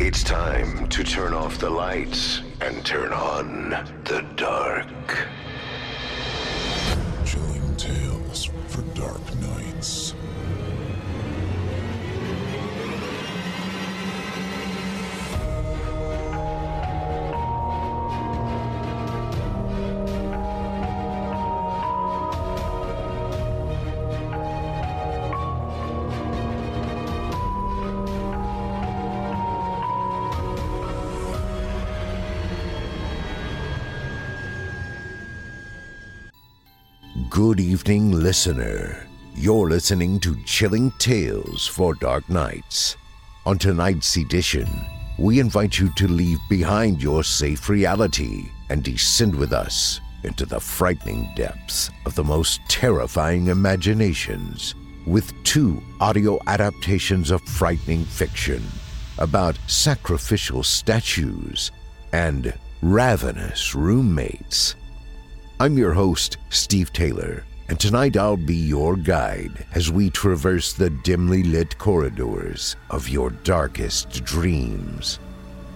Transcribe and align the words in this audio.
It's 0.00 0.22
time 0.22 0.88
to 0.90 1.02
turn 1.02 1.34
off 1.34 1.58
the 1.58 1.68
lights 1.68 2.42
and 2.60 2.86
turn 2.86 3.12
on 3.12 3.70
the 4.04 4.24
dark. 4.36 5.26
Chilling 7.24 7.74
tales 7.76 8.17
Good 37.30 37.58
evening, 37.58 38.12
listener. 38.12 39.06
You're 39.34 39.68
listening 39.68 40.20
to 40.20 40.40
Chilling 40.44 40.92
Tales 40.98 41.66
for 41.66 41.94
Dark 41.94 42.28
Nights. 42.30 42.96
On 43.44 43.58
tonight's 43.58 44.16
edition, 44.16 44.68
we 45.18 45.40
invite 45.40 45.78
you 45.78 45.92
to 45.94 46.06
leave 46.08 46.38
behind 46.48 47.02
your 47.02 47.24
safe 47.24 47.68
reality 47.68 48.48
and 48.70 48.84
descend 48.84 49.34
with 49.34 49.52
us 49.52 50.00
into 50.22 50.46
the 50.46 50.60
frightening 50.60 51.28
depths 51.34 51.90
of 52.06 52.14
the 52.14 52.24
most 52.24 52.60
terrifying 52.68 53.48
imaginations 53.48 54.74
with 55.04 55.34
two 55.42 55.82
audio 56.00 56.38
adaptations 56.46 57.30
of 57.30 57.42
frightening 57.42 58.04
fiction 58.04 58.62
about 59.18 59.58
sacrificial 59.66 60.62
statues 60.62 61.72
and 62.12 62.54
ravenous 62.80 63.74
roommates. 63.74 64.76
I'm 65.60 65.76
your 65.76 65.92
host, 65.92 66.36
Steve 66.50 66.92
Taylor, 66.92 67.42
and 67.68 67.80
tonight 67.80 68.16
I'll 68.16 68.36
be 68.36 68.54
your 68.54 68.94
guide 68.94 69.66
as 69.74 69.90
we 69.90 70.08
traverse 70.08 70.72
the 70.72 70.88
dimly 70.88 71.42
lit 71.42 71.76
corridors 71.78 72.76
of 72.90 73.08
your 73.08 73.30
darkest 73.30 74.24
dreams. 74.24 75.18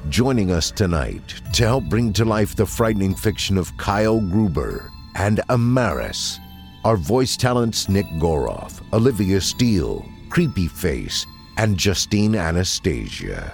Joining 0.08 0.52
us 0.52 0.70
tonight 0.70 1.34
to 1.54 1.64
help 1.64 1.82
bring 1.86 2.12
to 2.12 2.24
life 2.24 2.54
the 2.54 2.64
frightening 2.64 3.16
fiction 3.16 3.58
of 3.58 3.76
Kyle 3.76 4.20
Gruber 4.20 4.88
and 5.16 5.38
Amaris 5.48 6.38
are 6.84 6.96
voice 6.96 7.36
talents 7.36 7.88
Nick 7.88 8.06
Goroff, 8.20 8.80
Olivia 8.92 9.40
Steele, 9.40 10.06
Creepy 10.30 10.68
Face, 10.68 11.26
and 11.56 11.76
Justine 11.76 12.36
Anastasia. 12.36 13.52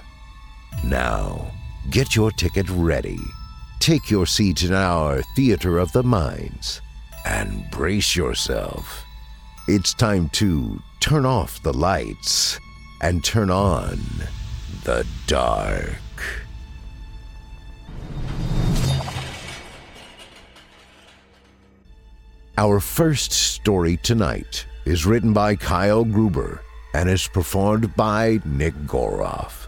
Now, 0.83 1.49
get 1.89 2.15
your 2.15 2.29
ticket 2.29 2.69
ready 2.69 3.17
Take 3.79 4.11
your 4.11 4.25
seat 4.25 4.63
in 4.63 4.73
our 4.73 5.21
theater 5.37 5.77
of 5.77 5.93
the 5.93 6.03
minds 6.03 6.81
and 7.25 7.63
brace 7.71 8.13
yourself. 8.13 9.05
It's 9.69 9.93
time 9.93 10.27
to 10.29 10.81
turn 10.99 11.25
off 11.25 11.63
the 11.63 11.71
lights 11.71 12.59
and 13.01 13.23
turn 13.23 13.49
on 13.49 13.97
the 14.83 15.07
dark. 15.27 15.95
Our 22.57 22.81
first 22.81 23.31
story 23.31 23.95
tonight 24.03 24.65
is 24.83 25.05
written 25.05 25.31
by 25.31 25.55
Kyle 25.55 26.03
Gruber 26.03 26.61
and 26.93 27.09
is 27.09 27.29
performed 27.29 27.95
by 27.95 28.41
Nick 28.43 28.73
Goroff. 28.85 29.67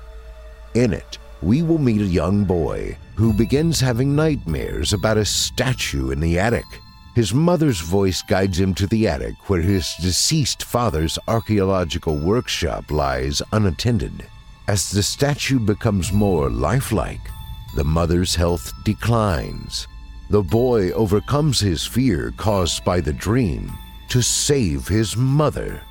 In 0.74 0.92
it, 0.92 1.18
we 1.42 1.62
will 1.62 1.78
meet 1.78 2.02
a 2.02 2.06
young 2.06 2.44
boy 2.44 2.98
who 3.16 3.34
begins 3.34 3.80
having 3.80 4.16
nightmares 4.16 4.94
about 4.94 5.18
a 5.18 5.26
statue 5.26 6.12
in 6.12 6.20
the 6.20 6.40
attic. 6.40 6.66
His 7.14 7.34
mother's 7.34 7.82
voice 7.82 8.22
guides 8.22 8.60
him 8.60 8.74
to 8.76 8.88
the 8.88 9.08
attic 9.08 9.50
where 9.50 9.62
his 9.62 9.94
deceased 10.02 10.64
father's 10.64 11.20
archaeological 11.28 12.16
workshop 12.18 12.90
lies 12.90 13.42
unattended. 13.52 14.26
As 14.68 14.90
the 14.90 15.04
statue 15.04 15.60
becomes 15.60 16.14
more 16.14 16.50
lifelike, 16.50 17.30
the 17.76 17.84
mother's 17.84 18.36
health 18.36 18.72
declines. 18.84 19.88
The 20.30 20.42
boy 20.42 20.92
overcomes 20.92 21.60
his 21.60 21.86
fear 21.86 22.34
caused 22.38 22.86
by 22.86 23.02
the 23.02 23.14
dream 23.14 23.72
to 24.10 24.22
save 24.22 24.88
his 24.88 25.18
mother. 25.18 25.82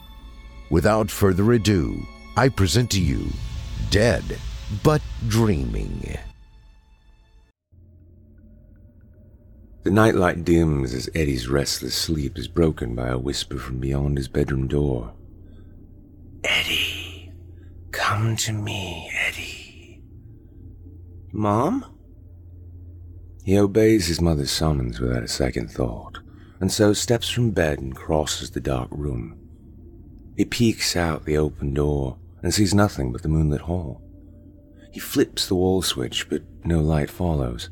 Without 0.71 1.11
further 1.11 1.53
ado, 1.53 2.01
I 2.37 2.49
present 2.49 2.91
to 2.93 3.01
you 3.01 3.27
Dead 3.91 4.25
but 4.83 5.03
Dreaming. 5.29 6.17
The 9.83 9.91
nightlight 9.91 10.45
dims 10.45 10.93
as 10.93 11.09
Eddie's 11.15 11.49
restless 11.49 11.95
sleep 11.95 12.37
is 12.37 12.49
broken 12.49 12.95
by 12.95 13.09
a 13.09 13.19
whisper 13.19 13.57
from 13.57 13.79
beyond 13.79 14.19
his 14.19 14.29
bedroom 14.29 14.69
door. 14.69 15.15
Eddie, 16.45 17.33
come 17.91 18.37
to 18.37 18.53
me, 18.53 19.11
Eddie. 19.27 20.03
Mom? 21.33 21.87
He 23.43 23.59
obeys 23.59 24.07
his 24.07 24.21
mother's 24.21 24.51
summons 24.51 25.01
without 25.01 25.23
a 25.23 25.29
second 25.29 25.71
thought, 25.71 26.19
and 26.61 26.71
so 26.71 26.93
steps 26.93 27.31
from 27.31 27.53
bed 27.53 27.79
and 27.79 27.97
crosses 27.97 28.51
the 28.51 28.61
dark 28.61 28.91
room. 28.93 29.39
He 30.37 30.45
peeks 30.45 30.95
out 30.95 31.25
the 31.25 31.39
open 31.39 31.73
door 31.73 32.19
and 32.43 32.53
sees 32.53 32.75
nothing 32.75 33.13
but 33.13 33.23
the 33.23 33.29
moonlit 33.29 33.63
hall. 33.63 34.03
He 34.93 35.01
flips 35.01 35.47
the 35.47 35.55
wall 35.55 35.81
switch, 35.81 36.29
but 36.29 36.43
no 36.65 36.81
light 36.81 37.09
follows. 37.09 37.71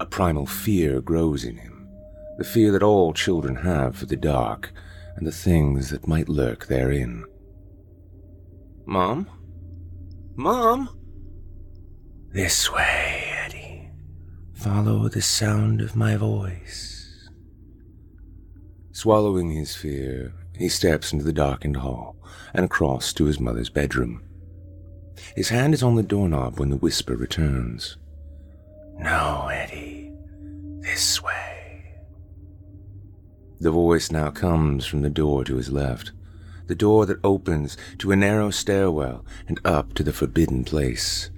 A 0.00 0.06
primal 0.06 0.46
fear 0.46 1.02
grows 1.02 1.44
in 1.44 1.58
him, 1.58 1.86
the 2.38 2.44
fear 2.44 2.72
that 2.72 2.82
all 2.82 3.12
children 3.12 3.56
have 3.56 3.94
for 3.94 4.06
the 4.06 4.16
dark 4.16 4.72
and 5.14 5.26
the 5.26 5.32
things 5.32 5.90
that 5.90 6.08
might 6.08 6.26
lurk 6.26 6.66
therein. 6.66 7.26
Mom? 8.86 9.28
Mom? 10.36 10.88
This 12.32 12.72
way, 12.72 13.30
Eddie. 13.44 13.90
Follow 14.54 15.06
the 15.08 15.20
sound 15.20 15.82
of 15.82 15.94
my 15.94 16.16
voice. 16.16 17.28
Swallowing 18.92 19.50
his 19.50 19.76
fear, 19.76 20.32
he 20.56 20.70
steps 20.70 21.12
into 21.12 21.26
the 21.26 21.32
darkened 21.32 21.76
hall 21.76 22.16
and 22.54 22.64
across 22.64 23.12
to 23.12 23.26
his 23.26 23.38
mother's 23.38 23.70
bedroom. 23.70 24.22
His 25.36 25.50
hand 25.50 25.74
is 25.74 25.82
on 25.82 25.96
the 25.96 26.02
doorknob 26.02 26.58
when 26.58 26.70
the 26.70 26.76
whisper 26.76 27.16
returns. 27.16 27.98
No, 28.98 29.48
Eddie. 29.50 29.89
This 30.90 31.22
way. 31.22 31.84
The 33.60 33.70
voice 33.70 34.10
now 34.10 34.30
comes 34.32 34.86
from 34.86 35.02
the 35.02 35.08
door 35.08 35.44
to 35.44 35.54
his 35.54 35.70
left, 35.70 36.10
the 36.66 36.74
door 36.74 37.06
that 37.06 37.20
opens 37.22 37.76
to 37.98 38.10
a 38.10 38.16
narrow 38.16 38.50
stairwell 38.50 39.24
and 39.46 39.60
up 39.64 39.94
to 39.94 40.02
the 40.02 40.12
forbidden 40.12 40.64
place. 40.64 41.30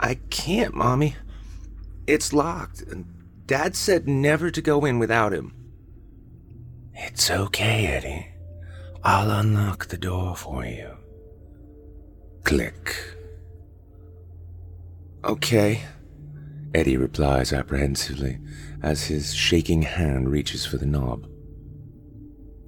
I 0.00 0.14
can't, 0.28 0.74
Mommy. 0.74 1.14
It's 2.08 2.32
locked, 2.32 2.82
and 2.82 3.06
Dad 3.46 3.76
said 3.76 4.08
never 4.08 4.50
to 4.50 4.60
go 4.60 4.84
in 4.84 4.98
without 4.98 5.32
him. 5.32 5.54
It's 6.94 7.30
okay, 7.30 7.86
Eddie. 7.86 8.26
I'll 9.04 9.30
unlock 9.30 9.86
the 9.86 9.98
door 9.98 10.34
for 10.34 10.64
you. 10.64 10.96
Click. 12.42 12.96
Okay, 15.24 15.84
Eddie 16.74 16.96
replies 16.96 17.52
apprehensively 17.52 18.38
as 18.82 19.04
his 19.04 19.34
shaking 19.34 19.82
hand 19.82 20.30
reaches 20.30 20.66
for 20.66 20.76
the 20.76 20.86
knob. 20.86 21.26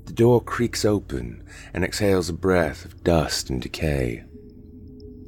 The 0.07 0.13
door 0.13 0.41
creaks 0.41 0.85
open 0.85 1.45
and 1.73 1.85
exhales 1.85 2.29
a 2.29 2.33
breath 2.33 2.85
of 2.85 3.05
dust 3.05 3.51
and 3.51 3.61
decay. 3.61 4.25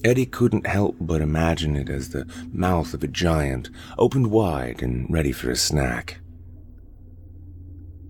Eddie 0.04 0.26
couldn't 0.26 0.66
help 0.66 0.96
but 1.00 1.20
imagine 1.20 1.76
it 1.76 1.88
as 1.88 2.08
the 2.08 2.26
mouth 2.52 2.92
of 2.92 3.04
a 3.04 3.08
giant, 3.08 3.70
opened 3.98 4.32
wide 4.32 4.82
and 4.82 5.08
ready 5.08 5.30
for 5.30 5.50
a 5.50 5.56
snack. 5.56 6.18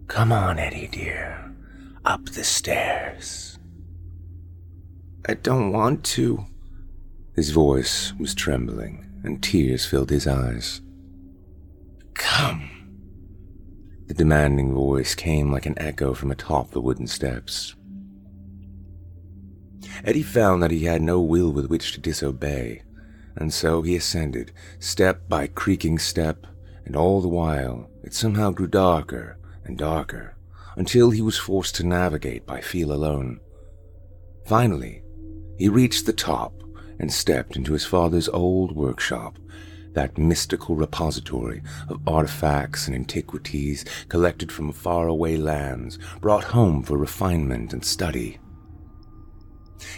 Come 0.06 0.32
on, 0.32 0.58
Eddie 0.58 0.88
dear. 0.88 1.54
Up 2.04 2.24
the 2.26 2.44
stairs. 2.44 3.58
I 5.28 5.34
don't 5.34 5.72
want 5.72 6.04
to. 6.04 6.46
His 7.36 7.50
voice 7.50 8.12
was 8.18 8.34
trembling, 8.34 9.01
and 9.24 9.42
tears 9.42 9.84
filled 9.86 10.10
his 10.10 10.26
eyes. 10.26 10.80
Come. 12.14 12.70
The 14.06 14.14
demanding 14.14 14.74
voice 14.74 15.14
came 15.14 15.50
like 15.50 15.66
an 15.66 15.78
echo 15.78 16.12
from 16.14 16.30
atop 16.30 16.70
the 16.70 16.80
wooden 16.80 17.06
steps. 17.06 17.74
Eddie 20.04 20.22
found 20.22 20.62
that 20.62 20.70
he 20.70 20.84
had 20.84 21.02
no 21.02 21.20
will 21.20 21.52
with 21.52 21.66
which 21.66 21.92
to 21.92 22.00
disobey, 22.00 22.82
and 23.36 23.52
so 23.52 23.82
he 23.82 23.96
ascended, 23.96 24.52
step 24.78 25.28
by 25.28 25.46
creaking 25.46 25.98
step, 25.98 26.46
and 26.84 26.96
all 26.96 27.20
the 27.20 27.28
while 27.28 27.88
it 28.02 28.14
somehow 28.14 28.50
grew 28.50 28.66
darker 28.66 29.38
and 29.64 29.78
darker 29.78 30.36
until 30.76 31.10
he 31.10 31.22
was 31.22 31.38
forced 31.38 31.74
to 31.76 31.86
navigate 31.86 32.46
by 32.46 32.60
feel 32.60 32.92
alone. 32.92 33.40
Finally, 34.46 35.02
he 35.56 35.68
reached 35.68 36.06
the 36.06 36.12
top 36.12 36.61
and 37.02 37.12
stepped 37.12 37.54
into 37.54 37.74
his 37.74 37.84
father's 37.84 38.30
old 38.30 38.74
workshop, 38.74 39.38
that 39.92 40.16
mystical 40.16 40.74
repository 40.74 41.60
of 41.90 42.00
artifacts 42.08 42.86
and 42.86 42.96
antiquities 42.96 43.84
collected 44.08 44.50
from 44.50 44.72
faraway 44.72 45.36
lands, 45.36 45.98
brought 46.22 46.44
home 46.44 46.82
for 46.82 46.96
refinement 46.96 47.74
and 47.74 47.84
study. 47.84 48.38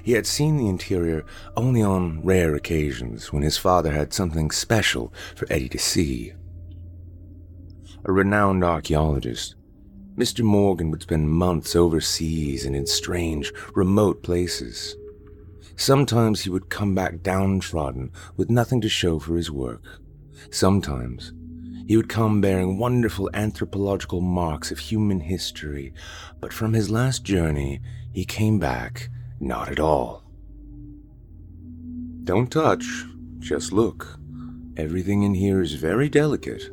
He 0.03 0.13
had 0.13 0.27
seen 0.27 0.57
the 0.57 0.69
interior 0.69 1.25
only 1.57 1.83
on 1.83 2.25
rare 2.25 2.57
occasions 2.57 3.33
when 3.33 3.45
his 3.45 3.59
father 3.59 3.93
had 3.93 4.13
something 4.13 4.51
special 4.51 5.15
for 5.37 5.47
Eddie 5.49 5.69
to 5.69 5.79
see 5.79 6.33
a 8.07 8.13
renowned 8.13 8.63
archaeologist, 8.63 9.55
Mr. 10.17 10.45
Morgan 10.45 10.91
would 10.91 11.03
spend 11.03 11.31
months 11.31 11.75
overseas 11.75 12.67
and 12.67 12.77
in 12.77 12.87
strange, 12.87 13.53
remote 13.75 14.23
places. 14.23 14.95
Sometimes 15.77 16.43
he 16.43 16.51
would 16.51 16.69
come 16.69 16.95
back 16.95 17.23
downtrodden 17.23 18.13
with 18.37 18.51
nothing 18.51 18.81
to 18.81 18.89
show 18.89 19.19
for 19.19 19.37
his 19.37 19.51
work. 19.51 19.83
Sometimes 20.51 21.33
he 21.87 21.97
would 21.97 22.09
come 22.09 22.41
bearing 22.41 22.79
wonderful 22.79 23.29
anthropological 23.35 24.21
marks 24.21 24.71
of 24.71 24.79
human 24.79 25.21
history, 25.21 25.93
but 26.41 26.53
from 26.53 26.73
his 26.73 26.91
last 26.91 27.25
journey 27.25 27.81
he 28.13 28.25
came 28.25 28.59
back 28.59 29.11
not 29.41 29.69
at 29.69 29.81
all. 29.81 30.23
Don't 32.25 32.51
touch, 32.51 32.87
just 33.39 33.73
look. 33.73 34.19
Everything 34.77 35.23
in 35.23 35.35
here 35.35 35.61
is 35.61 35.75
very 35.75 36.09
delicate. 36.09 36.71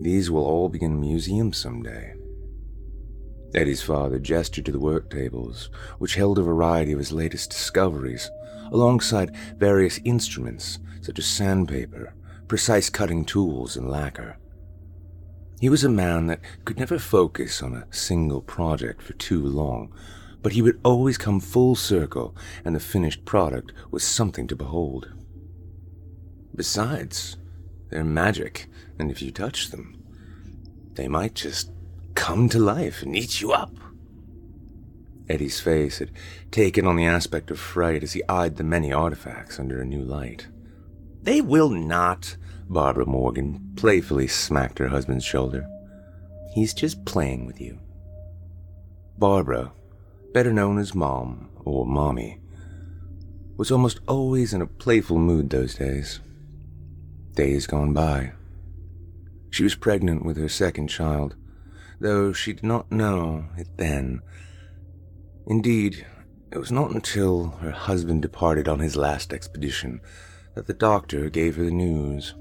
These 0.00 0.30
will 0.30 0.44
all 0.44 0.68
be 0.68 0.82
in 0.82 1.00
museums 1.00 1.56
someday. 1.56 2.14
Eddie's 3.54 3.82
father 3.82 4.18
gestured 4.18 4.66
to 4.66 4.72
the 4.72 4.78
work 4.78 5.10
tables, 5.10 5.70
which 5.98 6.14
held 6.14 6.38
a 6.38 6.42
variety 6.42 6.92
of 6.92 6.98
his 6.98 7.12
latest 7.12 7.50
discoveries, 7.50 8.30
alongside 8.70 9.34
various 9.56 9.98
instruments 10.04 10.78
such 11.00 11.18
as 11.18 11.26
sandpaper, 11.26 12.14
precise 12.46 12.90
cutting 12.90 13.24
tools, 13.24 13.76
and 13.76 13.88
lacquer. 13.88 14.36
He 15.60 15.68
was 15.68 15.84
a 15.84 15.88
man 15.88 16.26
that 16.28 16.40
could 16.64 16.78
never 16.78 16.98
focus 16.98 17.62
on 17.62 17.74
a 17.74 17.92
single 17.92 18.40
project 18.40 19.02
for 19.02 19.12
too 19.14 19.44
long, 19.44 19.92
but 20.42 20.52
he 20.52 20.62
would 20.62 20.80
always 20.84 21.18
come 21.18 21.40
full 21.40 21.74
circle, 21.74 22.34
and 22.64 22.74
the 22.74 22.80
finished 22.80 23.24
product 23.24 23.72
was 23.90 24.04
something 24.04 24.46
to 24.46 24.56
behold. 24.56 25.12
Besides, 26.54 27.36
they're 27.90 28.04
magic, 28.04 28.68
and 28.98 29.10
if 29.10 29.20
you 29.20 29.30
touch 29.30 29.70
them, 29.70 30.02
they 30.94 31.08
might 31.08 31.34
just 31.34 31.70
come 32.14 32.48
to 32.48 32.58
life 32.58 33.02
and 33.02 33.16
eat 33.16 33.40
you 33.40 33.52
up. 33.52 33.72
Eddie's 35.28 35.60
face 35.60 35.98
had 36.00 36.10
taken 36.50 36.86
on 36.86 36.96
the 36.96 37.06
aspect 37.06 37.50
of 37.50 37.58
fright 37.58 38.02
as 38.02 38.14
he 38.14 38.22
eyed 38.28 38.56
the 38.56 38.64
many 38.64 38.92
artifacts 38.92 39.60
under 39.60 39.80
a 39.80 39.84
new 39.84 40.02
light. 40.02 40.48
They 41.22 41.40
will 41.40 41.70
not, 41.70 42.36
Barbara 42.68 43.06
Morgan 43.06 43.72
playfully 43.76 44.26
smacked 44.26 44.78
her 44.78 44.88
husband's 44.88 45.24
shoulder. 45.24 45.66
He's 46.54 46.74
just 46.74 47.04
playing 47.04 47.46
with 47.46 47.60
you. 47.60 47.78
Barbara, 49.18 49.72
better 50.32 50.52
known 50.52 50.78
as 50.78 50.94
Mom 50.94 51.50
or 51.64 51.86
Mommy, 51.86 52.40
was 53.56 53.70
almost 53.70 54.00
always 54.08 54.52
in 54.52 54.62
a 54.62 54.66
playful 54.66 55.18
mood 55.18 55.50
those 55.50 55.74
days. 55.74 56.20
Days 57.34 57.66
gone 57.66 57.92
by. 57.92 58.32
She 59.50 59.62
was 59.62 59.74
pregnant 59.74 60.24
with 60.24 60.36
her 60.38 60.48
second 60.48 60.88
child, 60.88 61.36
though 62.00 62.32
she 62.32 62.52
did 62.52 62.64
not 62.64 62.90
know 62.90 63.44
it 63.56 63.68
then. 63.76 64.22
Indeed, 65.46 66.06
it 66.50 66.58
was 66.58 66.72
not 66.72 66.90
until 66.90 67.48
her 67.60 67.70
husband 67.70 68.22
departed 68.22 68.66
on 68.68 68.80
his 68.80 68.96
last 68.96 69.32
expedition 69.32 70.00
that 70.54 70.66
the 70.66 70.74
doctor 70.74 71.30
gave 71.30 71.56
her 71.56 71.64
the 71.64 71.70
news. 71.70 72.34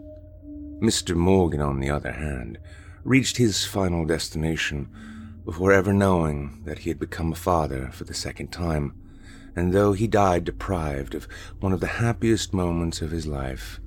Mr. 0.82 1.16
Morgan, 1.16 1.62
on 1.62 1.80
the 1.80 1.90
other 1.90 2.14
hand, 2.14 2.58
reached 3.04 3.38
his 3.38 3.66
final 3.66 4.06
destination 4.06 4.90
before 5.46 5.72
ever 5.72 5.94
knowing 5.94 6.62
that 6.66 6.80
he 6.80 6.90
had 6.90 7.00
become 7.00 7.32
a 7.32 7.36
father 7.36 7.90
for 7.92 8.06
the 8.06 8.14
second 8.14 8.52
time, 8.52 8.94
and 9.56 9.74
though 9.74 9.94
he 9.94 10.08
died 10.08 10.46
deprived 10.46 11.14
of 11.14 11.28
one 11.60 11.74
of 11.74 11.80
the 11.80 11.88
happiest 11.88 12.54
moments 12.54 13.02
of 13.02 13.12
his 13.12 13.28
life, 13.28 13.80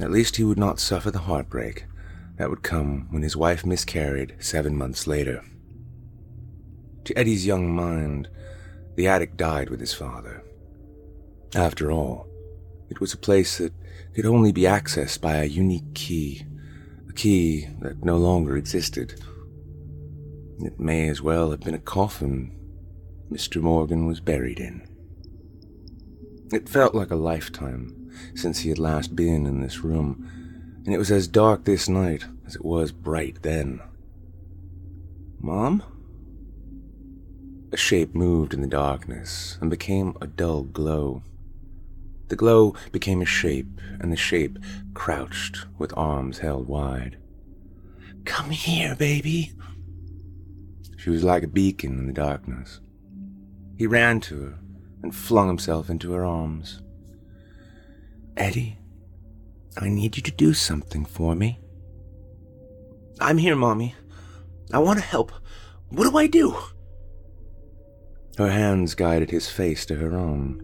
at 0.00 0.10
least 0.10 0.36
he 0.36 0.44
would 0.44 0.58
not 0.58 0.80
suffer 0.80 1.10
the 1.10 1.20
heartbreak 1.20 1.86
that 2.38 2.48
would 2.48 2.62
come 2.62 3.08
when 3.10 3.22
his 3.22 3.36
wife 3.36 3.66
miscarried 3.66 4.36
seven 4.38 4.76
months 4.76 5.06
later. 5.06 5.44
To 7.04 7.18
Eddie's 7.18 7.46
young 7.46 7.74
mind, 7.74 8.28
the 8.96 9.08
attic 9.08 9.36
died 9.36 9.70
with 9.70 9.80
his 9.80 9.92
father. 9.92 10.44
After 11.54 11.90
all, 11.90 12.28
it 12.90 13.00
was 13.00 13.12
a 13.12 13.18
place 13.18 13.58
that 13.58 13.72
could 14.14 14.26
only 14.26 14.52
be 14.52 14.62
accessed 14.62 15.20
by 15.20 15.36
a 15.36 15.44
unique 15.44 15.94
key, 15.94 16.44
a 17.08 17.12
key 17.12 17.68
that 17.80 18.04
no 18.04 18.16
longer 18.16 18.56
existed. 18.56 19.20
It 20.60 20.80
may 20.80 21.08
as 21.08 21.22
well 21.22 21.50
have 21.50 21.60
been 21.60 21.74
a 21.74 21.78
coffin 21.78 22.54
Mr. 23.30 23.60
Morgan 23.60 24.06
was 24.06 24.20
buried 24.20 24.58
in. 24.58 24.86
It 26.50 26.68
felt 26.68 26.94
like 26.94 27.10
a 27.10 27.16
lifetime 27.16 28.10
since 28.34 28.60
he 28.60 28.70
had 28.70 28.78
last 28.78 29.14
been 29.14 29.44
in 29.44 29.60
this 29.60 29.80
room, 29.80 30.30
and 30.88 30.94
it 30.94 30.98
was 30.98 31.10
as 31.10 31.28
dark 31.28 31.64
this 31.64 31.86
night 31.86 32.24
as 32.46 32.56
it 32.56 32.64
was 32.64 32.92
bright 32.92 33.42
then. 33.42 33.78
Mom? 35.38 35.82
A 37.70 37.76
shape 37.76 38.14
moved 38.14 38.54
in 38.54 38.62
the 38.62 38.66
darkness 38.66 39.58
and 39.60 39.68
became 39.68 40.16
a 40.22 40.26
dull 40.26 40.62
glow. 40.62 41.22
The 42.28 42.36
glow 42.36 42.74
became 42.90 43.20
a 43.20 43.26
shape, 43.26 43.66
and 44.00 44.10
the 44.10 44.16
shape 44.16 44.58
crouched 44.94 45.66
with 45.76 45.92
arms 45.94 46.38
held 46.38 46.68
wide. 46.68 47.18
Come 48.24 48.48
here, 48.48 48.96
baby. 48.96 49.52
She 50.96 51.10
was 51.10 51.22
like 51.22 51.42
a 51.42 51.48
beacon 51.48 51.98
in 51.98 52.06
the 52.06 52.14
darkness. 52.14 52.80
He 53.76 53.86
ran 53.86 54.20
to 54.20 54.40
her 54.40 54.58
and 55.02 55.14
flung 55.14 55.48
himself 55.48 55.90
into 55.90 56.12
her 56.12 56.24
arms. 56.24 56.80
Eddie, 58.38 58.78
I 59.80 59.88
need 59.88 60.16
you 60.16 60.22
to 60.24 60.32
do 60.32 60.54
something 60.54 61.04
for 61.04 61.34
me. 61.34 61.60
I'm 63.20 63.38
here, 63.38 63.54
Mommy. 63.54 63.94
I 64.72 64.78
want 64.78 64.98
to 64.98 65.04
help. 65.04 65.32
What 65.88 66.10
do 66.10 66.18
I 66.18 66.26
do? 66.26 66.56
Her 68.36 68.50
hands 68.50 68.94
guided 68.94 69.30
his 69.30 69.48
face 69.48 69.86
to 69.86 69.96
her 69.96 70.16
own. 70.16 70.62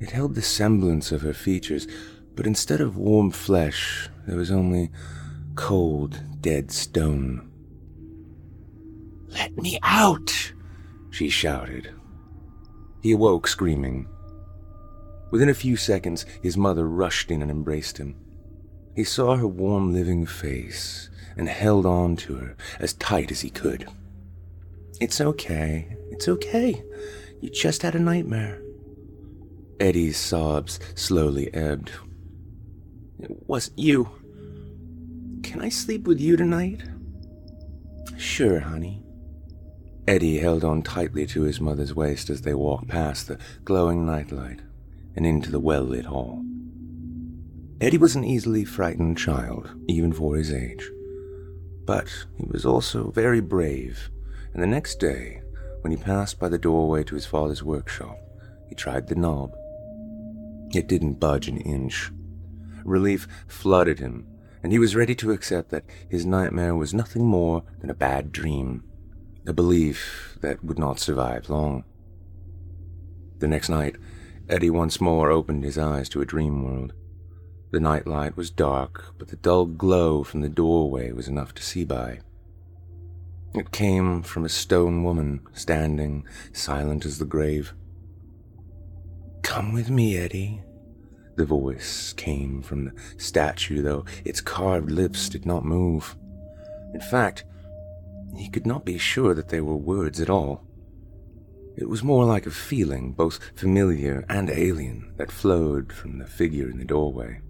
It 0.00 0.10
held 0.10 0.34
the 0.34 0.42
semblance 0.42 1.12
of 1.12 1.22
her 1.22 1.34
features, 1.34 1.86
but 2.34 2.46
instead 2.46 2.80
of 2.80 2.96
warm 2.96 3.30
flesh, 3.30 4.08
there 4.26 4.36
was 4.36 4.50
only 4.50 4.90
cold, 5.56 6.20
dead 6.40 6.70
stone. 6.70 7.50
Let 9.28 9.56
me 9.56 9.78
out! 9.82 10.52
she 11.10 11.28
shouted. 11.28 11.92
He 13.02 13.12
awoke 13.12 13.48
screaming. 13.48 14.08
Within 15.34 15.48
a 15.48 15.54
few 15.54 15.74
seconds, 15.76 16.24
his 16.42 16.56
mother 16.56 16.88
rushed 16.88 17.28
in 17.28 17.42
and 17.42 17.50
embraced 17.50 17.98
him. 17.98 18.14
He 18.94 19.02
saw 19.02 19.34
her 19.34 19.48
warm, 19.48 19.92
living 19.92 20.26
face 20.26 21.10
and 21.36 21.48
held 21.48 21.84
on 21.86 22.14
to 22.18 22.36
her 22.36 22.56
as 22.78 22.92
tight 22.92 23.32
as 23.32 23.40
he 23.40 23.50
could. 23.50 23.88
It's 25.00 25.20
okay. 25.20 25.96
It's 26.12 26.28
okay. 26.28 26.84
You 27.40 27.50
just 27.50 27.82
had 27.82 27.96
a 27.96 27.98
nightmare. 27.98 28.62
Eddie's 29.80 30.18
sobs 30.18 30.78
slowly 30.94 31.52
ebbed. 31.52 31.90
It 33.18 33.32
wasn't 33.48 33.80
you. 33.80 34.08
Can 35.42 35.60
I 35.60 35.68
sleep 35.68 36.06
with 36.06 36.20
you 36.20 36.36
tonight? 36.36 36.84
Sure, 38.16 38.60
honey. 38.60 39.02
Eddie 40.06 40.38
held 40.38 40.62
on 40.62 40.82
tightly 40.82 41.26
to 41.26 41.42
his 41.42 41.60
mother's 41.60 41.92
waist 41.92 42.30
as 42.30 42.42
they 42.42 42.54
walked 42.54 42.86
past 42.86 43.26
the 43.26 43.38
glowing 43.64 44.06
nightlight 44.06 44.60
and 45.16 45.26
into 45.26 45.50
the 45.50 45.60
well 45.60 45.82
lit 45.82 46.06
hall. 46.06 46.44
Eddie 47.80 47.98
was 47.98 48.16
an 48.16 48.24
easily 48.24 48.64
frightened 48.64 49.18
child, 49.18 49.70
even 49.88 50.12
for 50.12 50.36
his 50.36 50.52
age. 50.52 50.88
But 51.84 52.08
he 52.36 52.46
was 52.46 52.64
also 52.64 53.10
very 53.10 53.40
brave, 53.40 54.10
and 54.52 54.62
the 54.62 54.66
next 54.66 55.00
day, 55.00 55.42
when 55.82 55.90
he 55.90 55.96
passed 55.96 56.38
by 56.38 56.48
the 56.48 56.58
doorway 56.58 57.04
to 57.04 57.14
his 57.14 57.26
father's 57.26 57.62
workshop, 57.62 58.16
he 58.68 58.74
tried 58.74 59.08
the 59.08 59.14
knob. 59.14 59.54
It 60.72 60.88
didn't 60.88 61.20
budge 61.20 61.48
an 61.48 61.58
inch. 61.58 62.10
Relief 62.84 63.28
flooded 63.46 63.98
him, 63.98 64.26
and 64.62 64.72
he 64.72 64.78
was 64.78 64.96
ready 64.96 65.14
to 65.16 65.32
accept 65.32 65.70
that 65.70 65.84
his 66.08 66.24
nightmare 66.24 66.74
was 66.74 66.94
nothing 66.94 67.26
more 67.26 67.64
than 67.80 67.90
a 67.90 67.94
bad 67.94 68.32
dream, 68.32 68.82
a 69.46 69.52
belief 69.52 70.38
that 70.40 70.64
would 70.64 70.78
not 70.78 70.98
survive 70.98 71.50
long. 71.50 71.84
The 73.40 73.48
next 73.48 73.68
night, 73.68 73.96
Eddie 74.48 74.70
once 74.70 75.00
more 75.00 75.30
opened 75.30 75.64
his 75.64 75.78
eyes 75.78 76.08
to 76.10 76.20
a 76.20 76.26
dream 76.26 76.64
world. 76.64 76.92
The 77.70 77.80
nightlight 77.80 78.36
was 78.36 78.50
dark, 78.50 79.14
but 79.18 79.28
the 79.28 79.36
dull 79.36 79.66
glow 79.66 80.22
from 80.22 80.42
the 80.42 80.48
doorway 80.48 81.12
was 81.12 81.28
enough 81.28 81.54
to 81.54 81.62
see 81.62 81.84
by. 81.84 82.20
It 83.54 83.70
came 83.70 84.22
from 84.22 84.44
a 84.44 84.48
stone 84.48 85.02
woman 85.02 85.40
standing 85.54 86.24
silent 86.52 87.06
as 87.06 87.18
the 87.18 87.24
grave. 87.24 87.72
Come 89.42 89.72
with 89.72 89.90
me, 89.90 90.16
Eddie. 90.16 90.62
The 91.36 91.44
voice 91.44 92.12
came 92.12 92.62
from 92.62 92.84
the 92.84 92.92
statue, 93.16 93.82
though 93.82 94.04
its 94.24 94.40
carved 94.40 94.90
lips 94.90 95.28
did 95.28 95.46
not 95.46 95.64
move. 95.64 96.16
In 96.92 97.00
fact, 97.00 97.44
he 98.36 98.48
could 98.48 98.66
not 98.66 98.84
be 98.84 98.98
sure 98.98 99.34
that 99.34 99.48
they 99.48 99.60
were 99.60 99.76
words 99.76 100.20
at 100.20 100.30
all. 100.30 100.62
It 101.76 101.88
was 101.88 102.04
more 102.04 102.24
like 102.24 102.46
a 102.46 102.52
feeling, 102.52 103.12
both 103.12 103.40
familiar 103.56 104.24
and 104.28 104.48
alien, 104.48 105.12
that 105.16 105.32
flowed 105.32 105.92
from 105.92 106.18
the 106.18 106.26
figure 106.26 106.70
in 106.70 106.78
the 106.78 106.84
doorway. 106.84 107.40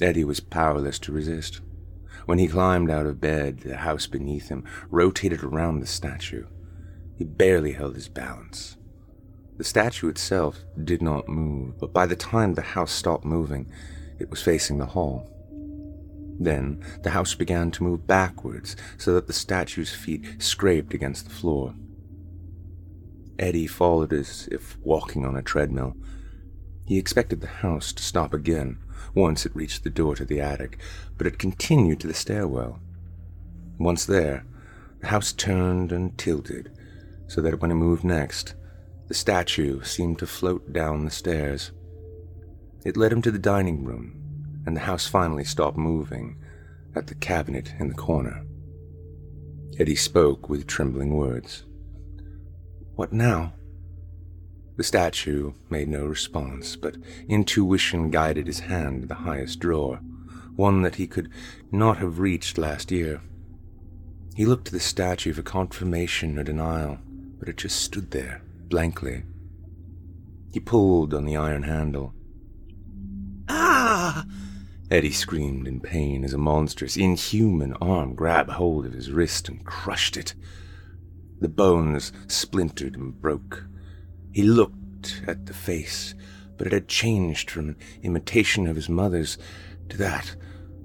Eddie 0.00 0.24
was 0.24 0.40
powerless 0.40 0.98
to 1.00 1.12
resist. 1.12 1.60
When 2.26 2.38
he 2.38 2.48
climbed 2.48 2.90
out 2.90 3.06
of 3.06 3.20
bed, 3.20 3.60
the 3.60 3.76
house 3.76 4.08
beneath 4.08 4.48
him 4.48 4.64
rotated 4.90 5.44
around 5.44 5.78
the 5.78 5.86
statue. 5.86 6.46
He 7.14 7.24
barely 7.24 7.72
held 7.72 7.94
his 7.94 8.08
balance. 8.08 8.76
The 9.56 9.64
statue 9.64 10.08
itself 10.08 10.64
did 10.82 11.00
not 11.00 11.28
move, 11.28 11.78
but 11.78 11.92
by 11.92 12.06
the 12.06 12.16
time 12.16 12.54
the 12.54 12.62
house 12.62 12.92
stopped 12.92 13.24
moving, 13.24 13.70
it 14.18 14.28
was 14.28 14.42
facing 14.42 14.78
the 14.78 14.86
hall. 14.86 15.30
Then 16.38 16.84
the 17.02 17.10
house 17.10 17.34
began 17.34 17.70
to 17.70 17.84
move 17.84 18.06
backwards 18.06 18.76
so 18.98 19.14
that 19.14 19.28
the 19.28 19.32
statue's 19.32 19.94
feet 19.94 20.42
scraped 20.42 20.92
against 20.92 21.24
the 21.24 21.34
floor. 21.34 21.74
Eddie 23.38 23.66
followed 23.66 24.12
as 24.12 24.48
if 24.50 24.78
walking 24.82 25.24
on 25.24 25.36
a 25.36 25.42
treadmill. 25.42 25.96
He 26.86 26.98
expected 26.98 27.40
the 27.40 27.46
house 27.46 27.92
to 27.92 28.02
stop 28.02 28.32
again 28.32 28.78
once 29.14 29.44
it 29.44 29.56
reached 29.56 29.84
the 29.84 29.90
door 29.90 30.14
to 30.16 30.24
the 30.24 30.40
attic, 30.40 30.78
but 31.18 31.26
it 31.26 31.38
continued 31.38 32.00
to 32.00 32.06
the 32.06 32.14
stairwell. 32.14 32.80
Once 33.78 34.06
there, 34.06 34.44
the 35.00 35.08
house 35.08 35.32
turned 35.32 35.92
and 35.92 36.16
tilted 36.16 36.70
so 37.26 37.40
that 37.40 37.60
when 37.60 37.70
it 37.70 37.74
moved 37.74 38.04
next, 38.04 38.54
the 39.08 39.14
statue 39.14 39.82
seemed 39.82 40.18
to 40.18 40.26
float 40.26 40.72
down 40.72 41.04
the 41.04 41.10
stairs. 41.10 41.72
It 42.84 42.96
led 42.96 43.12
him 43.12 43.22
to 43.22 43.30
the 43.30 43.38
dining 43.38 43.84
room, 43.84 44.62
and 44.64 44.76
the 44.76 44.80
house 44.80 45.06
finally 45.06 45.44
stopped 45.44 45.76
moving 45.76 46.38
at 46.94 47.08
the 47.08 47.14
cabinet 47.14 47.74
in 47.78 47.88
the 47.88 47.94
corner. 47.94 48.44
Eddie 49.78 49.96
spoke 49.96 50.48
with 50.48 50.66
trembling 50.66 51.14
words. 51.14 51.65
What 52.96 53.12
now? 53.12 53.52
The 54.78 54.82
statue 54.82 55.52
made 55.68 55.88
no 55.88 56.06
response, 56.06 56.76
but 56.76 56.96
intuition 57.28 58.10
guided 58.10 58.46
his 58.46 58.60
hand 58.60 59.02
to 59.02 59.08
the 59.08 59.14
highest 59.16 59.60
drawer, 59.60 60.00
one 60.56 60.80
that 60.80 60.94
he 60.94 61.06
could 61.06 61.30
not 61.70 61.98
have 61.98 62.18
reached 62.18 62.56
last 62.56 62.90
year. 62.90 63.20
He 64.34 64.46
looked 64.46 64.66
to 64.66 64.72
the 64.72 64.80
statue 64.80 65.34
for 65.34 65.42
confirmation 65.42 66.38
or 66.38 66.42
denial, 66.42 66.98
but 67.38 67.50
it 67.50 67.58
just 67.58 67.82
stood 67.82 68.12
there, 68.12 68.40
blankly. 68.70 69.24
He 70.50 70.60
pulled 70.60 71.12
on 71.12 71.26
the 71.26 71.36
iron 71.36 71.64
handle. 71.64 72.14
Ah! 73.46 74.24
Eddie 74.90 75.12
screamed 75.12 75.68
in 75.68 75.80
pain 75.80 76.24
as 76.24 76.32
a 76.32 76.38
monstrous, 76.38 76.96
inhuman 76.96 77.74
arm 77.74 78.14
grabbed 78.14 78.52
hold 78.52 78.86
of 78.86 78.94
his 78.94 79.10
wrist 79.10 79.50
and 79.50 79.64
crushed 79.66 80.16
it. 80.16 80.34
The 81.40 81.48
bones 81.48 82.12
splintered 82.28 82.96
and 82.96 83.20
broke. 83.20 83.66
He 84.32 84.42
looked 84.42 85.22
at 85.26 85.46
the 85.46 85.54
face, 85.54 86.14
but 86.56 86.66
it 86.66 86.72
had 86.72 86.88
changed 86.88 87.50
from 87.50 87.68
an 87.68 87.76
imitation 88.02 88.66
of 88.66 88.76
his 88.76 88.88
mother's 88.88 89.36
to 89.88 89.96
that 89.98 90.34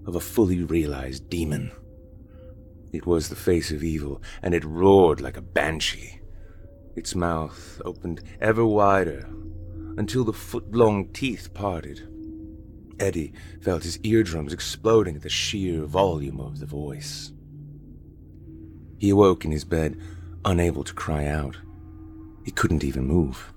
of 0.06 0.16
a 0.16 0.20
fully 0.20 0.64
realized 0.64 1.30
demon. 1.30 1.72
It 2.92 3.06
was 3.06 3.30
the 3.30 3.36
face 3.36 3.72
of 3.72 3.84
evil, 3.84 4.22
and 4.42 4.54
it 4.54 4.66
roared 4.66 5.22
like 5.22 5.38
a 5.38 5.42
banshee. 5.42 6.20
Its 6.96 7.16
mouth 7.16 7.82
opened 7.86 8.22
ever 8.42 8.66
wider 8.66 9.30
until 9.98 10.26
the 10.26 10.34
foot 10.34 10.72
long 10.72 11.08
teeth 11.10 11.54
parted. 11.54 12.08
Eddie 13.00 13.34
felt 13.62 13.84
his 13.84 14.00
eardrums 14.04 14.54
exploding 14.54 15.16
at 15.16 15.22
the 15.22 15.30
sheer 15.30 15.86
volume 15.86 16.40
of 16.40 16.60
the 16.60 16.66
voice. 16.66 17.32
He 19.00 19.10
awoke 19.10 19.46
in 19.46 19.52
his 19.52 19.66
bed, 19.66 20.00
unable 20.46 20.84
to 20.84 20.94
cry 20.94 21.26
out. 21.26 21.58
He 22.44 22.52
couldn't 22.52 22.84
even 22.84 23.06
move. 23.06 23.54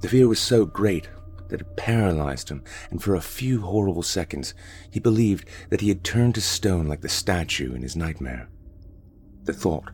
The 0.00 0.08
fear 0.08 0.28
was 0.28 0.40
so 0.40 0.64
great 0.64 1.08
that 1.48 1.60
it 1.60 1.76
paralyzed 1.76 2.48
him, 2.48 2.64
and 2.90 3.02
for 3.02 3.14
a 3.14 3.20
few 3.20 3.60
horrible 3.60 4.02
seconds 4.02 4.54
he 4.90 4.98
believed 4.98 5.48
that 5.70 5.80
he 5.80 5.88
had 5.88 6.02
turned 6.02 6.34
to 6.36 6.40
stone 6.40 6.86
like 6.86 7.02
the 7.02 7.08
statue 7.08 7.74
in 7.74 7.82
his 7.82 7.94
nightmare. 7.94 8.48
The 9.44 9.52
thought 9.52 9.90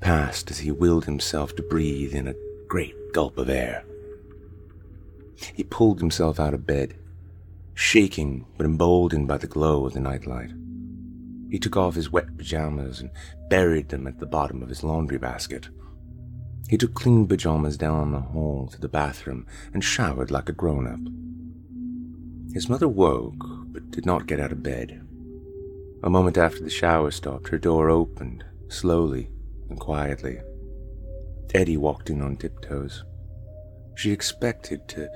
passed 0.00 0.50
as 0.50 0.58
he 0.58 0.70
willed 0.70 1.06
himself 1.06 1.56
to 1.56 1.62
breathe 1.62 2.14
in 2.14 2.28
a 2.28 2.34
great 2.68 2.94
gulp 3.12 3.38
of 3.38 3.48
air. 3.48 3.84
He 5.54 5.64
pulled 5.64 6.00
himself 6.00 6.38
out 6.38 6.54
of 6.54 6.66
bed, 6.66 6.94
shaking 7.74 8.46
but 8.56 8.66
emboldened 8.66 9.28
by 9.28 9.38
the 9.38 9.46
glow 9.46 9.86
of 9.86 9.94
the 9.94 10.00
nightlight. 10.00 10.50
He 11.50 11.58
took 11.58 11.76
off 11.76 11.94
his 11.94 12.12
wet 12.12 12.36
pajamas 12.36 13.00
and 13.00 13.10
buried 13.48 13.88
them 13.88 14.06
at 14.06 14.18
the 14.18 14.26
bottom 14.26 14.62
of 14.62 14.68
his 14.68 14.84
laundry 14.84 15.18
basket. 15.18 15.68
He 16.68 16.76
took 16.76 16.94
clean 16.94 17.26
pajamas 17.26 17.78
down 17.78 18.12
the 18.12 18.20
hall 18.20 18.68
to 18.68 18.80
the 18.80 18.88
bathroom 18.88 19.46
and 19.72 19.82
showered 19.82 20.30
like 20.30 20.48
a 20.48 20.52
grown 20.52 20.86
up. 20.86 22.54
His 22.54 22.68
mother 22.68 22.88
woke, 22.88 23.44
but 23.72 23.90
did 23.90 24.04
not 24.04 24.26
get 24.26 24.40
out 24.40 24.52
of 24.52 24.62
bed. 24.62 25.06
A 26.02 26.10
moment 26.10 26.36
after 26.36 26.62
the 26.62 26.70
shower 26.70 27.10
stopped, 27.10 27.48
her 27.48 27.58
door 27.58 27.88
opened, 27.88 28.44
slowly 28.68 29.30
and 29.70 29.80
quietly. 29.80 30.40
Eddie 31.54 31.76
walked 31.78 32.10
in 32.10 32.20
on 32.20 32.36
tiptoes. 32.36 33.04
She 33.96 34.12
expected 34.12 34.86
to 34.88 35.08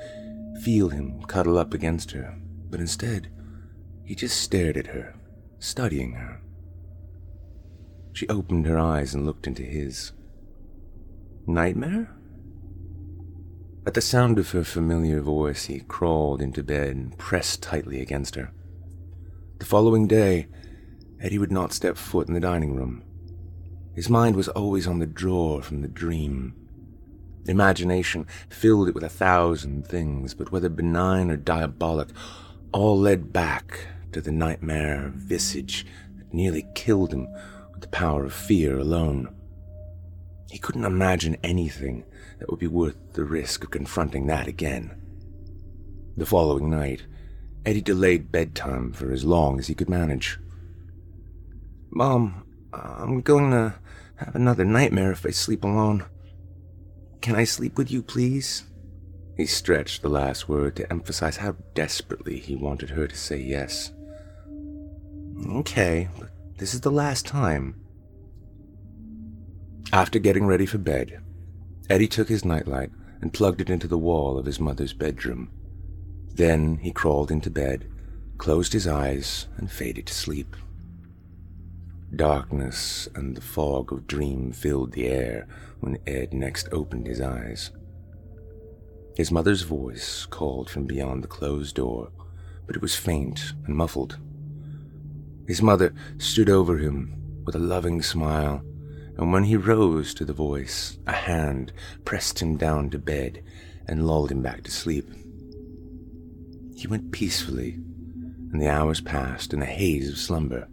feel 0.63 0.89
him 0.89 1.23
cuddle 1.25 1.59
up 1.59 1.75
against 1.75 2.11
her, 2.13 2.35
but 2.71 2.81
instead, 2.81 3.29
he 4.05 4.15
just 4.15 4.41
stared 4.41 4.77
at 4.77 4.89
her, 4.89 5.15
studying 5.63 6.13
her. 6.13 6.41
She 8.13 8.29
opened 8.29 8.67
her 8.67 8.79
eyes 8.79 9.15
and 9.15 9.25
looked 9.25 9.47
into 9.47 9.63
his. 9.63 10.13
Nightmare? 11.47 12.11
At 13.87 13.95
the 13.95 14.01
sound 14.01 14.41
of 14.41 14.51
her 14.51 14.65
familiar 14.65 15.21
voice, 15.21 15.67
he 15.67 15.81
crawled 15.81 16.43
into 16.43 16.65
bed 16.65 16.97
and 16.97 17.17
pressed 17.17 17.63
tightly 17.63 18.01
against 18.01 18.35
her. 18.35 18.53
The 19.59 19.65
following 19.65 20.09
day, 20.09 20.49
Eddie 21.21 21.39
would 21.39 21.53
not 21.53 21.73
step 21.73 21.97
foot 21.97 22.27
in 22.27 22.35
the 22.35 22.41
dining 22.41 22.75
room. 22.75 23.05
His 23.95 24.11
mind 24.11 24.35
was 24.35 24.49
always 24.49 24.89
on 24.89 24.99
the 24.99 25.07
drawer 25.07 25.63
from 25.63 25.81
the 25.81 25.89
dream. 25.89 26.55
Imagination 27.47 28.27
filled 28.49 28.89
it 28.89 28.95
with 28.97 29.05
a 29.05 29.09
thousand 29.09 29.87
things, 29.87 30.35
but 30.35 30.51
whether 30.51 30.69
benign 30.69 31.31
or 31.31 31.37
diabolic, 31.37 32.09
all 32.73 32.99
led 32.99 33.33
back 33.33 33.87
to 34.13 34.21
the 34.21 34.33
nightmare 34.33 35.13
visage 35.15 35.87
that 36.17 36.33
nearly 36.33 36.67
killed 36.75 37.13
him 37.13 37.29
with 37.73 37.81
the 37.81 37.89
power 37.89 38.25
of 38.25 38.33
fear 38.33 38.79
alone. 38.79 39.35
He 40.51 40.59
couldn't 40.59 40.85
imagine 40.85 41.37
anything 41.43 42.05
that 42.39 42.51
would 42.51 42.61
be 42.61 42.67
worth 42.67 42.97
the 43.15 43.25
risk 43.25 43.65
of 43.65 43.71
confronting 43.71 44.27
that 44.27 44.47
again. 44.47 44.95
The 46.17 46.27
following 46.27 46.69
night, 46.69 47.05
Eddie 47.65 47.81
delayed 47.81 48.31
bedtime 48.31 48.93
for 48.93 49.13
as 49.13 49.25
long 49.25 49.59
as 49.59 49.69
he 49.69 49.75
could 49.75 49.89
manage. 49.89 50.39
Mom, 51.91 52.45
I'm 52.73 53.21
going 53.23 53.51
to 53.51 53.75
have 54.17 54.35
another 54.35 54.65
nightmare 54.65 55.13
if 55.13 55.25
I 55.25 55.31
sleep 55.31 55.65
alone. 55.65 56.05
Can 57.21 57.35
I 57.35 57.45
sleep 57.45 57.79
with 57.79 57.91
you, 57.91 58.03
please? 58.03 58.65
He 59.37 59.47
stretched 59.47 60.03
the 60.03 60.09
last 60.09 60.49
word 60.49 60.77
to 60.77 60.93
emphasize 60.93 61.39
how 61.39 61.57
desperately 61.75 62.39
he 62.39 62.57
wanted 62.57 62.91
her 62.91 63.07
to 63.07 63.17
say 63.17 63.39
yes. 63.39 63.93
Okay, 65.47 66.09
this 66.59 66.73
is 66.73 66.83
the 66.83 66.91
last 66.91 67.27
time. 67.27 67.75
After 69.93 70.19
getting 70.19 70.47
ready 70.47 70.67
for 70.67 70.79
bed, 70.79 71.21
Eddie 71.91 72.09
took 72.09 72.29
his 72.29 72.45
nightlight 72.45 72.91
and 73.21 73.33
plugged 73.33 73.61
it 73.61 73.69
into 73.69 73.89
the 73.89 73.99
wall 73.99 74.39
of 74.39 74.47
his 74.47 74.61
mother's 74.61 74.93
bedroom. 74.93 75.51
Then 76.35 76.79
he 76.79 76.93
crawled 76.93 77.31
into 77.31 77.51
bed, 77.51 77.91
closed 78.39 78.73
his 78.73 78.87
eyes, 78.87 79.49
and 79.57 79.71
faded 79.71 80.07
to 80.07 80.15
sleep. 80.15 80.57
Darkness 82.15 83.09
and 83.15 83.37
the 83.37 83.41
fog 83.41 83.93
of 83.93 84.07
dream 84.07 84.53
filled 84.53 84.93
the 84.93 85.09
air 85.09 85.47
when 85.81 85.99
Ed 86.07 86.33
next 86.33 86.69
opened 86.71 87.07
his 87.07 87.21
eyes. 87.21 87.71
His 89.17 89.33
mother's 89.33 89.63
voice 89.63 90.25
called 90.25 90.71
from 90.71 90.87
beyond 90.87 91.25
the 91.25 91.29
closed 91.29 91.77
door, 91.77 92.11
but 92.67 92.77
it 92.77 92.83
was 92.83 92.95
faint 92.95 93.53
and 93.67 93.75
muffled. 93.77 94.19
His 95.47 95.63
mother 95.63 95.95
stood 96.19 96.49
over 96.49 96.79
him 96.79 97.43
with 97.45 97.55
a 97.55 97.61
loving 97.61 98.03
smile 98.03 98.63
and 99.17 99.33
when 99.33 99.45
he 99.45 99.57
rose 99.57 100.15
to 100.15 100.25
the 100.25 100.33
voice, 100.33 100.99
a 101.07 101.13
hand 101.13 101.73
pressed 102.05 102.41
him 102.41 102.57
down 102.57 102.91
to 102.91 102.99
bed 102.99 103.43
and 103.87 104.07
lulled 104.07 104.33
him 104.33 104.43
back 104.43 104.63
to 104.63 104.71
sleep. 104.71 105.09
He 106.75 106.87
went 106.87 107.13
peacefully, 107.13 107.75
and 108.51 108.61
the 108.61 108.69
hours 108.69 109.01
passed 109.01 109.53
in 109.53 109.63
a 109.63 109.67
haze 109.67 110.09
of 110.09 110.19
slumber. 110.19 110.69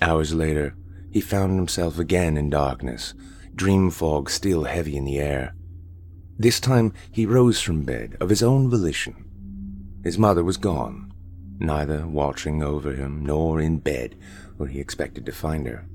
Hours 0.00 0.34
later, 0.34 0.76
he 1.10 1.20
found 1.20 1.56
himself 1.56 1.98
again 1.98 2.36
in 2.36 2.48
darkness, 2.48 3.12
dream 3.54 3.90
fog 3.90 4.30
still 4.30 4.64
heavy 4.64 4.96
in 4.96 5.04
the 5.04 5.18
air. 5.18 5.54
This 6.38 6.60
time 6.60 6.92
he 7.10 7.26
rose 7.26 7.60
from 7.60 7.84
bed 7.84 8.16
of 8.20 8.30
his 8.30 8.42
own 8.42 8.70
volition. 8.70 9.24
His 10.02 10.18
mother 10.18 10.42
was 10.42 10.56
gone, 10.56 11.11
neither 11.62 12.06
watching 12.06 12.62
over 12.62 12.92
him 12.92 13.24
nor 13.24 13.60
in 13.60 13.78
bed 13.78 14.16
where 14.56 14.68
he 14.68 14.80
expected 14.80 15.24
to 15.26 15.32
find 15.32 15.66
her. 15.66 15.86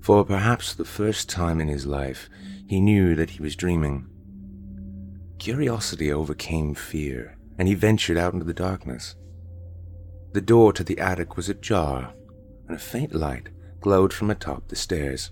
For 0.00 0.24
perhaps 0.24 0.74
the 0.74 0.84
first 0.84 1.28
time 1.28 1.60
in 1.60 1.68
his 1.68 1.86
life, 1.86 2.30
he 2.68 2.80
knew 2.80 3.14
that 3.16 3.30
he 3.30 3.42
was 3.42 3.56
dreaming. 3.56 4.06
Curiosity 5.38 6.12
overcame 6.12 6.74
fear, 6.74 7.36
and 7.58 7.66
he 7.68 7.74
ventured 7.74 8.16
out 8.16 8.32
into 8.32 8.44
the 8.44 8.54
darkness. 8.54 9.16
The 10.32 10.40
door 10.40 10.72
to 10.74 10.84
the 10.84 10.98
attic 10.98 11.36
was 11.36 11.48
ajar, 11.48 12.14
and 12.68 12.76
a 12.76 12.80
faint 12.80 13.14
light 13.14 13.48
glowed 13.80 14.12
from 14.12 14.30
atop 14.30 14.68
the 14.68 14.76
stairs. 14.76 15.30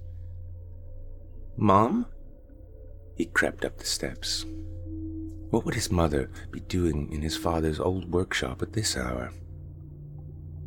Mom? 1.57 2.07
He 3.17 3.27
crept 3.27 3.65
up 3.65 3.79
the 3.79 3.85
steps. 3.85 4.45
What 5.55 5.65
would 5.67 5.77
his 5.77 5.93
mother 5.93 6.33
be 6.51 6.59
doing 6.59 7.13
in 7.13 7.23
his 7.23 7.37
father's 7.37 7.79
old 7.79 8.11
workshop 8.11 8.61
at 8.61 8.73
this 8.73 8.97
hour? 8.97 9.31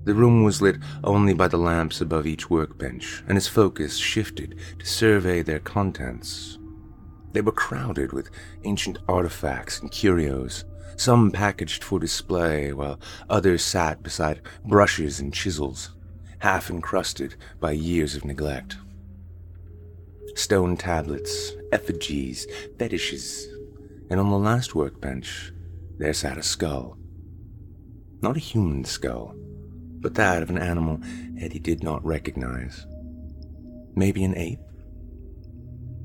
The 0.05 0.13
room 0.13 0.45
was 0.45 0.61
lit 0.61 0.77
only 1.03 1.33
by 1.33 1.49
the 1.49 1.57
lamps 1.57 1.99
above 1.99 2.25
each 2.25 2.49
workbench, 2.49 3.21
and 3.27 3.35
his 3.35 3.49
focus 3.49 3.97
shifted 3.97 4.57
to 4.79 4.85
survey 4.85 5.41
their 5.41 5.59
contents. 5.59 6.57
They 7.33 7.41
were 7.41 7.51
crowded 7.51 8.13
with 8.13 8.29
ancient 8.63 8.99
artifacts 9.09 9.81
and 9.81 9.91
curios, 9.91 10.63
some 10.95 11.31
packaged 11.31 11.83
for 11.83 11.99
display, 11.99 12.71
while 12.71 12.97
others 13.29 13.65
sat 13.65 14.01
beside 14.01 14.39
brushes 14.63 15.19
and 15.19 15.33
chisels, 15.33 15.95
half 16.39 16.69
encrusted 16.69 17.35
by 17.59 17.73
years 17.73 18.15
of 18.15 18.23
neglect. 18.23 18.77
Stone 20.35 20.77
tablets, 20.77 21.51
effigies, 21.73 22.47
fetishes, 22.79 23.49
and 24.09 24.19
on 24.19 24.29
the 24.29 24.37
last 24.37 24.75
workbench 24.75 25.51
there 25.97 26.13
sat 26.13 26.37
a 26.37 26.43
skull. 26.43 26.97
Not 28.21 28.37
a 28.37 28.39
human 28.39 28.83
skull 28.83 29.35
but 29.99 30.15
that 30.15 30.43
of 30.43 30.49
an 30.49 30.57
animal 30.57 30.99
Eddie 31.39 31.59
did 31.59 31.83
not 31.83 32.05
recognize. 32.05 32.85
Maybe 33.95 34.23
an 34.23 34.37
ape? 34.37 34.59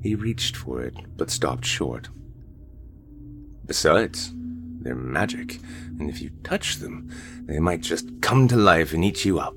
He 0.03 0.15
reached 0.15 0.57
for 0.57 0.83
it, 0.83 0.95
but 1.17 1.31
stopped 1.31 1.65
short. 1.65 2.09
Besides, 3.67 4.33
they're 4.81 4.95
magic, 4.95 5.61
and 5.99 6.11
if 6.11 6.21
you 6.21 6.31
touch 6.43 6.77
them, 6.77 7.11
they 7.45 7.61
might 7.61 7.81
just 7.81 8.09
come 8.21 8.49
to 8.49 8.57
life 8.57 8.93
and 8.93 9.05
eat 9.05 9.25
you 9.25 9.39
up. 9.39 9.55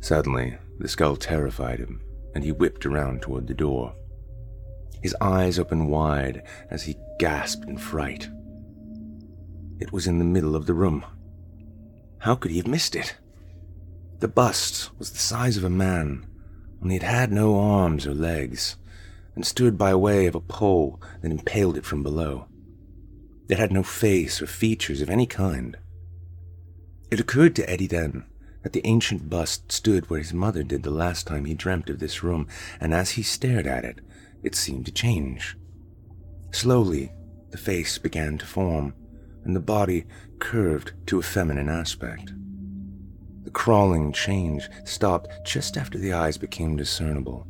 Suddenly, 0.00 0.58
the 0.78 0.88
skull 0.88 1.16
terrified 1.16 1.78
him, 1.78 2.00
and 2.34 2.42
he 2.42 2.52
whipped 2.52 2.86
around 2.86 3.22
toward 3.22 3.46
the 3.46 3.54
door. 3.54 3.94
His 5.06 5.14
eyes 5.20 5.56
opened 5.56 5.88
wide 5.88 6.42
as 6.68 6.82
he 6.82 6.96
gasped 7.20 7.68
in 7.68 7.78
fright. 7.78 8.28
It 9.78 9.92
was 9.92 10.08
in 10.08 10.18
the 10.18 10.24
middle 10.24 10.56
of 10.56 10.66
the 10.66 10.74
room. 10.74 11.04
How 12.18 12.34
could 12.34 12.50
he 12.50 12.56
have 12.56 12.66
missed 12.66 12.96
it? 12.96 13.14
The 14.18 14.26
bust 14.26 14.90
was 14.98 15.12
the 15.12 15.20
size 15.20 15.56
of 15.56 15.62
a 15.62 15.70
man, 15.70 16.26
only 16.82 16.96
it 16.96 17.04
had 17.04 17.30
no 17.30 17.56
arms 17.56 18.04
or 18.04 18.14
legs, 18.14 18.78
and 19.36 19.46
stood 19.46 19.78
by 19.78 19.94
way 19.94 20.26
of 20.26 20.34
a 20.34 20.40
pole 20.40 21.00
that 21.22 21.30
impaled 21.30 21.76
it 21.76 21.84
from 21.84 22.02
below. 22.02 22.48
It 23.48 23.60
had 23.60 23.70
no 23.70 23.84
face 23.84 24.42
or 24.42 24.48
features 24.48 25.00
of 25.02 25.08
any 25.08 25.26
kind. 25.26 25.76
It 27.12 27.20
occurred 27.20 27.54
to 27.54 27.70
Eddie 27.70 27.86
then 27.86 28.24
that 28.64 28.72
the 28.72 28.84
ancient 28.84 29.30
bust 29.30 29.70
stood 29.70 30.10
where 30.10 30.18
his 30.18 30.34
mother 30.34 30.64
did 30.64 30.82
the 30.82 30.90
last 30.90 31.28
time 31.28 31.44
he 31.44 31.54
dreamt 31.54 31.90
of 31.90 32.00
this 32.00 32.24
room, 32.24 32.48
and 32.80 32.92
as 32.92 33.10
he 33.10 33.22
stared 33.22 33.68
at 33.68 33.84
it, 33.84 34.00
it 34.42 34.54
seemed 34.54 34.86
to 34.86 34.92
change. 34.92 35.56
Slowly, 36.52 37.12
the 37.50 37.58
face 37.58 37.98
began 37.98 38.38
to 38.38 38.46
form, 38.46 38.94
and 39.44 39.54
the 39.54 39.60
body 39.60 40.04
curved 40.38 40.92
to 41.06 41.18
a 41.18 41.22
feminine 41.22 41.68
aspect. 41.68 42.32
The 43.44 43.50
crawling 43.50 44.12
change 44.12 44.68
stopped 44.84 45.46
just 45.46 45.76
after 45.76 45.98
the 45.98 46.12
eyes 46.12 46.36
became 46.36 46.76
discernible. 46.76 47.46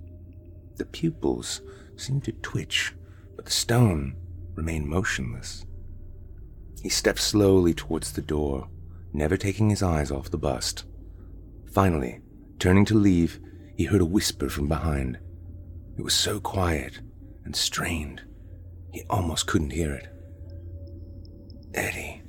The 0.77 0.85
pupils 0.85 1.63
seemed 1.97 2.25
to 2.25 2.33
twitch, 2.33 2.95
but 3.35 3.47
the 3.47 3.51
stone 3.51 4.17
remained 4.55 4.87
motionless. 4.87 5.65
He 6.83 6.91
stepped 6.91 7.21
slowly 7.21 7.73
towards 7.73 8.13
the 8.13 8.23
door, 8.23 8.69
never 9.13 9.37
taking 9.37 9.71
his 9.71 9.83
eyes 9.83 10.11
off 10.11 10.31
the 10.31 10.39
bust. 10.39 10.85
Finally, 11.73 12.21
turning 12.59 12.85
to 12.85 12.95
leave, 12.95 13.41
he 13.77 13.85
heard 13.85 14.01
a 14.01 14.07
whisper 14.07 14.49
from 14.49 14.69
behind. 14.69 15.19
It 15.99 16.03
was 16.03 16.15
so 16.15 16.41
quiet 16.41 17.01
and 17.45 17.57
strained, 17.57 18.23
he 18.93 19.03
almost 19.09 19.47
couldn't 19.47 19.71
hear 19.71 19.95
it. 19.95 20.09
Eddie, 21.75 22.23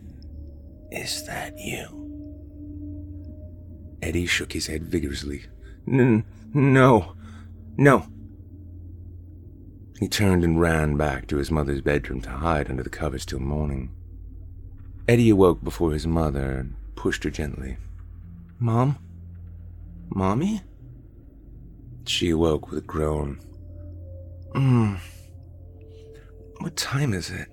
is 0.91 1.25
that 1.25 1.58
you? 1.58 1.97
Eddie 4.01 4.25
shook 4.25 4.53
his 4.53 4.67
head 4.67 4.84
vigorously. 4.84 5.45
N- 5.88 6.25
no, 6.53 7.13
no. 7.77 8.08
He 9.99 10.08
turned 10.08 10.43
and 10.43 10.62
ran 10.62 10.95
back 10.95 11.27
to 11.27 11.38
his 11.38 11.49
mother's 11.49 11.82
bedroom 11.82 12.21
to 12.21 12.30
hide 12.30 12.69
under 12.69 12.84
the 12.84 12.89
covers 12.89 13.25
till 13.25 13.39
morning. 13.39 13.91
Eddie 15.08 15.32
awoke 15.32 15.63
before 15.63 15.93
his 15.93 16.06
mother 16.06 16.60
and 16.60 16.75
pushed 16.95 17.23
her 17.23 17.30
gently. 17.30 17.77
Mom? 18.60 18.97
Mommy? 20.10 20.62
She 22.06 22.30
awoke 22.30 22.69
with 22.69 22.80
a 22.80 22.86
groan, 22.86 23.39
Hmm. 24.53 24.95
What 26.60 26.75
time 26.75 27.13
is 27.13 27.29
it? 27.29 27.47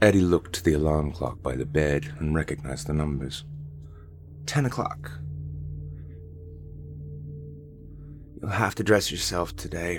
Eddie 0.00 0.20
looked 0.20 0.52
to 0.54 0.62
the 0.62 0.74
alarm 0.74 1.10
clock 1.10 1.42
by 1.42 1.56
the 1.56 1.66
bed 1.66 2.14
and 2.20 2.34
recognized 2.34 2.86
the 2.86 2.92
numbers. 2.92 3.44
Ten 4.46 4.64
o'clock. 4.64 5.10
You'll 8.40 8.50
have 8.50 8.76
to 8.76 8.84
dress 8.84 9.10
yourself 9.10 9.56
today. 9.56 9.98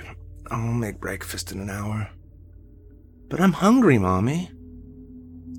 I'll 0.50 0.72
make 0.72 1.00
breakfast 1.00 1.52
in 1.52 1.60
an 1.60 1.68
hour. 1.68 2.08
But 3.28 3.40
I'm 3.40 3.52
hungry, 3.52 3.98
Mommy. 3.98 4.50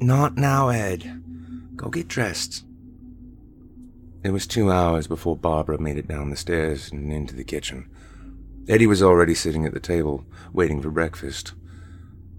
Not 0.01 0.35
now, 0.35 0.69
Ed. 0.69 1.21
Go 1.75 1.89
get 1.89 2.07
dressed. 2.07 2.65
It 4.23 4.31
was 4.31 4.47
two 4.47 4.71
hours 4.71 5.05
before 5.05 5.37
Barbara 5.37 5.79
made 5.79 5.97
it 5.97 6.07
down 6.07 6.31
the 6.31 6.35
stairs 6.35 6.91
and 6.91 7.13
into 7.13 7.35
the 7.35 7.43
kitchen. 7.43 7.90
Eddie 8.67 8.87
was 8.87 9.01
already 9.01 9.33
sitting 9.33 9.65
at 9.65 9.73
the 9.73 9.79
table, 9.79 10.25
waiting 10.53 10.81
for 10.81 10.91
breakfast. 10.91 11.53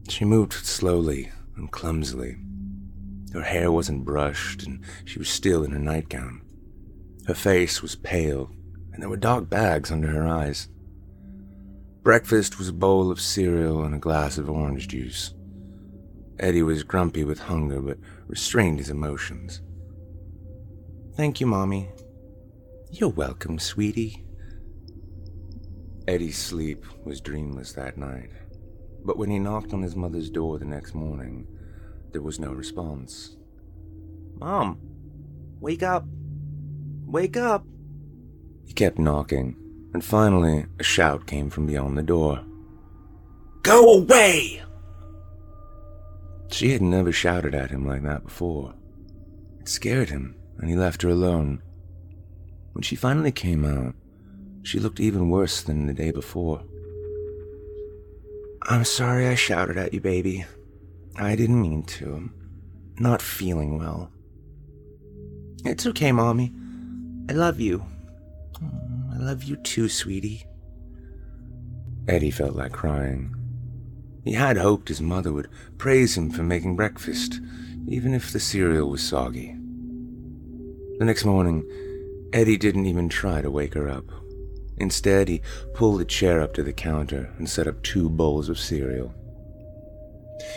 She 0.08 0.24
moved 0.24 0.52
slowly 0.52 1.30
and 1.56 1.70
clumsily. 1.70 2.36
Her 3.32 3.42
hair 3.42 3.72
wasn't 3.72 4.04
brushed, 4.04 4.62
and 4.64 4.84
she 5.04 5.18
was 5.18 5.28
still 5.28 5.64
in 5.64 5.72
her 5.72 5.78
nightgown. 5.78 6.42
Her 7.26 7.34
face 7.34 7.82
was 7.82 7.96
pale, 7.96 8.50
and 8.92 9.02
there 9.02 9.08
were 9.08 9.16
dark 9.16 9.48
bags 9.48 9.90
under 9.90 10.08
her 10.08 10.26
eyes. 10.26 10.68
Breakfast 12.02 12.58
was 12.58 12.68
a 12.68 12.72
bowl 12.72 13.10
of 13.10 13.20
cereal 13.20 13.84
and 13.84 13.94
a 13.94 13.98
glass 13.98 14.38
of 14.38 14.50
orange 14.50 14.88
juice. 14.88 15.34
Eddie 16.38 16.62
was 16.62 16.82
grumpy 16.82 17.24
with 17.24 17.38
hunger, 17.38 17.80
but 17.80 17.98
restrained 18.26 18.78
his 18.78 18.90
emotions. 18.90 19.60
Thank 21.14 21.40
you, 21.40 21.46
Mommy. 21.46 21.90
You're 22.90 23.10
welcome, 23.10 23.58
sweetie. 23.58 24.21
Eddie's 26.08 26.38
sleep 26.38 26.84
was 27.04 27.20
dreamless 27.20 27.72
that 27.72 27.96
night, 27.96 28.30
but 29.04 29.16
when 29.16 29.30
he 29.30 29.38
knocked 29.38 29.72
on 29.72 29.82
his 29.82 29.94
mother's 29.94 30.30
door 30.30 30.58
the 30.58 30.64
next 30.64 30.94
morning, 30.94 31.46
there 32.10 32.22
was 32.22 32.40
no 32.40 32.52
response. 32.52 33.36
Mom, 34.38 34.80
wake 35.60 35.82
up! 35.82 36.04
Wake 37.06 37.36
up! 37.36 37.64
He 38.66 38.72
kept 38.72 38.98
knocking, 38.98 39.56
and 39.94 40.04
finally 40.04 40.66
a 40.80 40.82
shout 40.82 41.26
came 41.26 41.50
from 41.50 41.66
beyond 41.66 41.96
the 41.96 42.02
door. 42.02 42.44
Go 43.62 43.98
away! 43.98 44.62
She 46.50 46.72
had 46.72 46.82
never 46.82 47.12
shouted 47.12 47.54
at 47.54 47.70
him 47.70 47.86
like 47.86 48.02
that 48.02 48.24
before. 48.24 48.74
It 49.60 49.68
scared 49.68 50.10
him, 50.10 50.34
and 50.58 50.68
he 50.68 50.76
left 50.76 51.02
her 51.02 51.08
alone. 51.08 51.62
When 52.72 52.82
she 52.82 52.96
finally 52.96 53.32
came 53.32 53.64
out, 53.64 53.94
she 54.62 54.78
looked 54.78 55.00
even 55.00 55.30
worse 55.30 55.62
than 55.62 55.86
the 55.86 55.94
day 55.94 56.10
before. 56.10 56.62
I'm 58.62 58.84
sorry 58.84 59.26
I 59.26 59.34
shouted 59.34 59.76
at 59.76 59.92
you, 59.92 60.00
baby. 60.00 60.44
I 61.16 61.34
didn't 61.34 61.60
mean 61.60 61.82
to. 61.84 62.14
I'm 62.14 62.34
not 62.98 63.20
feeling 63.20 63.78
well. 63.78 64.10
It's 65.64 65.86
okay, 65.86 66.12
Mommy. 66.12 66.52
I 67.28 67.32
love 67.32 67.60
you. 67.60 67.84
I 69.12 69.16
love 69.16 69.42
you 69.44 69.56
too, 69.56 69.88
sweetie. 69.88 70.46
Eddie 72.08 72.30
felt 72.30 72.56
like 72.56 72.72
crying. 72.72 73.34
He 74.24 74.32
had 74.32 74.56
hoped 74.56 74.88
his 74.88 75.00
mother 75.00 75.32
would 75.32 75.48
praise 75.78 76.16
him 76.16 76.30
for 76.30 76.42
making 76.42 76.76
breakfast, 76.76 77.40
even 77.88 78.14
if 78.14 78.32
the 78.32 78.40
cereal 78.40 78.88
was 78.88 79.02
soggy. 79.02 79.56
The 80.98 81.04
next 81.04 81.24
morning, 81.24 81.68
Eddie 82.32 82.56
didn't 82.56 82.86
even 82.86 83.08
try 83.08 83.42
to 83.42 83.50
wake 83.50 83.74
her 83.74 83.88
up. 83.88 84.04
Instead, 84.82 85.28
he 85.28 85.40
pulled 85.74 86.00
a 86.00 86.04
chair 86.04 86.40
up 86.40 86.52
to 86.54 86.62
the 86.64 86.72
counter 86.72 87.32
and 87.38 87.48
set 87.48 87.68
up 87.68 87.80
two 87.84 88.10
bowls 88.10 88.48
of 88.48 88.58
cereal. 88.58 89.14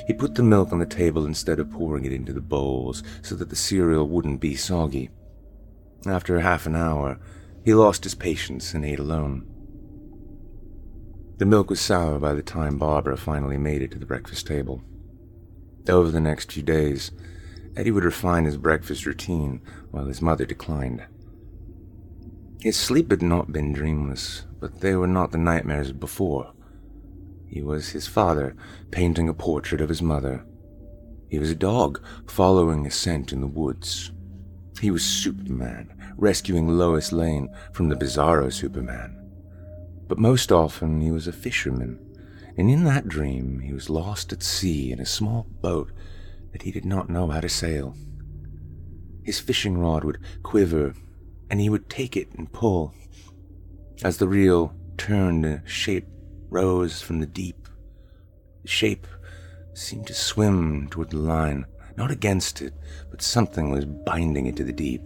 He 0.08 0.14
put 0.14 0.34
the 0.34 0.42
milk 0.42 0.74
on 0.74 0.80
the 0.80 0.88
table 0.88 1.28
instead 1.28 1.60
of 1.60 1.70
pouring 1.70 2.06
it 2.06 2.12
into 2.12 2.34
the 2.34 2.42
bowls 2.42 3.04
so 3.22 3.36
that 3.36 3.50
the 3.50 3.56
cereal 3.56 4.10
wouldn't 4.10 4.42
be 4.42 4.56
soggy. 4.56 5.12
After 6.08 6.40
half 6.40 6.66
an 6.66 6.76
hour, 6.76 7.20
he 7.64 7.76
lost 7.76 8.04
his 8.04 8.16
patience 8.16 8.74
and 8.74 8.84
ate 8.84 8.98
alone. 8.98 9.46
The 11.38 11.46
milk 11.46 11.70
was 11.70 11.80
sour 11.80 12.18
by 12.18 12.34
the 12.34 12.42
time 12.42 12.80
Barbara 12.80 13.18
finally 13.18 13.60
made 13.60 13.84
it 13.84 13.92
to 13.92 14.00
the 14.00 14.08
breakfast 14.08 14.48
table. 14.48 14.82
Over 15.88 16.10
the 16.10 16.20
next 16.20 16.52
few 16.52 16.64
days, 16.64 17.12
Eddie 17.78 17.92
would 17.92 18.04
refine 18.04 18.46
his 18.46 18.58
breakfast 18.58 19.06
routine 19.06 19.62
while 19.92 20.06
his 20.06 20.22
mother 20.22 20.46
declined. 20.46 21.04
His 22.62 22.76
sleep 22.76 23.12
had 23.12 23.22
not 23.22 23.52
been 23.52 23.74
dreamless, 23.74 24.46
but 24.60 24.82
they 24.82 24.96
were 24.96 25.08
not 25.08 25.32
the 25.32 25.38
nightmares 25.38 25.92
before. 25.92 26.52
He 27.48 27.62
was 27.62 27.90
his 27.90 28.08
father, 28.08 28.56
painting 28.92 29.30
a 29.30 29.34
portrait 29.34 29.82
of 29.82 29.90
his 29.90 30.02
mother. 30.02 30.46
He 31.30 31.38
was 31.38 31.52
a 31.52 31.56
dog, 31.56 32.02
following 32.28 32.86
a 32.86 32.92
scent 32.92 33.32
in 33.32 33.42
the 33.42 33.48
woods. 33.48 34.12
He 34.82 34.92
was 34.92 35.04
Superman, 35.04 35.94
rescuing 36.18 36.68
Lois 36.68 37.12
Lane 37.12 37.50
from 37.72 37.90
the 37.90 37.96
bizarro 37.96 38.52
Superman. 38.52 39.22
But 40.08 40.18
most 40.18 40.52
often 40.52 41.02
he 41.02 41.12
was 41.12 41.28
a 41.28 41.34
fisherman, 41.34 42.00
and 42.58 42.70
in 42.70 42.84
that 42.86 43.08
dream 43.08 43.60
he 43.60 43.74
was 43.74 43.90
lost 43.90 44.34
at 44.34 44.44
sea 44.44 44.92
in 44.92 45.00
a 45.00 45.06
small 45.06 45.48
boat 45.62 45.92
that 46.52 46.64
he 46.64 46.72
did 46.72 46.86
not 46.86 47.10
know 47.10 47.28
how 47.28 47.42
to 47.42 47.50
sail. 47.50 47.96
His 49.24 49.40
fishing 49.40 49.78
rod 49.78 50.04
would 50.04 50.20
quiver, 50.44 50.94
and 51.50 51.60
he 51.60 51.70
would 51.70 51.90
take 51.90 52.18
it 52.18 52.30
and 52.38 52.52
pull. 52.52 52.94
As 54.04 54.18
the 54.18 54.28
reel 54.28 54.74
turned, 54.98 55.46
a 55.46 55.62
shape 55.68 56.08
rose 56.50 57.02
from 57.02 57.20
the 57.20 57.26
deep. 57.26 57.68
The 58.64 58.68
shape 58.68 59.08
seemed 59.74 60.08
to 60.08 60.14
swim 60.14 60.88
toward 60.90 61.10
the 61.10 61.18
line, 61.18 61.66
not 61.98 62.12
against 62.12 62.62
it, 62.62 62.74
but 63.10 63.22
something 63.22 63.72
was 63.72 63.86
binding 63.86 64.48
it 64.48 64.56
to 64.58 64.64
the 64.64 64.74
deep. 64.74 65.02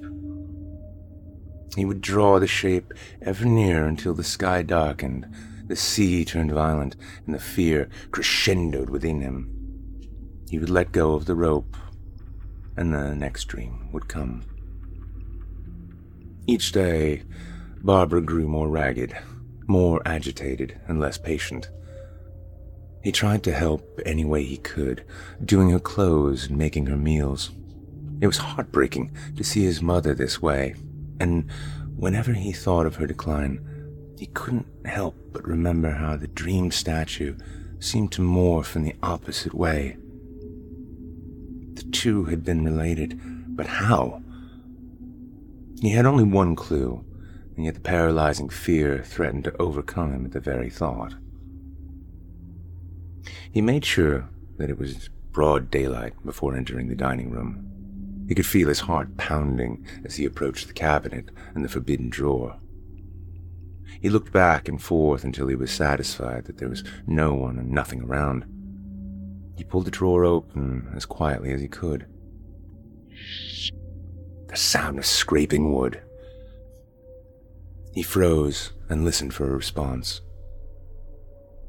He 1.76 1.86
would 1.86 2.02
draw 2.02 2.40
the 2.40 2.48
shape 2.48 2.94
ever 3.22 3.46
nearer 3.46 3.86
until 3.86 4.14
the 4.14 4.24
sky 4.24 4.64
darkened, 4.64 5.28
the 5.68 5.76
sea 5.76 6.26
turned 6.26 6.52
violent, 6.52 6.96
and 7.26 7.36
the 7.36 7.40
fear 7.40 7.90
crescendoed 8.12 8.90
within 8.90 9.22
him. 9.22 9.56
He 10.50 10.58
would 10.58 10.72
let 10.72 10.92
go 10.92 11.14
of 11.14 11.26
the 11.26 11.36
rope, 11.36 11.78
and 12.76 12.92
the 12.92 13.16
next 13.16 13.46
dream 13.46 13.92
would 13.92 14.08
come. 14.08 14.44
Each 16.50 16.72
day, 16.72 17.22
Barbara 17.84 18.24
grew 18.24 18.48
more 18.48 18.70
ragged, 18.70 19.16
more 19.68 20.02
agitated, 20.04 20.82
and 20.88 21.00
less 21.00 21.16
patient. 21.16 21.70
He 23.04 23.12
tried 23.12 23.44
to 23.44 23.52
help 23.52 24.02
any 24.04 24.26
way 24.26 24.44
he 24.44 24.58
could, 24.58 25.06
doing 25.46 25.70
her 25.70 25.80
clothes 25.80 26.48
and 26.48 26.58
making 26.58 26.88
her 26.88 26.98
meals. 26.98 27.52
It 28.20 28.26
was 28.26 28.38
heartbreaking 28.38 29.12
to 29.36 29.44
see 29.44 29.62
his 29.62 29.84
mother 29.84 30.16
this 30.16 30.42
way, 30.42 30.74
and 31.20 31.52
whenever 31.96 32.34
he 32.34 32.52
thought 32.52 32.88
of 32.88 32.96
her 32.96 33.06
decline, 33.06 33.64
he 34.18 34.26
couldn't 34.26 34.66
help 34.86 35.16
but 35.32 35.48
remember 35.48 35.92
how 35.92 36.16
the 36.16 36.28
dream 36.30 36.72
statue 36.72 37.38
seemed 37.78 38.12
to 38.14 38.24
morph 38.24 38.76
in 38.76 38.82
the 38.82 38.96
opposite 39.04 39.54
way. 39.54 39.98
The 41.76 41.84
two 41.92 42.24
had 42.24 42.44
been 42.44 42.66
related, 42.66 43.20
but 43.56 43.68
how? 43.68 44.24
He 45.82 45.90
had 45.92 46.06
only 46.06 46.26
one 46.26 46.56
clue, 46.56 47.06
and 47.56 47.66
yet 47.66 47.76
the 47.76 47.80
paralyzing 47.80 48.50
fear 48.50 49.02
threatened 49.04 49.46
to 49.46 49.62
overcome 49.62 50.14
him 50.14 50.26
at 50.26 50.32
the 50.32 50.40
very 50.40 50.70
thought. 50.70 51.16
He 53.52 53.62
made 53.62 53.86
sure 53.86 54.30
that 54.58 54.70
it 54.70 54.78
was 54.78 55.10
broad 55.32 55.72
daylight 55.72 56.14
before 56.26 56.56
entering 56.56 56.88
the 56.88 56.96
dining 56.96 57.32
room. 57.32 58.26
He 58.28 58.36
could 58.36 58.46
feel 58.46 58.68
his 58.68 58.82
heart 58.82 59.18
pounding 59.18 59.86
as 60.04 60.18
he 60.18 60.26
approached 60.26 60.68
the 60.68 60.74
cabinet 60.74 61.30
and 61.56 61.64
the 61.64 61.70
forbidden 61.70 62.10
drawer. 62.10 62.58
He 64.02 64.10
looked 64.10 64.32
back 64.32 64.68
and 64.68 64.82
forth 64.82 65.24
until 65.24 65.48
he 65.48 65.56
was 65.56 65.72
satisfied 65.72 66.46
that 66.46 66.58
there 66.58 66.70
was 66.70 66.84
no 67.08 67.34
one 67.34 67.58
and 67.58 67.72
nothing 67.72 68.02
around. 68.04 68.46
He 69.58 69.64
pulled 69.64 69.86
the 69.86 69.92
drawer 69.92 70.26
open 70.26 70.92
as 70.96 71.06
quietly 71.06 71.52
as 71.52 71.62
he 71.62 71.68
could. 71.68 72.06
The 74.50 74.58
sound 74.58 74.98
of 74.98 75.06
scraping 75.06 75.72
wood. 75.72 76.02
He 77.94 78.02
froze 78.02 78.72
and 78.90 79.06
listened 79.06 79.34
for 79.34 79.46
a 79.46 79.56
response. 79.56 80.22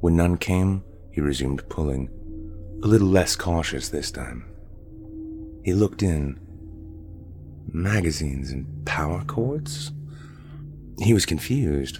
When 0.00 0.16
none 0.16 0.38
came, 0.38 0.82
he 1.10 1.20
resumed 1.20 1.68
pulling, 1.68 2.08
a 2.82 2.86
little 2.86 3.08
less 3.08 3.36
cautious 3.36 3.90
this 3.90 4.10
time. 4.10 4.46
He 5.62 5.74
looked 5.74 6.02
in. 6.02 6.40
Magazines 7.70 8.50
and 8.50 8.86
power 8.86 9.22
cords? 9.24 9.92
He 10.98 11.12
was 11.12 11.26
confused. 11.26 11.98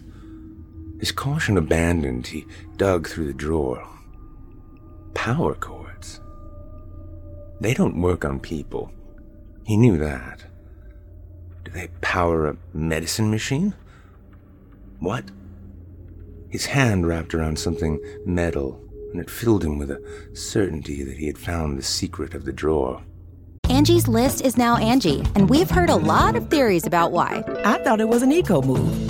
His 0.99 1.13
caution 1.13 1.59
abandoned, 1.59 2.27
he 2.27 2.47
dug 2.79 3.07
through 3.07 3.27
the 3.27 3.35
drawer. 3.35 3.87
Power 5.13 5.55
cords? 5.55 6.21
They 7.61 7.75
don't 7.75 8.01
work 8.01 8.25
on 8.25 8.41
people. 8.41 8.91
He 9.67 9.77
knew 9.77 9.99
that. 9.99 10.45
Do 11.73 11.79
they 11.79 11.89
power 12.01 12.49
a 12.49 12.57
medicine 12.75 13.31
machine? 13.31 13.75
What? 14.99 15.25
his 16.51 16.67
hand 16.67 17.07
wrapped 17.07 17.33
around 17.33 17.59
something 17.59 18.01
metal, 18.27 18.81
and 19.13 19.21
it 19.21 19.31
filled 19.31 19.65
him 19.65 19.79
with 19.79 19.91
a 19.91 20.03
certainty 20.35 21.05
that 21.05 21.17
he 21.17 21.27
had 21.27 21.39
found 21.39 21.79
the 21.79 21.83
secret 21.83 22.35
of 22.35 22.45
the 22.45 22.53
drawer. 22.53 23.01
Angie's 23.69 24.09
list 24.09 24.41
is 24.41 24.57
now 24.57 24.77
Angi, 24.77 25.25
and 25.37 25.49
we've 25.49 25.71
heard 25.71 25.91
a 25.91 25.97
lot 25.97 26.35
of 26.35 26.51
theories 26.51 26.87
about 26.87 27.13
why. 27.13 27.45
I 27.65 27.79
thought 27.85 28.01
it 28.01 28.09
was 28.09 28.23
an 28.23 28.33
eco 28.33 28.61
move. 28.61 29.10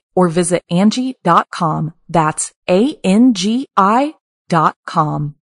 or 0.15 0.29
visit 0.29 0.63
Angi.com. 0.71 1.93
That's 2.09 2.53
A-N-G-I 2.69 4.15
dot 4.49 4.75
com. 4.85 5.35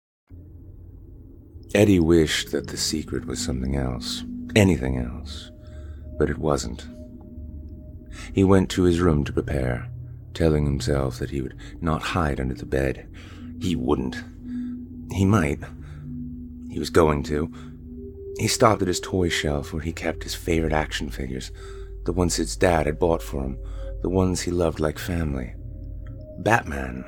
Eddie 1.73 1.99
wished 1.99 2.51
that 2.51 2.67
the 2.67 2.77
secret 2.77 3.25
was 3.25 3.43
something 3.43 3.75
else, 3.75 4.23
anything 4.55 4.97
else, 4.97 5.51
but 6.17 6.29
it 6.29 6.37
wasn't. 6.37 6.87
He 8.33 8.43
went 8.43 8.69
to 8.71 8.83
his 8.83 8.99
room 8.99 9.23
to 9.25 9.33
prepare, 9.33 9.89
telling 10.33 10.65
himself 10.65 11.19
that 11.19 11.29
he 11.29 11.41
would 11.41 11.57
not 11.81 12.01
hide 12.01 12.39
under 12.39 12.55
the 12.55 12.65
bed. 12.65 13.07
He 13.61 13.75
wouldn't. 13.75 14.17
He 15.11 15.25
might. 15.25 15.59
He 16.69 16.79
was 16.79 16.89
going 16.89 17.23
to. 17.23 17.51
He 18.37 18.47
stopped 18.47 18.81
at 18.81 18.87
his 18.87 18.99
toy 18.99 19.29
shelf 19.29 19.73
where 19.73 19.81
he 19.81 19.91
kept 19.91 20.23
his 20.23 20.35
favorite 20.35 20.73
action 20.73 21.09
figures, 21.09 21.51
the 22.05 22.13
ones 22.13 22.35
his 22.35 22.55
dad 22.55 22.85
had 22.85 22.99
bought 22.99 23.21
for 23.21 23.43
him, 23.43 23.57
the 24.07 24.13
ones 24.15 24.39
he 24.39 24.51
loved 24.51 24.79
like 24.79 24.97
family. 24.97 25.53
Batman, 26.39 27.03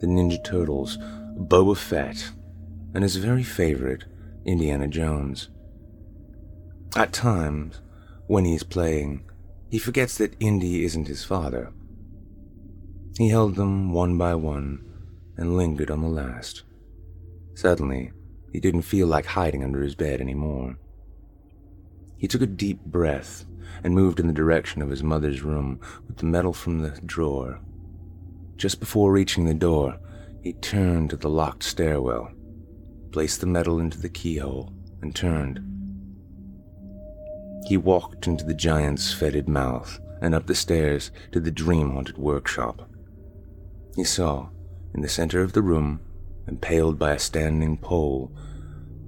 the 0.00 0.08
Ninja 0.08 0.42
Turtles, 0.42 0.98
Boba 1.36 1.76
Fett, 1.76 2.32
and 2.92 3.04
his 3.04 3.14
very 3.14 3.44
favorite, 3.44 4.02
Indiana 4.44 4.88
Jones. 4.88 5.48
At 6.96 7.12
times, 7.12 7.80
when 8.26 8.44
he's 8.44 8.64
playing, 8.64 9.22
he 9.70 9.78
forgets 9.78 10.18
that 10.18 10.34
Indy 10.40 10.84
isn't 10.84 11.06
his 11.06 11.24
father. 11.24 11.72
He 13.16 13.28
held 13.28 13.54
them 13.54 13.92
one 13.92 14.18
by 14.18 14.34
one 14.34 14.84
and 15.36 15.56
lingered 15.56 15.88
on 15.88 16.02
the 16.02 16.08
last. 16.08 16.64
Suddenly, 17.54 18.10
he 18.52 18.58
didn't 18.58 18.82
feel 18.82 19.06
like 19.06 19.26
hiding 19.26 19.62
under 19.62 19.82
his 19.82 19.94
bed 19.94 20.20
anymore. 20.20 20.80
He 22.18 22.26
took 22.26 22.42
a 22.42 22.46
deep 22.46 22.80
breath 22.84 23.44
and 23.82 23.94
moved 23.94 24.20
in 24.20 24.26
the 24.26 24.32
direction 24.32 24.82
of 24.82 24.90
his 24.90 25.02
mother's 25.02 25.42
room 25.42 25.80
with 26.06 26.18
the 26.18 26.26
metal 26.26 26.52
from 26.52 26.80
the 26.80 27.00
drawer. 27.04 27.60
Just 28.56 28.80
before 28.80 29.12
reaching 29.12 29.46
the 29.46 29.54
door, 29.54 29.98
he 30.42 30.52
turned 30.54 31.10
to 31.10 31.16
the 31.16 31.30
locked 31.30 31.62
stairwell, 31.62 32.30
placed 33.10 33.40
the 33.40 33.46
metal 33.46 33.78
into 33.78 33.98
the 33.98 34.08
keyhole, 34.08 34.72
and 35.02 35.14
turned. 35.14 35.60
He 37.66 37.76
walked 37.76 38.26
into 38.26 38.44
the 38.44 38.54
giant's 38.54 39.12
fetid 39.12 39.48
mouth 39.48 40.00
and 40.20 40.34
up 40.34 40.46
the 40.46 40.54
stairs 40.54 41.10
to 41.32 41.40
the 41.40 41.50
dream 41.50 41.92
haunted 41.92 42.18
workshop. 42.18 42.88
He 43.96 44.04
saw, 44.04 44.48
in 44.94 45.02
the 45.02 45.08
center 45.08 45.40
of 45.40 45.52
the 45.52 45.62
room, 45.62 46.00
impaled 46.46 46.98
by 46.98 47.12
a 47.12 47.18
standing 47.18 47.76
pole, 47.76 48.32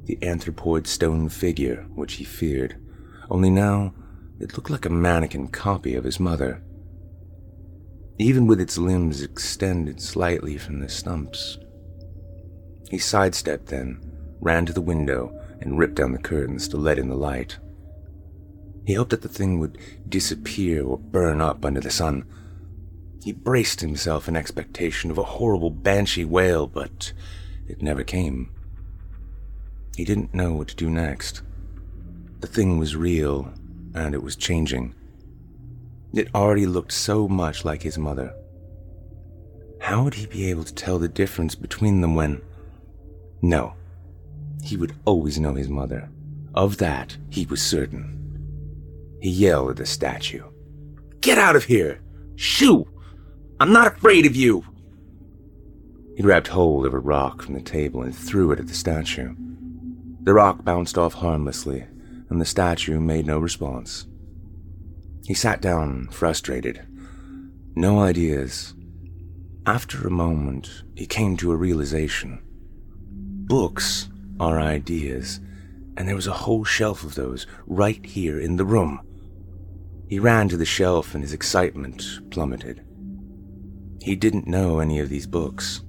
the 0.04 0.18
anthropoid 0.22 0.86
stone 0.86 1.28
figure 1.28 1.86
which 1.94 2.14
he 2.14 2.24
feared, 2.24 2.76
only 3.30 3.50
now 3.50 3.94
it 4.42 4.56
looked 4.56 4.70
like 4.70 4.84
a 4.84 4.90
mannequin 4.90 5.46
copy 5.48 5.94
of 5.94 6.02
his 6.02 6.18
mother, 6.18 6.60
even 8.18 8.48
with 8.48 8.60
its 8.60 8.76
limbs 8.76 9.22
extended 9.22 10.00
slightly 10.00 10.58
from 10.58 10.80
the 10.80 10.88
stumps. 10.88 11.58
He 12.90 12.98
sidestepped 12.98 13.66
then, 13.66 14.00
ran 14.40 14.66
to 14.66 14.72
the 14.72 14.80
window, 14.80 15.32
and 15.60 15.78
ripped 15.78 15.94
down 15.94 16.12
the 16.12 16.18
curtains 16.18 16.66
to 16.68 16.76
let 16.76 16.98
in 16.98 17.08
the 17.08 17.14
light. 17.14 17.58
He 18.84 18.94
hoped 18.94 19.10
that 19.10 19.22
the 19.22 19.28
thing 19.28 19.60
would 19.60 19.78
disappear 20.08 20.84
or 20.84 20.98
burn 20.98 21.40
up 21.40 21.64
under 21.64 21.80
the 21.80 21.90
sun. 21.90 22.24
He 23.22 23.32
braced 23.32 23.80
himself 23.80 24.26
in 24.26 24.34
expectation 24.34 25.12
of 25.12 25.18
a 25.18 25.22
horrible 25.22 25.70
banshee 25.70 26.24
wail, 26.24 26.66
but 26.66 27.12
it 27.68 27.80
never 27.80 28.02
came. 28.02 28.50
He 29.96 30.04
didn't 30.04 30.34
know 30.34 30.52
what 30.52 30.68
to 30.68 30.76
do 30.76 30.90
next. 30.90 31.42
The 32.40 32.48
thing 32.48 32.78
was 32.78 32.96
real, 32.96 33.52
and 33.94 34.14
it 34.14 34.22
was 34.22 34.36
changing. 34.36 34.94
It 36.12 36.34
already 36.34 36.66
looked 36.66 36.92
so 36.92 37.28
much 37.28 37.64
like 37.64 37.82
his 37.82 37.98
mother. 37.98 38.34
How 39.80 40.04
would 40.04 40.14
he 40.14 40.26
be 40.26 40.48
able 40.50 40.64
to 40.64 40.74
tell 40.74 40.98
the 40.98 41.08
difference 41.08 41.54
between 41.54 42.00
them 42.00 42.14
when. 42.14 42.40
No, 43.40 43.74
he 44.62 44.76
would 44.76 44.94
always 45.04 45.38
know 45.38 45.54
his 45.54 45.68
mother. 45.68 46.08
Of 46.54 46.76
that, 46.78 47.16
he 47.30 47.46
was 47.46 47.60
certain. 47.60 49.18
He 49.20 49.30
yelled 49.30 49.70
at 49.70 49.76
the 49.76 49.86
statue 49.86 50.44
Get 51.20 51.38
out 51.38 51.56
of 51.56 51.64
here! 51.64 52.00
Shoo! 52.36 52.86
I'm 53.60 53.72
not 53.72 53.86
afraid 53.86 54.26
of 54.26 54.36
you! 54.36 54.64
He 56.16 56.22
grabbed 56.22 56.48
hold 56.48 56.84
of 56.84 56.94
a 56.94 56.98
rock 56.98 57.42
from 57.42 57.54
the 57.54 57.60
table 57.60 58.02
and 58.02 58.14
threw 58.14 58.52
it 58.52 58.60
at 58.60 58.66
the 58.66 58.74
statue. 58.74 59.34
The 60.22 60.34
rock 60.34 60.64
bounced 60.64 60.98
off 60.98 61.14
harmlessly, 61.14 61.86
and 62.32 62.40
the 62.40 62.46
statue 62.46 62.98
made 62.98 63.26
no 63.26 63.38
response. 63.38 64.06
He 65.26 65.34
sat 65.34 65.60
down, 65.60 66.08
frustrated. 66.08 66.84
No 67.76 68.00
ideas. 68.00 68.74
After 69.66 70.06
a 70.06 70.10
moment, 70.10 70.82
he 70.96 71.06
came 71.06 71.36
to 71.36 71.52
a 71.52 71.56
realization. 71.56 72.42
Books 73.46 74.08
are 74.40 74.58
ideas, 74.58 75.40
and 75.96 76.08
there 76.08 76.16
was 76.16 76.26
a 76.26 76.32
whole 76.32 76.64
shelf 76.64 77.04
of 77.04 77.14
those 77.14 77.46
right 77.66 78.04
here 78.04 78.40
in 78.40 78.56
the 78.56 78.64
room. 78.64 79.00
He 80.08 80.18
ran 80.18 80.48
to 80.48 80.56
the 80.56 80.64
shelf 80.64 81.14
and 81.14 81.22
his 81.22 81.34
excitement 81.34 82.02
plummeted. 82.30 82.82
He 84.00 84.16
didn't 84.16 84.48
know 84.48 84.80
any 84.80 84.98
of 85.00 85.10
these 85.10 85.26
books. 85.26 85.82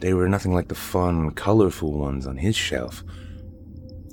They 0.00 0.14
were 0.14 0.28
nothing 0.28 0.54
like 0.54 0.68
the 0.68 0.74
fun, 0.74 1.32
colorful 1.32 1.92
ones 1.92 2.26
on 2.26 2.38
his 2.38 2.56
shelf. 2.56 3.04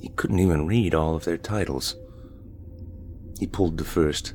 He 0.04 0.10
couldn't 0.10 0.40
even 0.40 0.68
read 0.68 0.94
all 0.94 1.16
of 1.16 1.24
their 1.24 1.38
titles. 1.38 1.96
He 3.40 3.48
pulled 3.48 3.78
the 3.78 3.86
first 3.86 4.34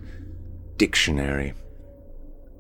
dictionary. 0.79 1.53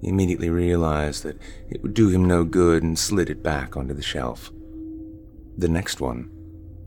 He 0.03 0.09
immediately 0.09 0.51
realized 0.51 1.23
that 1.23 1.41
it 1.71 1.83
would 1.83 1.95
do 1.95 2.11
him 2.11 2.27
no 2.27 2.45
good 2.45 2.83
and 2.83 2.99
slid 2.99 3.31
it 3.31 3.43
back 3.43 3.79
onto 3.79 3.95
the 3.95 4.03
shelf. 4.03 4.53
The 5.57 5.69
next 5.71 6.03
one, 6.03 6.31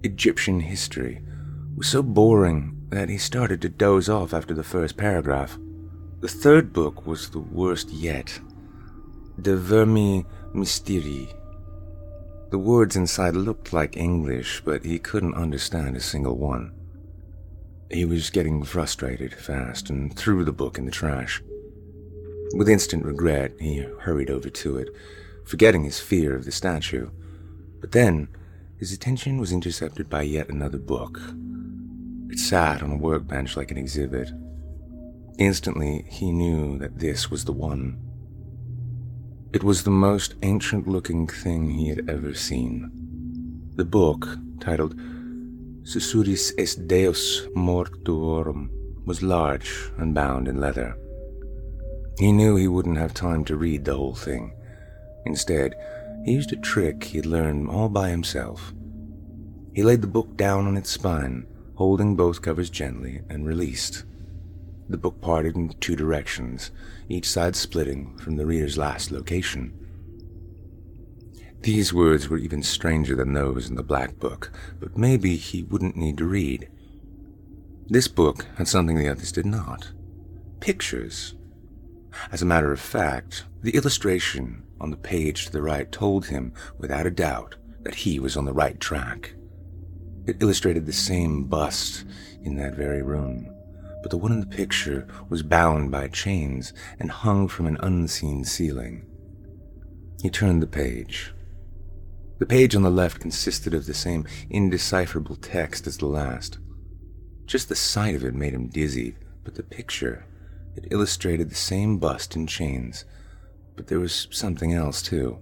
Egyptian 0.03 0.60
history, 0.60 1.23
was 1.75 1.88
so 1.88 2.03
boring 2.03 2.79
that 2.89 3.10
he 3.10 3.17
started 3.17 3.60
to 3.63 3.69
doze 3.69 4.07
off 4.07 4.31
after 4.31 4.53
the 4.53 4.63
first 4.63 4.97
paragraph. 4.97 5.57
The 6.19 6.27
third 6.27 6.71
book 6.71 7.07
was 7.07 7.31
the 7.31 7.39
worst 7.39 7.89
yet. 7.89 8.39
De 9.41 9.57
Vermis 9.57 10.23
Mysteriis. 10.53 11.34
The 12.51 12.59
words 12.59 12.97
inside 12.97 13.37
looked 13.37 13.71
like 13.71 13.95
English, 13.95 14.61
but 14.65 14.83
he 14.83 14.99
couldn't 14.99 15.35
understand 15.35 15.95
a 15.95 16.01
single 16.01 16.37
one. 16.37 16.73
He 17.89 18.03
was 18.03 18.29
getting 18.29 18.65
frustrated 18.65 19.33
fast 19.33 19.89
and 19.89 20.13
threw 20.13 20.43
the 20.43 20.51
book 20.51 20.77
in 20.77 20.83
the 20.83 20.91
trash. 20.91 21.41
With 22.53 22.67
instant 22.67 23.05
regret, 23.05 23.53
he 23.57 23.77
hurried 24.01 24.29
over 24.29 24.49
to 24.49 24.77
it, 24.77 24.89
forgetting 25.45 25.85
his 25.85 26.01
fear 26.01 26.35
of 26.35 26.43
the 26.43 26.51
statue. 26.51 27.09
But 27.79 27.93
then, 27.93 28.27
his 28.77 28.91
attention 28.91 29.37
was 29.37 29.53
intercepted 29.53 30.09
by 30.09 30.23
yet 30.23 30.49
another 30.49 30.77
book. 30.77 31.21
It 32.29 32.37
sat 32.37 32.83
on 32.83 32.91
a 32.91 32.97
workbench 32.97 33.55
like 33.55 33.71
an 33.71 33.77
exhibit. 33.77 34.29
Instantly, 35.37 36.03
he 36.09 36.33
knew 36.33 36.77
that 36.79 36.99
this 36.99 37.31
was 37.31 37.45
the 37.45 37.53
one. 37.53 38.11
It 39.53 39.65
was 39.65 39.83
the 39.83 39.91
most 39.91 40.35
ancient 40.43 40.87
looking 40.87 41.27
thing 41.27 41.69
he 41.71 41.89
had 41.89 42.09
ever 42.09 42.33
seen. 42.33 42.89
The 43.75 43.83
book, 43.83 44.37
titled 44.61 44.95
Susurris 45.83 46.53
est 46.57 46.87
Deus 46.87 47.47
Mortuorum, 47.53 48.69
was 49.05 49.21
large 49.21 49.91
and 49.97 50.15
bound 50.15 50.47
in 50.47 50.61
leather. 50.61 50.95
He 52.17 52.31
knew 52.31 52.55
he 52.55 52.69
wouldn't 52.69 52.97
have 52.97 53.13
time 53.13 53.43
to 53.45 53.57
read 53.57 53.83
the 53.83 53.97
whole 53.97 54.15
thing. 54.15 54.53
Instead, 55.25 55.75
he 56.23 56.31
used 56.31 56.53
a 56.53 56.55
trick 56.55 57.03
he'd 57.03 57.25
learned 57.25 57.67
all 57.67 57.89
by 57.89 58.09
himself. 58.09 58.71
He 59.73 59.83
laid 59.83 60.01
the 60.01 60.07
book 60.07 60.37
down 60.37 60.65
on 60.65 60.77
its 60.77 60.91
spine, 60.91 61.45
holding 61.75 62.15
both 62.15 62.41
covers 62.41 62.69
gently, 62.69 63.21
and 63.29 63.45
released. 63.45 64.05
The 64.91 64.97
book 64.97 65.21
parted 65.21 65.56
in 65.56 65.69
two 65.80 65.95
directions, 65.95 66.69
each 67.08 67.30
side 67.30 67.56
splitting 67.56 68.17
from 68.17 68.36
the 68.36 68.45
reader's 68.45 68.77
last 68.77 69.10
location. 69.10 69.73
These 71.62 71.93
words 71.93 72.27
were 72.27 72.38
even 72.38 72.62
stranger 72.62 73.15
than 73.15 73.32
those 73.32 73.69
in 73.69 73.75
the 73.75 73.84
black 73.84 74.19
book, 74.19 74.51
but 74.82 74.97
maybe 74.97 75.38
he 75.38 75.63
wouldn't 75.63 75.95
need 75.95 76.17
to 76.17 76.25
read. 76.25 76.69
This 77.88 78.10
book 78.10 78.47
had 78.58 78.67
something 78.67 78.97
the 78.97 79.08
others 79.08 79.32
did 79.32 79.45
not 79.45 79.91
pictures. 80.60 81.36
As 82.30 82.41
a 82.41 82.45
matter 82.45 82.71
of 82.71 82.80
fact, 82.80 83.45
the 83.63 83.75
illustration 83.75 84.63
on 84.80 84.91
the 84.91 84.97
page 84.97 85.45
to 85.45 85.51
the 85.51 85.62
right 85.62 85.91
told 85.91 86.27
him, 86.27 86.54
without 86.77 87.08
a 87.08 87.12
doubt, 87.12 87.56
that 87.84 87.95
he 87.95 88.19
was 88.19 88.38
on 88.38 88.45
the 88.45 88.54
right 88.54 88.80
track. 88.80 89.34
It 90.27 90.38
illustrated 90.41 90.86
the 90.86 90.93
same 90.93 91.45
bust 91.45 92.06
in 92.43 92.58
that 92.58 92.75
very 92.75 93.01
room, 93.01 93.50
but 94.01 94.11
the 94.11 94.17
one 94.17 94.31
in 94.31 94.39
the 94.39 94.45
picture 94.45 95.07
was 95.29 95.43
bound 95.43 95.91
by 95.91 96.07
chains 96.07 96.73
and 96.99 97.11
hung 97.11 97.47
from 97.47 97.67
an 97.67 97.77
unseen 97.81 98.43
ceiling. 98.43 99.05
He 100.21 100.29
turned 100.29 100.61
the 100.61 100.67
page. 100.67 101.33
The 102.39 102.45
page 102.45 102.75
on 102.75 102.81
the 102.81 102.89
left 102.89 103.19
consisted 103.19 103.73
of 103.73 103.85
the 103.85 103.93
same 103.93 104.25
indecipherable 104.49 105.35
text 105.35 105.85
as 105.87 105.97
the 105.97 106.07
last. 106.07 106.57
Just 107.45 107.69
the 107.69 107.75
sight 107.75 108.15
of 108.15 108.23
it 108.23 108.33
made 108.33 108.53
him 108.53 108.67
dizzy, 108.67 109.15
but 109.43 109.55
the 109.55 109.63
picture, 109.63 110.25
it 110.75 110.87
illustrated 110.91 111.49
the 111.49 111.55
same 111.55 111.97
bust 111.97 112.35
in 112.35 112.47
chains, 112.47 113.05
but 113.75 113.87
there 113.87 113.99
was 113.99 114.27
something 114.31 114.73
else 114.73 115.01
too. 115.01 115.37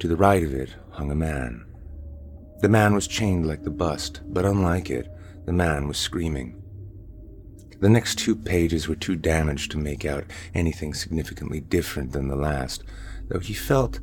To 0.00 0.08
the 0.08 0.16
right 0.16 0.42
of 0.42 0.54
it 0.54 0.74
hung 0.90 1.10
a 1.10 1.16
man. 1.16 1.64
The 2.60 2.68
man 2.68 2.94
was 2.94 3.06
chained 3.08 3.46
like 3.46 3.64
the 3.64 3.70
bust, 3.70 4.20
but 4.26 4.44
unlike 4.44 4.88
it, 4.88 5.08
the 5.46 5.52
man 5.52 5.88
was 5.88 5.98
screaming. 5.98 6.61
The 7.82 7.88
next 7.88 8.20
two 8.20 8.36
pages 8.36 8.86
were 8.86 8.94
too 8.94 9.16
damaged 9.16 9.72
to 9.72 9.76
make 9.76 10.04
out 10.04 10.26
anything 10.54 10.94
significantly 10.94 11.58
different 11.58 12.12
than 12.12 12.28
the 12.28 12.36
last, 12.36 12.84
though 13.26 13.40
he 13.40 13.54
felt 13.54 13.98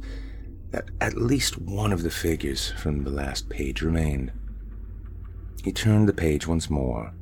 that 0.71 0.89
at 0.99 1.15
least 1.15 1.57
one 1.57 1.93
of 1.93 2.03
the 2.03 2.11
figures 2.11 2.71
from 2.71 3.05
the 3.05 3.09
last 3.09 3.47
page 3.47 3.81
remained. 3.81 4.33
He 5.63 5.71
turned 5.71 6.09
the 6.09 6.13
page 6.13 6.45
once 6.45 6.69
more. 6.69 7.13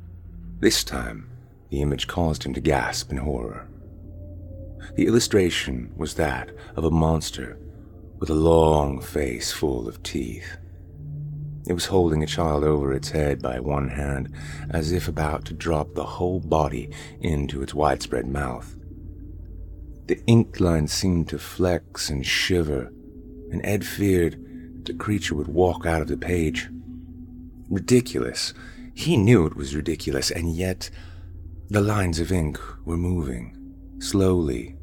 This 0.58 0.82
time, 0.82 1.30
the 1.70 1.80
image 1.80 2.08
caused 2.08 2.42
him 2.42 2.54
to 2.54 2.60
gasp 2.60 3.12
in 3.12 3.18
horror. 3.18 3.68
The 4.96 5.06
illustration 5.06 5.92
was 5.96 6.14
that 6.14 6.50
of 6.74 6.82
a 6.82 6.90
monster 6.90 7.56
with 8.18 8.30
a 8.30 8.34
long 8.34 9.00
face 9.00 9.52
full 9.52 9.86
of 9.86 10.02
teeth. 10.02 10.56
It 11.68 11.74
was 11.74 11.84
holding 11.84 12.22
a 12.22 12.26
child 12.26 12.64
over 12.64 12.94
its 12.94 13.10
head 13.10 13.42
by 13.42 13.60
one 13.60 13.90
hand, 13.90 14.32
as 14.70 14.90
if 14.90 15.06
about 15.06 15.44
to 15.44 15.54
drop 15.54 15.92
the 15.92 16.04
whole 16.06 16.40
body 16.40 16.90
into 17.20 17.60
its 17.60 17.74
widespread 17.74 18.26
mouth. 18.26 18.74
The 20.06 20.18
ink 20.26 20.60
line 20.60 20.88
seemed 20.88 21.28
to 21.28 21.38
flex 21.38 22.08
and 22.08 22.24
shiver, 22.24 22.90
and 23.52 23.60
Ed 23.66 23.84
feared 23.84 24.86
the 24.86 24.94
creature 24.94 25.34
would 25.34 25.48
walk 25.48 25.84
out 25.84 26.00
of 26.00 26.08
the 26.08 26.16
page. 26.16 26.70
Ridiculous. 27.68 28.54
He 28.94 29.18
knew 29.18 29.44
it 29.44 29.54
was 29.54 29.76
ridiculous, 29.76 30.30
and 30.30 30.56
yet 30.56 30.88
the 31.68 31.82
lines 31.82 32.18
of 32.18 32.32
ink 32.32 32.58
were 32.86 32.96
moving, 32.96 33.54
slowly, 33.98 34.74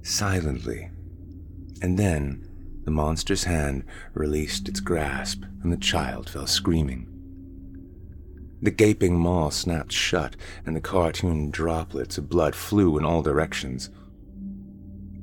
silently. 0.00 0.88
And 1.82 1.98
then 1.98 2.49
the 2.84 2.90
monster's 2.90 3.44
hand 3.44 3.84
released 4.14 4.68
its 4.68 4.80
grasp, 4.80 5.44
and 5.62 5.72
the 5.72 5.76
child 5.76 6.28
fell 6.28 6.46
screaming. 6.46 7.06
The 8.62 8.70
gaping 8.70 9.18
maw 9.18 9.48
snapped 9.50 9.92
shut, 9.92 10.36
and 10.66 10.76
the 10.76 10.80
cartoon 10.80 11.50
droplets 11.50 12.18
of 12.18 12.28
blood 12.28 12.54
flew 12.54 12.98
in 12.98 13.04
all 13.04 13.22
directions. 13.22 13.90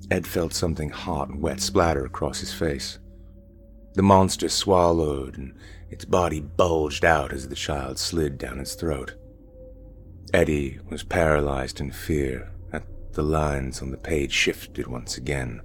Ed 0.10 0.26
felt 0.26 0.54
something 0.54 0.90
hot 0.90 1.30
and 1.30 1.42
wet 1.42 1.60
splatter 1.60 2.06
across 2.06 2.40
his 2.40 2.54
face. 2.54 2.98
The 3.94 4.04
monster 4.04 4.50
swallowed, 4.50 5.38
and 5.38 5.54
its 5.90 6.06
body 6.06 6.40
bulged 6.40 7.06
out 7.06 7.32
as 7.32 7.50
the 7.50 7.56
child 7.56 8.00
slid 8.00 8.38
down 8.38 8.60
its 8.60 8.76
throat. 8.76 9.16
Eddie 10.34 10.80
was 10.90 11.04
paralyzed 11.04 11.80
in 11.80 11.92
fear 11.92 12.52
as 12.72 12.82
the 13.14 13.24
lines 13.24 13.82
on 13.82 13.92
the 13.92 13.98
page 13.98 14.32
shifted 14.32 14.88
once 14.88 15.18
again. 15.18 15.62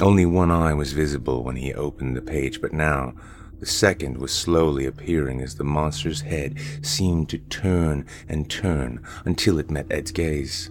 Only 0.00 0.26
one 0.26 0.50
eye 0.50 0.74
was 0.74 0.92
visible 0.92 1.42
when 1.42 1.56
he 1.56 1.72
opened 1.72 2.16
the 2.16 2.22
page, 2.22 2.60
but 2.60 2.74
now 2.74 3.14
the 3.60 3.66
second 3.66 4.18
was 4.18 4.30
slowly 4.30 4.84
appearing 4.84 5.40
as 5.40 5.54
the 5.54 5.64
monster's 5.64 6.20
head 6.20 6.58
seemed 6.82 7.30
to 7.30 7.38
turn 7.38 8.04
and 8.28 8.50
turn 8.50 9.02
until 9.24 9.58
it 9.58 9.70
met 9.70 9.86
Ed's 9.90 10.10
gaze. 10.10 10.70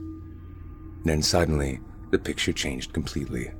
Then 1.06 1.24
suddenly, 1.24 1.80
the 2.12 2.20
picture 2.20 2.54
changed 2.54 2.94
completely. 2.94 3.52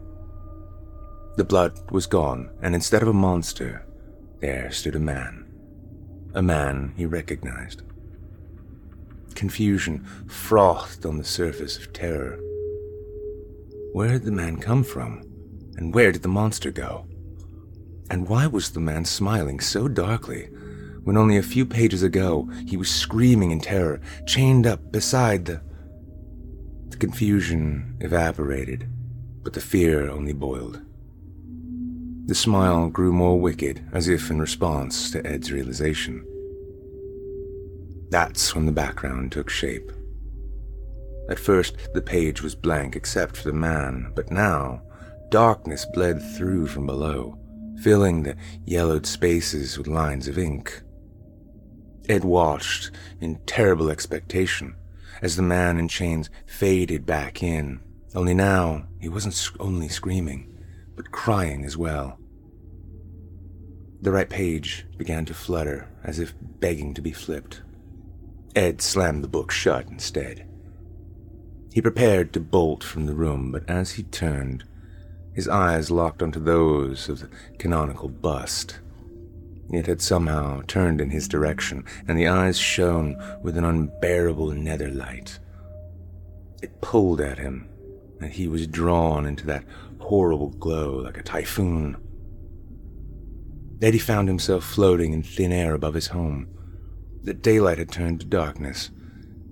The 1.36 1.44
blood 1.44 1.92
was 1.92 2.06
gone, 2.06 2.52
and 2.62 2.76
instead 2.76 3.02
of 3.02 3.08
a 3.08 3.14
monster, 3.14 3.88
there 4.42 4.72
stood 4.72 4.96
a 4.96 5.00
man. 5.00 5.52
A 6.36 6.44
man 6.44 6.94
he 6.96 7.08
recognized. 7.08 7.82
Confusion 9.34 10.06
frothed 10.28 11.08
on 11.08 11.18
the 11.18 11.24
surface 11.24 11.78
of 11.78 11.92
terror. 11.92 12.40
Where 13.94 14.10
had 14.10 14.24
the 14.24 14.32
man 14.32 14.58
come 14.58 14.84
from? 14.84 15.25
And 15.78 15.94
where 15.94 16.12
did 16.12 16.22
the 16.24 16.30
monster 16.30 16.72
go? 16.72 17.06
And 18.10 18.28
why 18.28 18.48
was 18.48 18.72
the 18.72 18.80
man 18.80 19.06
smiling 19.06 19.60
so 19.60 19.88
darkly 19.88 20.50
when 21.06 21.18
only 21.18 21.38
a 21.38 21.44
few 21.44 21.66
pages 21.66 22.02
ago 22.02 22.50
he 22.68 22.78
was 22.78 22.90
screaming 22.90 23.52
in 23.52 23.62
terror, 23.62 24.02
chained 24.26 24.66
up 24.66 24.92
beside 24.92 25.46
the. 25.46 25.62
The 26.90 26.98
confusion 26.98 27.98
evaporated, 28.00 28.90
but 29.44 29.54
the 29.54 29.62
fear 29.62 30.10
only 30.10 30.34
boiled. 30.34 30.82
The 32.28 32.36
smile 32.36 32.90
grew 32.90 33.12
more 33.12 33.40
wicked, 33.40 33.88
as 33.92 34.08
if 34.08 34.32
in 34.32 34.40
response 34.40 35.12
to 35.12 35.26
Ed's 35.28 35.52
realization. 35.52 36.26
That's 38.10 38.56
when 38.56 38.66
the 38.66 38.72
background 38.72 39.32
took 39.32 39.50
shape. 39.50 39.92
At 41.30 41.38
first, 41.38 41.76
the 41.94 42.02
page 42.02 42.42
was 42.42 42.56
blank 42.56 42.96
except 42.96 43.38
for 43.38 43.44
the 43.44 43.58
man, 43.58 44.12
but 44.16 44.32
now 44.32 44.82
Darkness 45.36 45.86
bled 45.86 46.22
through 46.22 46.66
from 46.68 46.86
below, 46.86 47.38
filling 47.82 48.24
the 48.24 48.38
yellowed 48.64 49.06
spaces 49.06 49.78
with 49.78 49.86
lines 49.86 50.30
of 50.30 50.38
ink. 50.38 50.82
Ed 52.08 52.24
watched 52.24 52.92
in 53.20 53.42
terrible 53.46 53.90
expectation 53.90 54.78
as 55.22 55.36
the 55.36 55.42
man 55.42 55.78
in 55.78 55.90
chains 55.90 56.30
faded 56.46 57.06
back 57.06 57.44
in, 57.44 57.82
only 58.16 58.34
now 58.34 58.88
he 58.98 59.10
wasn't 59.10 59.52
only 59.60 59.90
screaming, 59.90 60.58
but 60.96 61.12
crying 61.12 61.66
as 61.66 61.76
well. 61.76 62.18
The 64.00 64.14
right 64.14 64.30
page 64.30 64.86
began 64.96 65.26
to 65.26 65.34
flutter 65.34 65.90
as 66.06 66.18
if 66.18 66.34
begging 66.40 66.94
to 66.94 67.02
be 67.02 67.12
flipped. 67.12 67.62
Ed 68.56 68.82
slammed 68.82 69.22
the 69.22 69.28
book 69.28 69.52
shut 69.52 69.90
instead. 69.90 70.48
He 71.74 71.82
prepared 71.82 72.32
to 72.32 72.40
bolt 72.40 72.86
from 72.86 73.06
the 73.06 73.16
room, 73.16 73.52
but 73.52 73.70
as 73.70 73.92
he 73.92 74.04
turned, 74.04 74.64
his 75.36 75.50
eyes 75.50 75.92
locked 75.92 76.24
onto 76.24 76.40
those 76.40 77.10
of 77.10 77.20
the 77.20 77.30
canonical 77.60 78.08
bust. 78.08 78.80
It 79.70 79.86
had 79.86 80.02
somehow 80.02 80.62
turned 80.66 81.02
in 81.02 81.10
his 81.10 81.28
direction, 81.28 81.84
and 82.08 82.18
the 82.18 82.28
eyes 82.28 82.58
shone 82.58 83.22
with 83.42 83.58
an 83.58 83.66
unbearable 83.66 84.52
nether 84.52 84.90
light. 84.90 85.40
It 86.62 86.82
pulled 86.82 87.20
at 87.20 87.38
him, 87.38 87.68
and 88.22 88.32
he 88.32 88.48
was 88.48 88.66
drawn 88.66 89.26
into 89.26 89.46
that 89.48 89.66
horrible 90.00 90.50
glow 90.52 90.96
like 91.00 91.18
a 91.18 91.24
typhoon. 91.24 91.98
He 93.82 94.00
found 94.00 94.30
himself 94.30 94.64
floating 94.64 95.14
in 95.14 95.22
thin 95.22 95.52
air 95.52 95.74
above 95.74 95.96
his 95.96 96.08
home. 96.08 96.48
The 97.24 97.34
daylight 97.34 97.78
had 97.78 97.92
turned 97.92 98.22
to 98.22 98.26
darkness. 98.26 98.90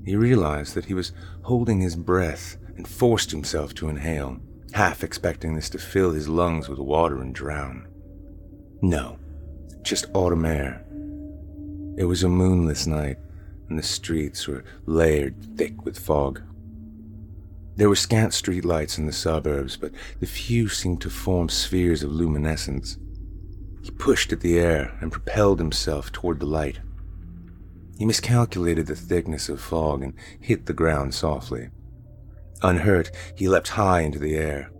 He 0.06 0.16
realized 0.16 0.76
that 0.76 0.86
he 0.86 0.94
was 0.94 1.12
holding 1.44 1.82
his 1.82 1.96
breath 1.96 2.58
and 2.78 2.88
forced 2.88 3.32
himself 3.32 3.74
to 3.76 3.90
inhale, 3.90 4.40
half 4.74 5.04
expecting 5.04 5.56
this 5.56 5.70
to 5.70 5.78
fill 5.78 6.12
his 6.12 6.28
lungs 6.28 6.68
with 6.68 6.80
water 6.80 7.22
and 7.22 7.34
drown. 7.34 7.88
No, 8.82 9.20
just 9.84 10.08
autumn 10.14 10.46
air. 10.46 10.84
It 11.96 12.06
was 12.06 12.24
a 12.24 12.30
moonless 12.30 12.88
night, 12.88 13.18
and 13.70 13.78
the 13.78 13.84
streets 13.84 14.48
were 14.48 14.64
layered 14.88 15.36
thick 15.58 15.86
with 15.86 16.00
fog. 16.00 16.42
There 17.76 17.90
were 17.90 17.96
scant 17.96 18.34
street 18.34 18.66
lights 18.66 18.98
in 18.98 19.06
the 19.06 19.14
suburbs, 19.14 19.78
but 19.78 19.92
the 20.20 20.26
few 20.26 20.68
seemed 20.70 21.02
to 21.02 21.10
form 21.10 21.50
spheres 21.50 22.02
of 22.02 22.12
luminescence. 22.12 22.98
He 23.84 23.92
pushed 23.92 24.34
at 24.34 24.42
the 24.42 24.58
air 24.58 24.98
and 25.02 25.12
propelled 25.12 25.60
himself 25.60 26.12
toward 26.12 26.40
the 26.40 26.46
light. 26.46 26.80
He 27.98 28.06
miscalculated 28.06 28.88
the 28.88 28.96
thickness 28.96 29.50
of 29.50 29.62
fog 29.62 30.02
and 30.02 30.14
hit 30.40 30.66
the 30.66 30.74
ground 30.74 31.14
softly. 31.14 31.70
Unhurt, 32.64 33.12
he 33.36 33.50
leapt 33.50 33.68
high 33.70 34.02
into 34.02 34.20
the 34.20 34.36
air. 34.36 34.72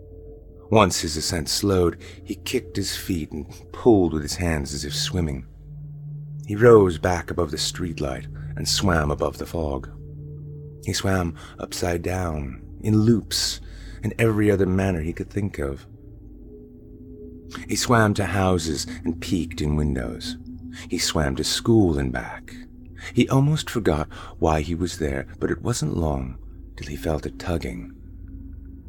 Once 0.70 1.00
his 1.00 1.16
ascent 1.16 1.48
slowed, 1.48 2.02
he 2.24 2.34
kicked 2.34 2.76
his 2.76 2.96
feet 2.96 3.30
and 3.30 3.46
pulled 3.72 4.14
with 4.14 4.22
his 4.22 4.36
hands 4.36 4.72
as 4.72 4.84
if 4.84 4.94
swimming. 4.94 5.46
He 6.46 6.56
rose 6.56 6.98
back 6.98 7.30
above 7.30 7.50
the 7.50 7.58
streetlight 7.58 8.26
and 8.56 8.66
swam 8.66 9.10
above 9.10 9.38
the 9.38 9.46
fog. 9.46 9.90
He 10.84 10.92
swam 10.94 11.36
upside 11.58 12.02
down, 12.02 12.62
in 12.80 13.02
loops, 13.02 13.60
in 14.02 14.14
every 14.18 14.50
other 14.50 14.66
manner 14.66 15.00
he 15.00 15.12
could 15.12 15.30
think 15.30 15.58
of. 15.58 15.86
He 17.68 17.76
swam 17.76 18.14
to 18.14 18.24
houses 18.24 18.86
and 19.04 19.20
peeked 19.20 19.60
in 19.60 19.76
windows. 19.76 20.36
He 20.88 20.98
swam 20.98 21.36
to 21.36 21.44
school 21.44 21.98
and 21.98 22.10
back. 22.12 22.54
He 23.12 23.28
almost 23.28 23.68
forgot 23.68 24.08
why 24.38 24.62
he 24.62 24.74
was 24.74 24.98
there, 24.98 25.26
but 25.38 25.50
it 25.50 25.62
wasn't 25.62 25.96
long 25.96 26.38
till 26.76 26.88
he 26.88 26.96
felt 26.96 27.26
it 27.26 27.38
tugging. 27.38 27.92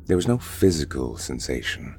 There 0.06 0.18
was 0.18 0.28
no 0.28 0.38
physical 0.38 1.18
sensation, 1.18 1.96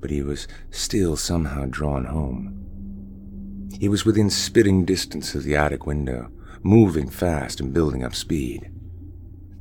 but 0.00 0.10
he 0.10 0.22
was 0.22 0.46
still 0.70 1.16
somehow 1.16 1.66
drawn 1.68 2.04
home. 2.04 3.68
He 3.80 3.88
was 3.88 4.04
within 4.04 4.30
spitting 4.30 4.84
distance 4.84 5.34
of 5.34 5.42
the 5.42 5.56
attic 5.56 5.86
window, 5.86 6.30
moving 6.62 7.08
fast 7.08 7.60
and 7.60 7.72
building 7.72 8.04
up 8.04 8.14
speed. 8.14 8.70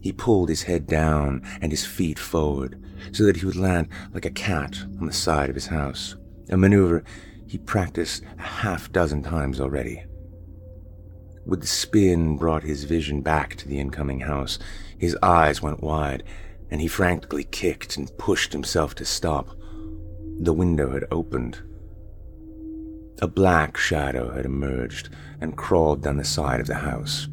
He 0.02 0.12
pulled 0.12 0.50
his 0.50 0.64
head 0.64 0.88
down 0.88 1.42
and 1.62 1.72
his 1.72 1.86
feet 1.86 2.20
forward 2.20 2.82
so 3.12 3.24
that 3.24 3.38
he 3.38 3.46
would 3.46 3.56
land 3.56 3.90
like 4.14 4.26
a 4.26 4.32
cat 4.32 4.78
on 5.00 5.08
the 5.08 5.14
side 5.14 5.50
of 5.50 5.56
his 5.56 5.68
house, 5.68 6.16
a 6.50 6.58
maneuver 6.58 7.04
he 7.48 7.58
practiced 7.58 8.24
a 8.38 8.42
half 8.42 8.92
dozen 8.92 9.24
times 9.24 9.60
already. 9.60 10.04
With 11.46 11.62
the 11.62 11.68
spin 11.68 12.38
brought 12.38 12.64
his 12.64 12.86
vision 12.86 13.22
back 13.22 13.56
to 13.58 13.68
the 13.68 13.80
incoming 13.80 14.22
house, 14.22 14.58
his 14.98 15.18
eyes 15.22 15.62
went 15.62 15.84
wide, 15.84 16.24
and 16.72 16.82
he 16.82 16.88
frantically 16.88 17.44
kicked 17.44 17.98
and 17.98 18.18
pushed 18.18 18.54
himself 18.54 18.96
to 18.96 19.06
stop. 19.06 19.50
The 20.40 20.54
window 20.54 20.92
had 20.92 21.06
opened. 21.12 21.60
A 23.22 23.28
black 23.28 23.78
shadow 23.78 24.32
had 24.32 24.46
emerged 24.46 25.10
and 25.40 25.56
crawled 25.56 26.04
down 26.04 26.18
the 26.18 26.26
side 26.26 26.60
of 26.60 26.68
the 26.68 26.76
house. 26.76 27.28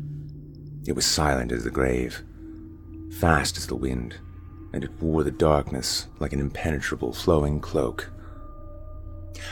It 0.86 0.92
was 0.92 1.06
silent 1.06 1.52
as 1.52 1.64
the 1.64 1.70
grave 1.70 2.22
fast 3.12 3.56
as 3.56 3.66
the 3.66 3.76
wind, 3.76 4.16
and 4.72 4.82
it 4.82 4.90
wore 5.00 5.22
the 5.22 5.30
darkness 5.30 6.08
like 6.18 6.32
an 6.32 6.40
impenetrable 6.40 7.12
flowing 7.12 7.60
cloak. 7.60 8.10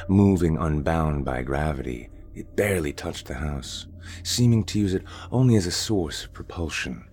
Moving 0.08 0.56
unbound 0.56 1.24
by 1.24 1.42
gravity, 1.42 2.08
it 2.34 2.56
barely 2.56 2.92
touched 2.92 3.26
the 3.26 3.34
house, 3.34 3.86
seeming 4.22 4.64
to 4.64 4.78
use 4.78 4.94
it 4.94 5.04
only 5.30 5.56
as 5.56 5.66
a 5.66 5.70
source 5.70 6.24
of 6.24 6.32
propulsion. 6.32 7.04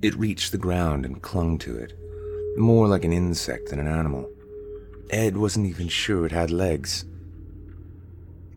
It 0.00 0.14
reached 0.14 0.52
the 0.52 0.58
ground 0.58 1.04
and 1.04 1.20
clung 1.20 1.58
to 1.58 1.76
it, 1.76 1.92
more 2.56 2.86
like 2.86 3.04
an 3.04 3.12
insect 3.12 3.70
than 3.70 3.80
an 3.80 3.88
animal. 3.88 4.30
Ed 5.10 5.36
wasn't 5.36 5.66
even 5.66 5.88
sure 5.88 6.24
it 6.24 6.32
had 6.32 6.50
legs. 6.52 7.04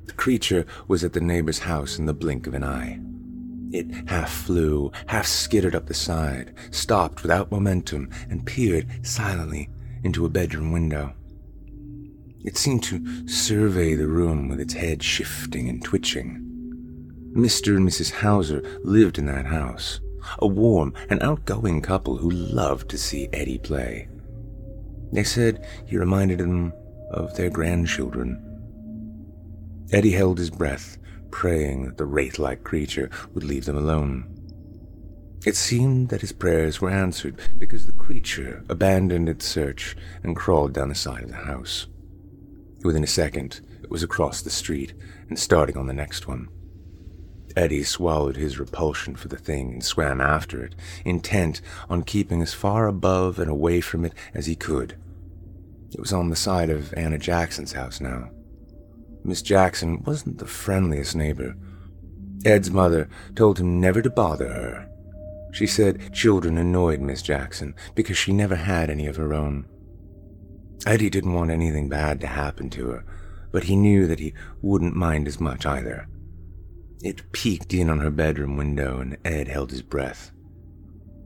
The 0.06 0.14
creature 0.14 0.68
was 0.88 1.04
at 1.04 1.14
the 1.14 1.22
neighbor's 1.22 1.60
house 1.60 1.98
in 1.98 2.06
the 2.06 2.14
blink 2.14 2.46
of 2.46 2.54
an 2.54 2.64
eye. 2.64 3.00
It 3.72 4.10
half 4.10 4.32
flew, 4.32 4.92
half 5.08 5.26
skittered 5.26 5.74
up 5.76 5.88
the 5.88 5.94
side, 5.96 6.54
stopped 6.70 7.24
without 7.24 7.52
momentum, 7.52 8.10
and 8.30 8.46
peered 8.46 8.88
silently 9.06 9.70
into 10.04 10.26
a 10.26 10.30
bedroom 10.30 10.72
window. 10.72 11.14
It 12.44 12.58
seemed 12.58 12.84
to 12.84 13.28
survey 13.28 13.96
the 13.96 14.08
room 14.08 14.48
with 14.48 14.60
its 14.60 14.74
head 14.74 15.02
shifting 15.02 15.70
and 15.70 15.84
twitching. 15.84 16.48
Mr. 17.34 17.78
and 17.78 17.88
Mrs. 17.88 18.12
Hauser 18.12 18.62
lived 18.84 19.18
in 19.18 19.26
that 19.28 19.46
house, 19.46 20.02
a 20.40 20.48
warm 20.48 20.94
and 21.10 21.22
outgoing 21.22 21.82
couple 21.82 22.18
who 22.18 22.30
loved 22.30 22.90
to 22.90 22.98
see 22.98 23.30
Eddie 23.34 23.60
play. 23.60 24.08
They 25.12 25.24
said 25.24 25.68
he 25.86 25.98
reminded 25.98 26.40
them 26.40 26.74
of 27.12 27.36
their 27.36 27.50
grandchildren. 27.50 28.48
Eddie 29.92 30.12
held 30.12 30.38
his 30.38 30.50
breath 30.50 30.98
praying 31.32 31.86
that 31.86 31.98
the 31.98 32.06
wraith 32.06 32.40
like 32.40 32.64
creature 32.64 33.10
would 33.34 33.44
leave 33.44 33.66
them 33.66 33.78
alone. 33.78 34.28
It 35.46 35.56
seemed 35.56 36.10
that 36.10 36.22
his 36.22 36.32
prayers 36.32 36.80
were 36.80 36.92
answered 36.92 37.40
because 37.58 37.86
the 37.86 37.92
creature 37.94 38.64
abandoned 38.70 39.28
its 39.28 39.46
search 39.46 39.96
and 40.24 40.36
crawled 40.36 40.74
down 40.74 40.90
the 40.90 40.96
side 40.96 41.24
of 41.24 41.30
the 41.30 41.36
house. 41.36 41.88
Within 42.84 43.04
a 43.04 43.08
second, 43.08 43.62
it 43.82 43.90
was 43.90 44.04
across 44.04 44.42
the 44.42 44.50
street 44.50 44.94
and 45.30 45.40
starting 45.40 45.78
on 45.78 45.88
the 45.88 45.94
next 45.94 46.28
one. 46.28 46.48
Eddie 47.56 47.84
swallowed 47.84 48.36
his 48.36 48.60
repulsion 48.60 49.16
for 49.16 49.28
the 49.28 49.38
thing 49.38 49.74
and 49.74 49.84
swam 49.84 50.22
after 50.22 50.64
it, 50.64 50.76
intent 51.06 51.62
on 51.90 52.04
keeping 52.04 52.42
as 52.42 52.54
far 52.54 52.88
above 52.88 53.40
and 53.40 53.50
away 53.50 53.82
from 53.82 54.06
it 54.06 54.14
as 54.34 54.46
he 54.46 54.56
could. 54.56 54.98
It 55.94 56.00
was 56.00 56.14
on 56.14 56.30
the 56.30 56.36
side 56.36 56.70
of 56.70 56.94
Anna 56.94 57.18
Jackson's 57.18 57.74
house 57.74 58.00
now. 58.00 58.30
Miss 59.24 59.42
Jackson 59.42 60.04
wasn't 60.04 60.40
the 60.40 60.48
friendliest 60.48 61.16
neighbor. 61.16 61.56
Ed's 62.44 62.72
mother 62.72 63.08
told 63.36 63.60
him 63.60 63.80
never 63.80 64.02
to 64.02 64.10
bother 64.10 64.48
her. 64.48 64.90
She 65.52 65.68
said 65.68 66.14
children 66.14 66.58
annoyed 66.58 67.02
Miss 67.02 67.22
Jackson 67.22 67.76
because 67.94 68.18
she 68.18 68.32
never 68.32 68.56
had 68.56 68.90
any 68.90 69.06
of 69.06 69.18
her 69.18 69.34
own. 69.34 69.68
Eddie 70.86 71.10
didn't 71.10 71.34
want 71.34 71.52
anything 71.52 71.90
bad 71.90 72.20
to 72.22 72.28
happen 72.28 72.70
to 72.72 72.88
her, 72.90 73.04
but 73.52 73.66
he 73.66 73.76
knew 73.76 74.08
that 74.08 74.20
he 74.20 74.34
wouldn't 74.62 74.96
mind 74.96 75.28
as 75.28 75.40
much 75.40 75.66
either. 75.66 76.08
It 77.04 77.32
peeked 77.32 77.74
in 77.74 77.90
on 77.90 78.00
her 78.00 78.12
bedroom 78.12 78.58
window, 78.58 79.00
and 79.00 79.18
Ed 79.26 79.48
held 79.48 79.72
his 79.72 79.82
breath. 79.82 80.32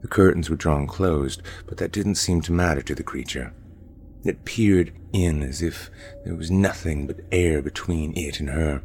The 0.02 0.08
curtains 0.08 0.48
were 0.48 0.56
drawn 0.56 0.86
closed, 0.86 1.42
but 1.66 1.78
that 1.78 1.92
didn't 1.92 2.14
seem 2.14 2.40
to 2.42 2.52
matter 2.52 2.82
to 2.82 2.94
the 2.94 3.02
creature. 3.02 3.52
It 4.24 4.44
peered 4.44 4.92
in 5.12 5.42
as 5.42 5.62
if 5.62 5.90
there 6.24 6.34
was 6.34 6.50
nothing 6.50 7.06
but 7.06 7.20
air 7.30 7.62
between 7.62 8.16
it 8.16 8.40
and 8.40 8.50
her. 8.50 8.82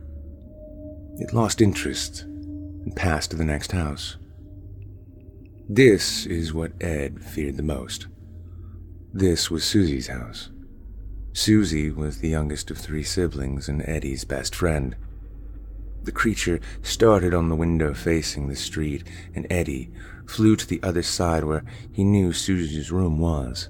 It 1.18 1.34
lost 1.34 1.62
interest 1.62 2.24
and 2.24 2.96
passed 2.96 3.32
to 3.32 3.38
the 3.38 3.46
next 3.46 3.72
house. 3.72 4.18
This 5.70 6.26
is 6.26 6.54
what 6.54 6.74
Ed 6.82 7.24
feared 7.24 7.58
the 7.58 7.64
most. 7.64 8.08
This 9.14 9.50
was 9.50 9.64
Susie's 9.64 10.08
house. 10.08 10.50
Susie 11.34 11.92
was 11.92 12.18
the 12.18 12.30
youngest 12.30 12.72
of 12.72 12.78
three 12.78 13.04
siblings 13.04 13.70
and 13.70 13.82
Eddie's 13.88 14.26
best 14.26 14.54
friend. 14.54 14.96
The 16.04 16.12
creature 16.12 16.60
started 16.82 17.34
on 17.34 17.50
the 17.50 17.56
window 17.56 17.94
facing 17.94 18.48
the 18.48 18.56
street, 18.56 19.04
and 19.36 19.46
Eddie 19.50 19.92
flew 20.26 20.56
to 20.56 20.68
the 20.68 20.82
other 20.82 21.04
side 21.04 21.44
where 21.44 21.64
he 21.92 22.04
knew 22.04 22.34
Susie's 22.34 22.92
room 22.92 23.20
was. 23.20 23.70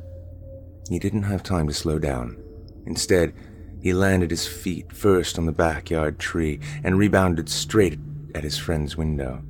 He 0.90 1.00
didn't 1.00 1.24
have 1.24 1.44
time 1.44 1.68
to 1.68 1.74
slow 1.74 2.00
down. 2.00 2.38
Instead, 2.86 3.34
he 3.82 3.94
landed 3.94 4.30
his 4.30 4.48
feet 4.48 4.94
first 4.94 5.38
on 5.38 5.46
the 5.46 5.52
backyard 5.52 6.20
tree 6.20 6.60
and 6.84 6.98
rebounded 6.98 7.50
straight 7.50 8.00
at 8.36 8.44
his 8.44 8.58
friend's 8.58 8.96
window. 8.96 9.44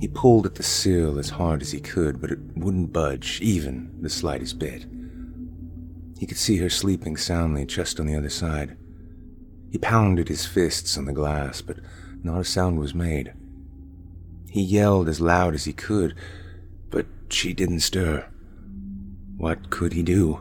He 0.00 0.08
pulled 0.08 0.44
at 0.44 0.56
the 0.56 0.62
sill 0.62 1.18
as 1.18 1.30
hard 1.30 1.62
as 1.62 1.72
he 1.72 1.80
could, 1.80 2.20
but 2.20 2.30
it 2.30 2.38
wouldn't 2.54 2.92
budge, 2.92 3.40
even 3.40 3.90
the 4.02 4.10
slightest 4.10 4.58
bit. 4.58 4.86
He 6.18 6.26
could 6.26 6.36
see 6.36 6.58
her 6.58 6.70
sleeping 6.70 7.16
soundly 7.16 7.64
just 7.64 7.98
on 7.98 8.06
the 8.06 8.14
other 8.14 8.28
side. 8.28 8.76
He 9.76 9.80
pounded 9.80 10.28
his 10.28 10.46
fists 10.46 10.96
on 10.96 11.04
the 11.04 11.12
glass, 11.12 11.60
but 11.60 11.76
not 12.22 12.40
a 12.40 12.44
sound 12.44 12.78
was 12.78 12.94
made. 12.94 13.34
He 14.48 14.62
yelled 14.62 15.06
as 15.06 15.20
loud 15.20 15.52
as 15.52 15.66
he 15.66 15.74
could, 15.74 16.14
but 16.88 17.04
she 17.28 17.52
didn't 17.52 17.80
stir. 17.80 18.26
What 19.36 19.68
could 19.68 19.92
he 19.92 20.02
do? 20.02 20.40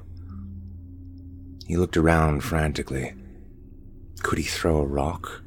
He 1.68 1.76
looked 1.76 1.98
around 1.98 2.46
frantically. 2.46 3.14
Could 4.24 4.38
he 4.38 4.46
throw 4.46 4.78
a 4.78 4.86
rock? 4.86 5.42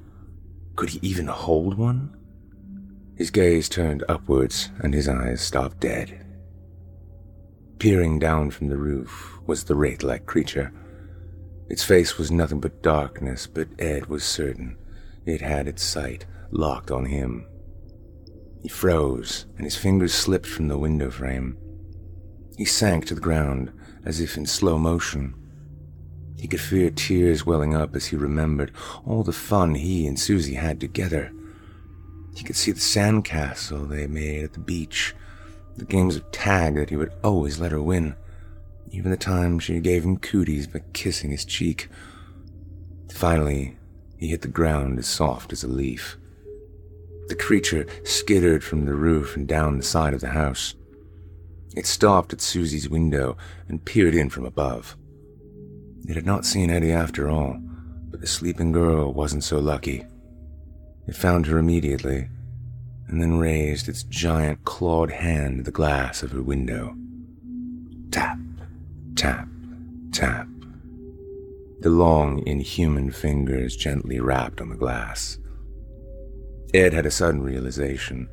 Could 0.76 0.90
he 0.90 0.98
even 1.00 1.28
hold 1.28 1.78
one? 1.78 2.14
His 3.16 3.30
gaze 3.30 3.70
turned 3.70 4.04
upwards 4.06 4.68
and 4.80 4.92
his 4.92 5.08
eyes 5.08 5.40
stopped 5.40 5.80
dead. 5.80 6.26
Peering 7.78 8.18
down 8.18 8.50
from 8.50 8.68
the 8.68 8.76
roof 8.76 9.38
was 9.46 9.64
the 9.64 9.74
wraith 9.74 10.02
like 10.02 10.26
creature. 10.26 10.74
Its 11.68 11.84
face 11.84 12.16
was 12.16 12.30
nothing 12.30 12.60
but 12.60 12.82
darkness, 12.82 13.46
but 13.46 13.68
Ed 13.78 14.06
was 14.06 14.24
certain 14.24 14.76
it 15.28 15.40
had 15.42 15.68
its 15.68 15.82
sight 15.82 16.24
locked 16.50 16.90
on 16.90 17.04
him. 17.04 17.46
He 18.62 18.68
froze, 18.68 19.46
and 19.56 19.64
his 19.64 19.76
fingers 19.76 20.14
slipped 20.14 20.46
from 20.46 20.68
the 20.68 20.78
window 20.78 21.10
frame. 21.10 21.58
He 22.56 22.64
sank 22.64 23.06
to 23.06 23.14
the 23.14 23.20
ground, 23.20 23.72
as 24.04 24.20
if 24.20 24.36
in 24.36 24.46
slow 24.46 24.78
motion. 24.78 25.34
He 26.38 26.48
could 26.48 26.60
feel 26.60 26.90
tears 26.94 27.44
welling 27.44 27.74
up 27.74 27.94
as 27.94 28.06
he 28.06 28.16
remembered 28.16 28.72
all 29.04 29.22
the 29.22 29.32
fun 29.32 29.74
he 29.74 30.06
and 30.06 30.18
Susie 30.18 30.54
had 30.54 30.80
together. 30.80 31.32
He 32.34 32.44
could 32.44 32.56
see 32.56 32.72
the 32.72 32.80
sandcastle 32.80 33.88
they 33.88 34.06
made 34.06 34.44
at 34.44 34.52
the 34.54 34.60
beach, 34.60 35.14
the 35.76 35.84
games 35.84 36.16
of 36.16 36.30
tag 36.30 36.76
that 36.76 36.90
he 36.90 36.96
would 36.96 37.12
always 37.22 37.60
let 37.60 37.72
her 37.72 37.82
win, 37.82 38.14
even 38.90 39.10
the 39.10 39.16
time 39.16 39.58
she 39.58 39.80
gave 39.80 40.04
him 40.04 40.16
cooties 40.18 40.66
by 40.66 40.80
kissing 40.92 41.30
his 41.30 41.44
cheek. 41.44 41.88
Finally, 43.12 43.76
he 44.16 44.28
hit 44.28 44.42
the 44.42 44.48
ground 44.48 44.98
as 44.98 45.06
soft 45.06 45.52
as 45.52 45.62
a 45.62 45.68
leaf. 45.68 46.16
The 47.28 47.34
creature 47.34 47.86
skittered 48.04 48.64
from 48.64 48.84
the 48.84 48.94
roof 48.94 49.36
and 49.36 49.46
down 49.46 49.76
the 49.76 49.84
side 49.84 50.14
of 50.14 50.20
the 50.20 50.28
house. 50.28 50.74
It 51.76 51.86
stopped 51.86 52.32
at 52.32 52.40
Susie's 52.40 52.88
window 52.88 53.36
and 53.68 53.84
peered 53.84 54.14
in 54.14 54.30
from 54.30 54.44
above. 54.44 54.96
It 56.08 56.16
had 56.16 56.26
not 56.26 56.46
seen 56.46 56.70
Eddie 56.70 56.92
after 56.92 57.28
all, 57.28 57.58
but 58.10 58.20
the 58.20 58.26
sleeping 58.26 58.72
girl 58.72 59.12
wasn't 59.12 59.44
so 59.44 59.58
lucky. 59.58 60.06
It 61.06 61.14
found 61.14 61.46
her 61.46 61.58
immediately, 61.58 62.28
and 63.06 63.20
then 63.20 63.38
raised 63.38 63.88
its 63.88 64.02
giant 64.02 64.64
clawed 64.64 65.10
hand 65.10 65.58
to 65.58 65.62
the 65.62 65.70
glass 65.70 66.22
of 66.22 66.32
her 66.32 66.42
window. 66.42 66.96
Tap, 68.10 68.38
tap, 69.18 69.48
tap. 70.12 70.46
The 71.80 71.90
long, 71.90 72.46
inhuman 72.46 73.10
fingers 73.10 73.74
gently 73.74 74.20
rapped 74.20 74.60
on 74.60 74.68
the 74.68 74.76
glass. 74.76 75.38
Ed 76.72 76.92
had 76.92 77.04
a 77.04 77.10
sudden 77.10 77.42
realization. 77.42 78.28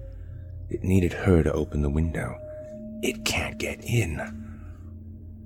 It 0.70 0.84
needed 0.84 1.12
her 1.12 1.42
to 1.42 1.52
open 1.52 1.82
the 1.82 1.90
window. 1.90 2.38
It 3.02 3.26
can't 3.26 3.58
get 3.58 3.84
in. 3.84 4.20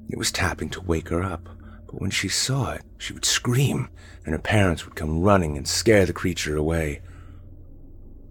It 0.10 0.18
was 0.18 0.30
tapping 0.30 0.72
to 0.72 0.82
wake 0.82 1.08
her 1.08 1.24
up, 1.24 1.48
but 1.86 2.02
when 2.02 2.12
she 2.12 2.28
saw 2.28 2.74
it, 2.74 2.82
she 2.98 3.14
would 3.14 3.24
scream, 3.24 3.88
and 4.26 4.34
her 4.34 4.42
parents 4.42 4.86
would 4.86 4.96
come 4.96 5.22
running 5.22 5.56
and 5.56 5.66
scare 5.66 6.06
the 6.06 6.12
creature 6.12 6.58
away. 6.58 7.00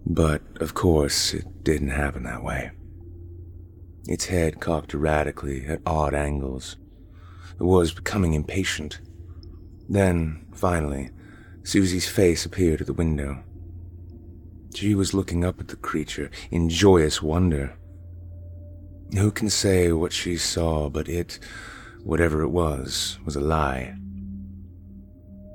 But, 0.05 0.43
of 0.61 0.75
course, 0.75 1.33
it 1.33 1.63
didn't 1.63 1.89
happen 1.89 2.21
that 2.23 2.43
way. 2.43 2.69
Its 4.07 4.25
head 4.25 4.59
cocked 4.59 4.93
erratically 4.93 5.65
at 5.65 5.81
odd 5.87 6.13
angles. 6.13 6.77
Was 7.59 7.91
becoming 7.91 8.33
impatient. 8.33 9.01
Then, 9.89 10.45
finally, 10.53 11.09
Susie's 11.63 12.07
face 12.07 12.45
appeared 12.45 12.81
at 12.81 12.87
the 12.87 12.93
window. 12.93 13.43
She 14.73 14.95
was 14.95 15.13
looking 15.13 15.43
up 15.43 15.59
at 15.59 15.67
the 15.67 15.75
creature 15.75 16.31
in 16.51 16.69
joyous 16.69 17.21
wonder. 17.21 17.73
Who 19.13 19.31
can 19.31 19.49
say 19.49 19.91
what 19.91 20.13
she 20.13 20.37
saw, 20.37 20.89
but 20.89 21.09
it, 21.09 21.39
whatever 22.03 22.41
it 22.43 22.49
was, 22.49 23.19
was 23.25 23.35
a 23.35 23.41
lie. 23.41 23.95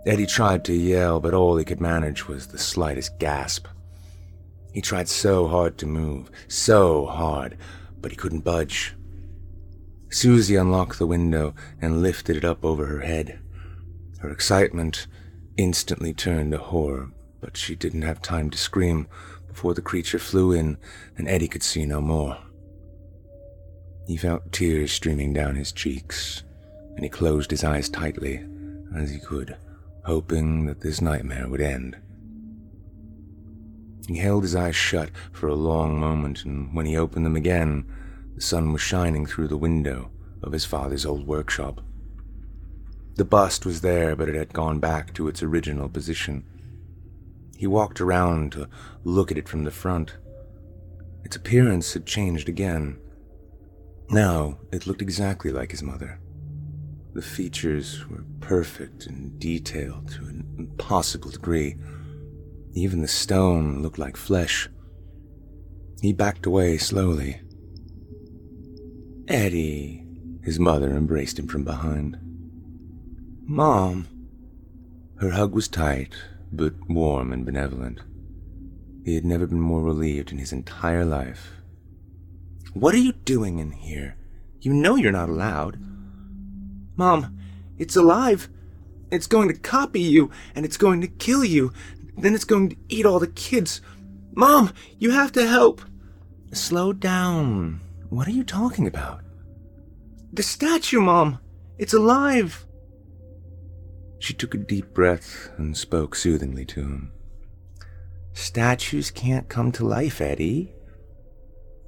Eddie 0.06 0.26
tried 0.26 0.64
to 0.66 0.74
yell, 0.74 1.20
but 1.20 1.32
all 1.32 1.56
he 1.56 1.64
could 1.64 1.80
manage 1.80 2.28
was 2.28 2.48
the 2.48 2.58
slightest 2.58 3.18
gasp. 3.18 3.66
He 4.72 4.82
tried 4.82 5.08
so 5.08 5.48
hard 5.48 5.78
to 5.78 5.86
move, 5.86 6.30
so 6.48 7.06
hard, 7.06 7.56
but 8.00 8.10
he 8.10 8.16
couldn't 8.16 8.44
budge. 8.44 8.94
Susie 10.14 10.54
unlocked 10.54 11.00
the 11.00 11.08
window 11.08 11.56
and 11.82 12.00
lifted 12.00 12.36
it 12.36 12.44
up 12.44 12.64
over 12.64 12.86
her 12.86 13.00
head. 13.00 13.40
Her 14.20 14.30
excitement 14.30 15.08
instantly 15.56 16.14
turned 16.14 16.52
to 16.52 16.58
horror, 16.58 17.10
but 17.40 17.56
she 17.56 17.74
didn't 17.74 18.02
have 18.02 18.22
time 18.22 18.48
to 18.50 18.56
scream 18.56 19.08
before 19.48 19.74
the 19.74 19.82
creature 19.82 20.20
flew 20.20 20.52
in 20.52 20.78
and 21.18 21.26
Eddie 21.28 21.48
could 21.48 21.64
see 21.64 21.84
no 21.84 22.00
more. 22.00 22.38
He 24.06 24.16
felt 24.16 24.52
tears 24.52 24.92
streaming 24.92 25.32
down 25.32 25.56
his 25.56 25.72
cheeks, 25.72 26.44
and 26.94 27.02
he 27.02 27.08
closed 27.10 27.50
his 27.50 27.64
eyes 27.64 27.88
tightly 27.88 28.46
as 28.94 29.10
he 29.10 29.18
could, 29.18 29.56
hoping 30.04 30.66
that 30.66 30.80
this 30.80 31.00
nightmare 31.00 31.48
would 31.48 31.60
end. 31.60 31.96
He 34.06 34.18
held 34.18 34.44
his 34.44 34.54
eyes 34.54 34.76
shut 34.76 35.10
for 35.32 35.48
a 35.48 35.56
long 35.56 35.98
moment, 35.98 36.44
and 36.44 36.72
when 36.72 36.86
he 36.86 36.96
opened 36.96 37.26
them 37.26 37.34
again, 37.34 37.84
sun 38.44 38.72
was 38.72 38.82
shining 38.82 39.26
through 39.26 39.48
the 39.48 39.56
window 39.56 40.10
of 40.42 40.52
his 40.52 40.64
father's 40.64 41.06
old 41.06 41.26
workshop. 41.26 41.80
The 43.16 43.24
bust 43.24 43.64
was 43.64 43.80
there, 43.80 44.14
but 44.14 44.28
it 44.28 44.34
had 44.34 44.52
gone 44.52 44.80
back 44.80 45.14
to 45.14 45.28
its 45.28 45.42
original 45.42 45.88
position. 45.88 46.44
He 47.56 47.66
walked 47.66 48.00
around 48.00 48.52
to 48.52 48.68
look 49.04 49.30
at 49.30 49.38
it 49.38 49.48
from 49.48 49.64
the 49.64 49.70
front. 49.70 50.16
Its 51.24 51.36
appearance 51.36 51.94
had 51.94 52.06
changed 52.06 52.48
again. 52.48 52.98
Now 54.10 54.58
it 54.72 54.86
looked 54.86 55.00
exactly 55.00 55.50
like 55.50 55.70
his 55.70 55.82
mother. 55.82 56.20
The 57.14 57.22
features 57.22 58.04
were 58.08 58.24
perfect 58.40 59.06
and 59.06 59.38
detailed 59.38 60.10
to 60.10 60.24
an 60.24 60.44
impossible 60.58 61.30
degree. 61.30 61.76
Even 62.74 63.00
the 63.00 63.08
stone 63.08 63.80
looked 63.80 63.98
like 63.98 64.16
flesh. 64.16 64.68
He 66.02 66.12
backed 66.12 66.44
away 66.44 66.76
slowly. 66.76 67.40
Eddie, 69.28 70.06
his 70.42 70.58
mother 70.58 70.90
embraced 70.94 71.38
him 71.38 71.48
from 71.48 71.64
behind. 71.64 72.18
Mom. 73.46 74.06
Her 75.16 75.30
hug 75.30 75.54
was 75.54 75.68
tight, 75.68 76.14
but 76.52 76.74
warm 76.88 77.32
and 77.32 77.46
benevolent. 77.46 78.00
He 79.04 79.14
had 79.14 79.24
never 79.24 79.46
been 79.46 79.60
more 79.60 79.82
relieved 79.82 80.32
in 80.32 80.38
his 80.38 80.52
entire 80.52 81.04
life. 81.04 81.52
What 82.74 82.94
are 82.94 82.98
you 82.98 83.12
doing 83.12 83.58
in 83.58 83.72
here? 83.72 84.16
You 84.60 84.72
know 84.74 84.96
you're 84.96 85.12
not 85.12 85.28
allowed. 85.28 85.78
Mom, 86.96 87.38
it's 87.78 87.96
alive. 87.96 88.48
It's 89.10 89.26
going 89.26 89.48
to 89.48 89.54
copy 89.54 90.00
you, 90.00 90.30
and 90.54 90.64
it's 90.64 90.76
going 90.76 91.00
to 91.00 91.06
kill 91.06 91.44
you. 91.44 91.72
Then 92.16 92.34
it's 92.34 92.44
going 92.44 92.70
to 92.70 92.76
eat 92.88 93.06
all 93.06 93.20
the 93.20 93.26
kids. 93.28 93.80
Mom, 94.34 94.72
you 94.98 95.12
have 95.12 95.32
to 95.32 95.46
help. 95.46 95.82
Slow 96.52 96.92
down. 96.92 97.80
What 98.14 98.28
are 98.28 98.30
you 98.30 98.44
talking 98.44 98.86
about? 98.86 99.22
The 100.32 100.44
statue, 100.44 101.00
Mom. 101.00 101.40
It's 101.78 101.94
alive. 101.94 102.64
She 104.20 104.32
took 104.32 104.54
a 104.54 104.58
deep 104.58 104.94
breath 104.94 105.50
and 105.56 105.76
spoke 105.76 106.14
soothingly 106.14 106.64
to 106.66 106.80
him. 106.80 107.12
Statues 108.32 109.10
can't 109.10 109.48
come 109.48 109.72
to 109.72 109.84
life, 109.84 110.20
Eddie. 110.20 110.72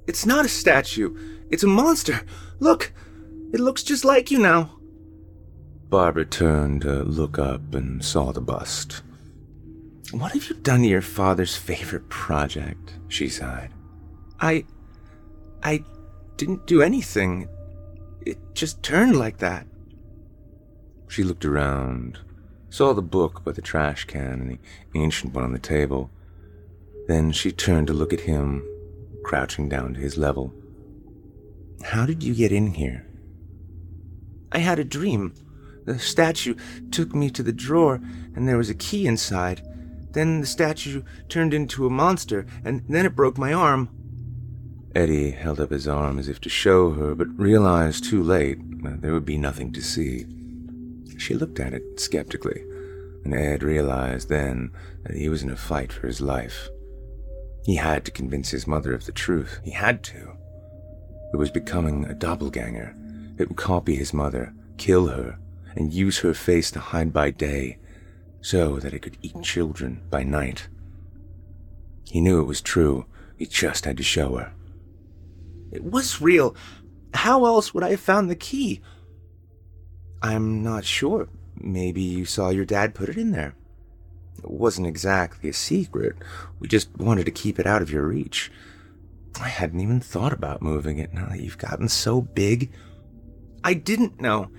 It's 0.05 0.25
not 0.25 0.43
a 0.43 0.49
statue. 0.49 1.17
It's 1.49 1.63
a 1.63 1.67
monster. 1.67 2.19
Look, 2.59 2.91
it 3.53 3.61
looks 3.61 3.81
just 3.81 4.03
like 4.03 4.29
you 4.29 4.39
now. 4.39 4.77
Barbara 5.87 6.25
turned 6.25 6.81
to 6.81 7.03
look 7.03 7.39
up 7.39 7.73
and 7.73 8.03
saw 8.03 8.33
the 8.33 8.41
bust. 8.41 9.01
What 10.11 10.33
have 10.33 10.49
you 10.49 10.55
done 10.55 10.81
to 10.81 10.89
your 10.89 11.01
father's 11.01 11.55
favorite 11.55 12.09
project? 12.09 12.95
She 13.07 13.29
sighed. 13.29 13.69
I. 14.41 14.65
I 15.63 15.85
didn't 16.37 16.67
do 16.67 16.81
anything. 16.81 17.49
It 18.25 18.37
just 18.53 18.83
turned 18.83 19.17
like 19.17 19.37
that. 19.39 19.67
She 21.07 21.23
looked 21.23 21.45
around, 21.45 22.19
saw 22.69 22.93
the 22.93 23.01
book 23.01 23.43
by 23.43 23.53
the 23.53 23.61
trash 23.61 24.05
can 24.05 24.41
and 24.41 24.49
the 24.51 24.59
ancient 24.99 25.33
one 25.33 25.43
on 25.43 25.53
the 25.53 25.59
table. 25.59 26.09
Then 27.07 27.31
she 27.31 27.51
turned 27.51 27.87
to 27.87 27.93
look 27.93 28.13
at 28.13 28.21
him, 28.21 28.67
crouching 29.23 29.69
down 29.69 29.93
to 29.93 29.99
his 29.99 30.17
level. 30.17 30.53
How 31.83 32.05
did 32.05 32.23
you 32.23 32.35
get 32.35 32.51
in 32.51 32.73
here? 32.73 33.07
I 34.51 34.59
had 34.59 34.79
a 34.79 34.83
dream. 34.83 35.33
The 35.85 35.99
statue 35.99 36.55
took 36.91 37.15
me 37.15 37.29
to 37.31 37.43
the 37.43 37.53
drawer, 37.53 38.01
and 38.35 38.47
there 38.47 38.57
was 38.57 38.69
a 38.69 38.75
key 38.75 39.07
inside. 39.07 39.61
Then 40.11 40.41
the 40.41 40.47
statue 40.47 41.03
turned 41.29 41.53
into 41.53 41.85
a 41.85 41.89
monster, 41.89 42.45
and 42.65 42.83
then 42.89 43.05
it 43.05 43.15
broke 43.15 43.37
my 43.37 43.53
arm. 43.53 43.89
Eddie 44.97 45.29
held 45.29 45.59
up 45.59 45.69
his 45.69 45.87
arm 45.87 46.17
as 46.17 46.27
if 46.27 46.41
to 46.41 46.49
show 46.49 46.89
her, 46.89 47.13
but 47.13 47.27
realized 47.37 48.03
too 48.03 48.23
late 48.23 48.57
there 48.99 49.13
would 49.13 49.25
be 49.25 49.37
nothing 49.37 49.71
to 49.73 49.79
see. 49.79 50.25
She 51.19 51.35
looked 51.35 51.59
at 51.59 51.71
it 51.71 51.99
skeptically, 51.99 52.63
and 53.23 53.31
Ed 53.31 53.61
realized 53.61 54.27
then 54.27 54.71
that 55.03 55.15
he 55.15 55.29
was 55.29 55.43
in 55.43 55.51
a 55.51 55.55
fight 55.55 55.93
for 55.93 56.07
his 56.07 56.19
life. 56.19 56.69
He 57.63 57.75
had 57.75 58.05
to 58.05 58.11
convince 58.11 58.49
his 58.49 58.65
mother 58.65 58.95
of 58.95 59.05
the 59.05 59.11
truth. 59.11 59.59
He 59.63 59.69
had 59.69 60.01
to. 60.05 60.35
It 61.31 61.37
was 61.37 61.51
becoming 61.51 62.05
a 62.05 62.15
doppelganger. 62.15 62.95
It 63.37 63.49
would 63.49 63.57
copy 63.57 63.95
his 63.95 64.15
mother, 64.15 64.51
kill 64.77 65.09
her, 65.09 65.37
and 65.75 65.93
use 65.93 66.17
her 66.19 66.33
face 66.33 66.71
to 66.71 66.79
hide 66.79 67.13
by 67.13 67.29
day, 67.29 67.77
so 68.41 68.79
that 68.79 68.95
it 68.95 69.03
could 69.03 69.17
eat 69.21 69.43
children 69.43 70.01
by 70.09 70.23
night. 70.23 70.69
He 72.05 72.19
knew 72.19 72.41
it 72.41 72.47
was 72.47 72.61
true. 72.61 73.05
He 73.37 73.45
just 73.45 73.85
had 73.85 73.97
to 73.97 74.03
show 74.03 74.37
her. 74.37 74.53
It 75.71 75.83
was 75.83 76.21
real. 76.21 76.55
How 77.13 77.45
else 77.45 77.73
would 77.73 77.83
I 77.83 77.91
have 77.91 77.99
found 77.99 78.29
the 78.29 78.35
key? 78.35 78.81
I'm 80.21 80.63
not 80.63 80.85
sure. 80.85 81.29
Maybe 81.55 82.01
you 82.01 82.25
saw 82.25 82.49
your 82.49 82.65
dad 82.65 82.95
put 82.95 83.09
it 83.09 83.17
in 83.17 83.31
there. 83.31 83.55
It 84.37 84.49
wasn't 84.49 84.87
exactly 84.87 85.49
a 85.49 85.53
secret. 85.53 86.15
We 86.59 86.67
just 86.67 86.95
wanted 86.97 87.25
to 87.25 87.31
keep 87.31 87.59
it 87.59 87.65
out 87.65 87.81
of 87.81 87.91
your 87.91 88.05
reach. 88.07 88.51
I 89.41 89.47
hadn't 89.47 89.79
even 89.79 89.99
thought 89.99 90.33
about 90.33 90.61
moving 90.61 90.99
it 90.99 91.13
now 91.13 91.27
that 91.29 91.39
you've 91.39 91.57
gotten 91.57 91.89
so 91.89 92.21
big. 92.21 92.71
I 93.63 93.73
didn't 93.73 94.21
know. 94.21 94.49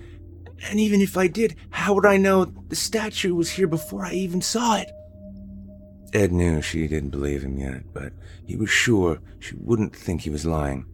And 0.69 0.79
even 0.79 1.01
if 1.01 1.17
I 1.17 1.27
did, 1.27 1.55
how 1.69 1.93
would 1.93 2.05
I 2.05 2.17
know 2.17 2.45
the 2.45 2.75
statue 2.75 3.33
was 3.33 3.51
here 3.51 3.67
before 3.67 4.05
I 4.05 4.13
even 4.13 4.41
saw 4.41 4.77
it? 4.77 4.91
Ed 6.13 6.31
knew 6.31 6.61
she 6.61 6.87
didn't 6.87 7.11
believe 7.11 7.43
him 7.43 7.57
yet, 7.57 7.93
but 7.93 8.13
he 8.45 8.55
was 8.55 8.69
sure 8.69 9.19
she 9.39 9.55
wouldn't 9.55 9.95
think 9.95 10.21
he 10.21 10.29
was 10.29 10.45
lying. 10.45 10.85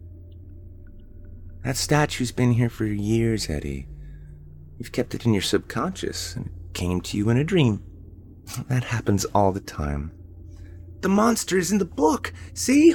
That 1.66 1.76
statue's 1.76 2.30
been 2.30 2.52
here 2.52 2.68
for 2.68 2.84
years, 2.84 3.50
Eddie. 3.50 3.88
You've 4.78 4.92
kept 4.92 5.16
it 5.16 5.26
in 5.26 5.32
your 5.32 5.42
subconscious, 5.42 6.36
and 6.36 6.46
it 6.46 6.74
came 6.74 7.00
to 7.00 7.16
you 7.16 7.28
in 7.28 7.38
a 7.38 7.42
dream. 7.42 7.82
That 8.68 8.84
happens 8.84 9.24
all 9.34 9.50
the 9.50 9.58
time. 9.58 10.12
The 11.00 11.08
monster 11.08 11.58
is 11.58 11.72
in 11.72 11.78
the 11.78 11.84
book, 11.84 12.32
see? 12.54 12.94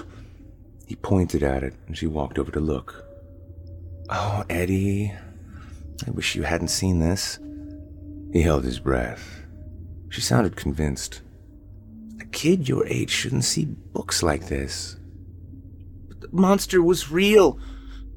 He 0.88 0.96
pointed 0.96 1.44
at 1.44 1.64
it, 1.64 1.74
and 1.86 1.98
she 1.98 2.08
walked 2.08 2.40
over 2.40 2.50
to 2.50 2.62
look. 2.62 3.04
Oh, 4.10 4.46
Eddie, 4.50 5.14
I 6.08 6.12
wish 6.12 6.38
you 6.38 6.44
hadn't 6.44 6.70
seen 6.70 7.00
this. 7.00 7.40
He 8.32 8.42
held 8.42 8.64
his 8.64 8.80
breath. 8.80 9.44
She 10.08 10.22
sounded 10.22 10.56
convinced. 10.56 11.20
A 12.22 12.26
kid 12.28 12.70
your 12.70 12.88
age 12.88 13.10
shouldn't 13.10 13.44
see 13.44 13.66
books 13.66 14.24
like 14.24 14.48
this. 14.48 14.96
But 16.08 16.22
the 16.22 16.30
monster 16.32 16.82
was 16.82 17.12
real. 17.12 17.60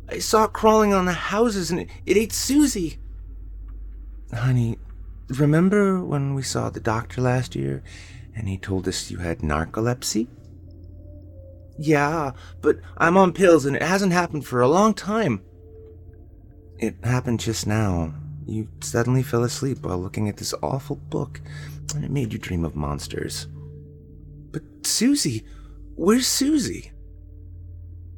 I 0.09 0.19
saw 0.19 0.45
it 0.45 0.53
crawling 0.53 0.93
on 0.93 1.07
the 1.07 1.13
houses 1.13 1.71
and 1.71 1.81
it, 1.81 1.89
it 2.07 2.17
ate 2.17 2.33
Susie. 2.33 2.99
Honey, 4.33 4.79
remember 5.29 6.05
when 6.05 6.35
we 6.35 6.43
saw 6.43 6.71
the 6.71 6.81
doctor 6.81 7.21
last 7.21 7.55
year 7.55 7.83
and 8.37 8.49
he 8.49 8.59
told 8.59 8.87
us 8.89 9.11
you 9.11 9.19
had 9.19 9.39
narcolepsy? 9.39 10.29
Yeah, 11.79 12.33
but 12.61 12.79
I'm 12.97 13.17
on 13.17 13.33
pills 13.33 13.65
and 13.65 13.77
it 13.77 13.83
hasn't 13.83 14.13
happened 14.13 14.47
for 14.47 14.61
a 14.61 14.69
long 14.69 14.95
time. 14.95 15.43
It 16.79 16.97
happened 17.03 17.41
just 17.41 17.67
now. 17.67 18.15
You 18.47 18.69
suddenly 18.81 19.23
fell 19.23 19.45
asleep 19.45 19.79
while 19.85 19.99
looking 19.99 20.29
at 20.29 20.37
this 20.37 20.55
awful 20.63 20.97
book, 20.97 21.41
and 21.95 22.05
it 22.05 22.11
made 22.11 22.33
you 22.33 22.39
dream 22.39 22.65
of 22.65 22.77
monsters. 22.77 23.49
But 24.51 24.63
Susie, 24.83 25.45
where's 25.95 26.27
Susie? 26.27 26.93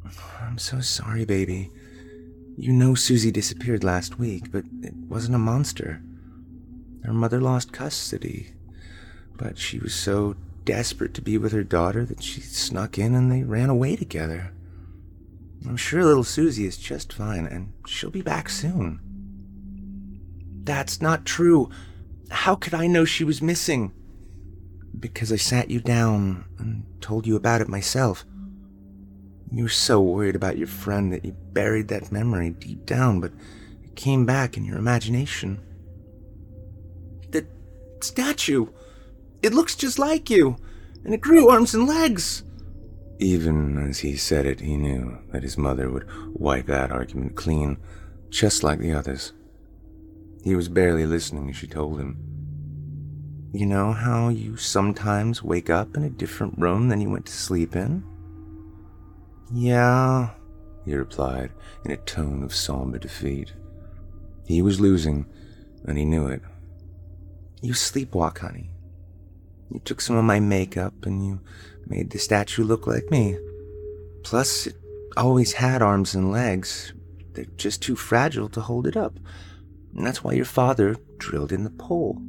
I'm 0.41 0.59
so 0.59 0.80
sorry, 0.80 1.24
baby. 1.24 1.70
You 2.59 2.72
know 2.72 2.94
Susie 2.94 3.30
disappeared 3.30 3.84
last 3.84 4.18
week, 4.18 4.50
but 4.50 4.64
it 4.82 4.94
wasn't 4.94 5.34
a 5.34 5.38
monster. 5.38 6.02
Her 7.04 7.12
mother 7.12 7.38
lost 7.38 7.70
custody, 7.70 8.54
but 9.36 9.59
she 9.59 9.78
was 9.78 9.94
so 9.94 10.36
desperate 10.64 11.12
to 11.14 11.22
be 11.22 11.36
with 11.36 11.52
her 11.52 11.62
daughter 11.62 12.07
that 12.07 12.22
she 12.22 12.40
snuck 12.40 12.98
in 12.98 13.14
and 13.14 13.30
they 13.30 13.42
ran 13.42 13.68
away 13.68 13.94
together. 13.94 14.52
I'm 15.68 15.76
sure 15.76 16.02
little 16.02 16.24
Susie 16.24 16.64
is 16.64 16.78
just 16.78 17.12
fine, 17.12 17.46
and 17.46 17.74
she'll 17.86 18.11
be 18.11 18.22
back 18.22 18.48
soon. 18.48 19.00
That's 20.64 21.02
not 21.02 21.26
true. 21.26 21.68
How 22.30 22.54
could 22.54 22.72
I 22.72 22.86
know 22.86 23.04
she 23.04 23.22
was 23.22 23.42
missing? 23.42 23.92
Because 24.98 25.30
I 25.30 25.36
sat 25.36 25.70
you 25.70 25.80
down 25.80 26.46
and 26.59 26.86
told 27.02 27.26
you 27.26 27.36
about 27.36 27.61
it 27.61 27.68
myself. 27.68 28.24
You 29.53 29.64
were 29.64 29.68
so 29.68 30.01
worried 30.01 30.36
about 30.36 30.59
your 30.59 30.66
friend 30.66 31.12
that 31.12 31.24
you 31.24 31.32
buried 31.53 31.88
that 31.88 32.11
memory 32.11 32.51
deep 32.51 32.84
down, 32.84 33.20
but 33.20 33.32
it 33.82 33.94
came 33.94 34.26
back 34.26 34.57
in 34.57 34.64
your 34.64 34.78
imagination. 34.78 35.61
The 37.30 37.47
statue! 38.01 38.66
It 39.42 39.55
looks 39.55 39.76
just 39.76 39.99
like 39.99 40.28
you, 40.30 40.57
and 41.05 41.14
it 41.14 41.20
grew 41.20 41.49
arms 41.49 41.74
and 41.74 41.86
legs. 41.86 42.42
Even 43.18 43.78
as 43.78 44.01
he 44.01 44.16
said 44.16 44.44
it, 44.44 44.61
he 44.61 44.76
knew 44.76 45.18
that 45.32 45.42
his 45.42 45.57
mother 45.57 45.90
would 45.90 46.07
wipe 46.34 46.66
that 46.66 46.90
argument 46.90 47.36
clean, 47.36 47.78
just 48.28 48.62
like 48.62 48.78
the 48.78 48.92
others. 48.92 49.32
He 50.42 50.55
was 50.55 50.68
barely 50.68 51.07
listening 51.07 51.49
as 51.49 51.57
she 51.57 51.66
told 51.66 51.99
him. 51.99 52.18
You 53.53 53.66
know 53.66 53.92
how 53.92 54.28
you 54.28 54.57
sometimes 54.57 55.42
wake 55.42 55.70
up 55.70 55.97
in 55.97 56.05
a 56.05 56.11
different 56.11 56.59
room 56.59 56.88
than 56.88 57.01
you 57.01 57.09
went 57.09 57.26
to 57.26 57.32
sleep 57.32 57.74
in? 57.74 58.05
Yeah, 59.53 60.30
he 60.84 60.94
replied 60.94 61.53
in 61.84 61.92
a 61.92 61.97
tone 61.97 62.42
of 62.42 62.55
somber 62.55 62.99
defeat. 62.99 63.53
He 64.47 64.62
was 64.62 64.80
losing, 64.80 65.26
and 65.84 65.97
he 65.99 66.05
knew 66.05 66.26
it. 66.26 66.42
You 67.62 67.72
sleepwalk, 67.72 68.38
honey. 68.38 68.70
You 69.70 69.80
took 69.80 70.01
some 70.01 70.16
of 70.16 70.24
my 70.24 70.40
makeup 70.40 70.94
and 71.05 71.24
you 71.24 71.40
made 71.86 72.11
the 72.11 72.18
statue 72.18 72.64
look 72.64 72.86
like 72.86 73.11
me. 73.11 73.38
Plus, 74.22 74.68
it 74.68 74.76
always 75.16 75.55
had 75.55 75.82
arms 75.82 76.14
and 76.14 76.30
legs. 76.30 76.92
They're 77.32 77.47
just 77.57 77.82
too 77.82 77.97
fragile 77.97 78.49
to 78.51 78.61
hold 78.61 78.86
it 78.86 78.97
up. 78.97 79.18
And 79.97 80.07
that's 80.07 80.22
why 80.22 80.32
your 80.32 80.44
father 80.44 80.97
drilled 81.18 81.53
in 81.53 81.64
the 81.64 81.70
pole. 81.70 82.20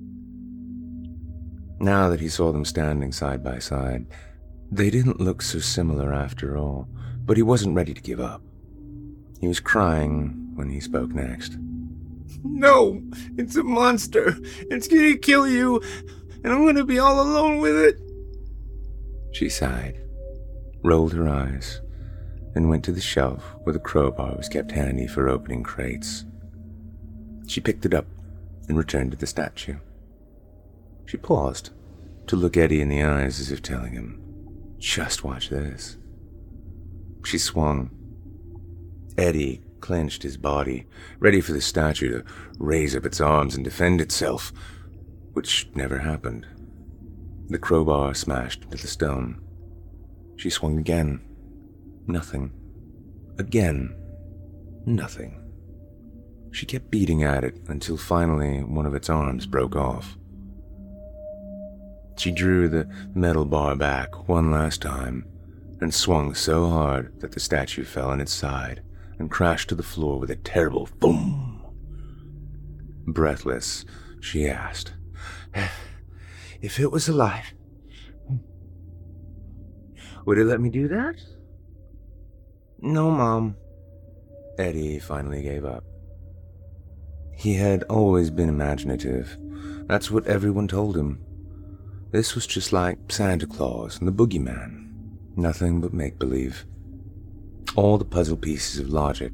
Now 1.79 2.09
that 2.09 2.19
he 2.19 2.29
saw 2.29 2.51
them 2.51 2.65
standing 2.65 3.11
side 3.11 3.43
by 3.43 3.59
side, 3.59 4.07
they 4.71 4.89
didn't 4.89 5.21
look 5.21 5.41
so 5.41 5.59
similar 5.59 6.13
after 6.13 6.57
all, 6.57 6.87
but 7.27 7.37
he 7.37 7.43
wasn't 7.43 7.75
ready 7.75 7.93
to 7.93 8.01
give 8.01 8.19
up. 8.19 8.41
He 9.39 9.47
was 9.47 9.59
crying 9.59 10.51
when 10.55 10.69
he 10.69 10.79
spoke 10.79 11.11
next. 11.11 11.57
No, 12.43 13.03
it's 13.37 13.55
a 13.57 13.63
monster. 13.63 14.35
It's 14.71 14.87
gonna 14.87 15.17
kill 15.17 15.47
you, 15.47 15.81
and 16.43 16.51
I'm 16.51 16.65
gonna 16.65 16.85
be 16.85 16.97
all 16.97 17.21
alone 17.21 17.59
with 17.59 17.75
it. 17.75 17.99
She 19.33 19.49
sighed, 19.49 20.01
rolled 20.81 21.13
her 21.13 21.27
eyes, 21.27 21.81
and 22.55 22.69
went 22.69 22.85
to 22.85 22.91
the 22.91 23.01
shelf 23.01 23.43
where 23.63 23.73
the 23.73 23.79
crowbar 23.79 24.35
was 24.35 24.49
kept 24.49 24.71
handy 24.71 25.05
for 25.05 25.27
opening 25.29 25.63
crates. 25.63 26.25
She 27.45 27.61
picked 27.61 27.85
it 27.85 27.93
up 27.93 28.07
and 28.67 28.77
returned 28.77 29.11
to 29.11 29.17
the 29.17 29.27
statue. 29.27 29.77
She 31.05 31.17
paused 31.17 31.71
to 32.27 32.35
look 32.35 32.57
Eddie 32.57 32.81
in 32.81 32.89
the 32.89 33.03
eyes 33.03 33.39
as 33.39 33.51
if 33.51 33.61
telling 33.61 33.93
him, 33.93 34.21
Just 34.79 35.23
watch 35.23 35.49
this. 35.49 35.97
She 37.23 37.37
swung. 37.37 37.91
Eddie 39.17 39.61
clenched 39.79 40.23
his 40.23 40.37
body, 40.37 40.85
ready 41.19 41.41
for 41.41 41.53
the 41.53 41.61
statue 41.61 42.09
to 42.21 42.25
raise 42.57 42.95
up 42.95 43.05
its 43.05 43.21
arms 43.21 43.55
and 43.55 43.63
defend 43.63 44.01
itself, 44.01 44.51
which 45.33 45.69
never 45.75 45.99
happened. 45.99 46.45
The 47.49 47.57
crowbar 47.59 48.13
smashed 48.13 48.63
into 48.63 48.77
the 48.77 48.87
stone. 48.87 49.41
She 50.35 50.49
swung 50.49 50.77
again. 50.77 51.21
Nothing. 52.05 52.51
Again. 53.39 53.95
Nothing. 54.85 55.43
She 56.51 56.65
kept 56.65 56.91
beating 56.91 57.23
at 57.23 57.43
it 57.43 57.57
until 57.67 57.97
finally 57.97 58.63
one 58.63 58.85
of 58.85 58.95
its 58.95 59.09
arms 59.09 59.45
broke 59.45 59.75
off. 59.75 60.17
She 62.17 62.31
drew 62.31 62.67
the 62.67 62.89
metal 63.13 63.45
bar 63.45 63.75
back 63.75 64.27
one 64.27 64.51
last 64.51 64.81
time 64.81 65.25
and 65.79 65.93
swung 65.93 66.33
so 66.33 66.69
hard 66.69 67.19
that 67.21 67.31
the 67.31 67.39
statue 67.39 67.83
fell 67.83 68.09
on 68.09 68.21
its 68.21 68.33
side 68.33 68.81
and 69.19 69.31
crashed 69.31 69.69
to 69.69 69.75
the 69.75 69.83
floor 69.83 70.19
with 70.19 70.31
a 70.31 70.35
terrible 70.35 70.89
boom. 70.99 71.65
Breathless, 73.07 73.85
she 74.19 74.47
asked, 74.47 74.93
if 76.61 76.79
it 76.79 76.91
was 76.91 77.07
alive, 77.07 77.53
would 80.25 80.37
it 80.37 80.45
let 80.45 80.59
me 80.59 80.69
do 80.69 80.87
that? 80.87 81.15
No, 82.79 83.09
Mom. 83.09 83.55
Eddie 84.57 84.99
finally 84.99 85.41
gave 85.41 85.63
up. 85.65 85.83
He 87.33 87.53
had 87.53 87.83
always 87.83 88.29
been 88.29 88.49
imaginative. 88.49 89.37
That's 89.87 90.11
what 90.11 90.27
everyone 90.27 90.67
told 90.67 90.97
him. 90.97 91.23
This 92.11 92.35
was 92.35 92.47
just 92.47 92.73
like 92.73 92.97
Santa 93.09 93.45
Claus 93.47 93.99
and 93.99 94.07
the 94.07 94.11
Boogeyman. 94.11 94.86
Nothing 95.37 95.79
but 95.79 95.93
make 95.93 96.17
believe. 96.17 96.65
All 97.75 97.99
the 97.99 98.05
puzzle 98.05 98.37
pieces 98.37 98.79
of 98.79 98.89
logic 98.89 99.31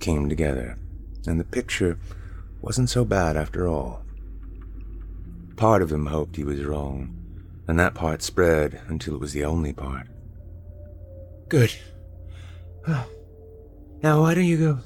came 0.00 0.28
together, 0.28 0.78
and 1.26 1.40
the 1.40 1.44
picture 1.44 1.98
wasn't 2.60 2.90
so 2.90 3.06
bad 3.06 3.38
after 3.38 3.66
all. 3.66 4.02
Part 5.56 5.80
of 5.80 5.90
him 5.90 6.06
hoped 6.06 6.36
he 6.36 6.44
was 6.44 6.62
wrong, 6.62 7.16
and 7.66 7.80
that 7.80 7.94
part 7.94 8.22
spread 8.22 8.82
until 8.86 9.14
it 9.14 9.20
was 9.20 9.32
the 9.32 9.46
only 9.46 9.72
part. 9.72 10.08
Good. 11.48 11.74
Now, 14.02 14.20
why 14.20 14.34
don't 14.34 14.44
you 14.44 14.58
go 14.58 14.78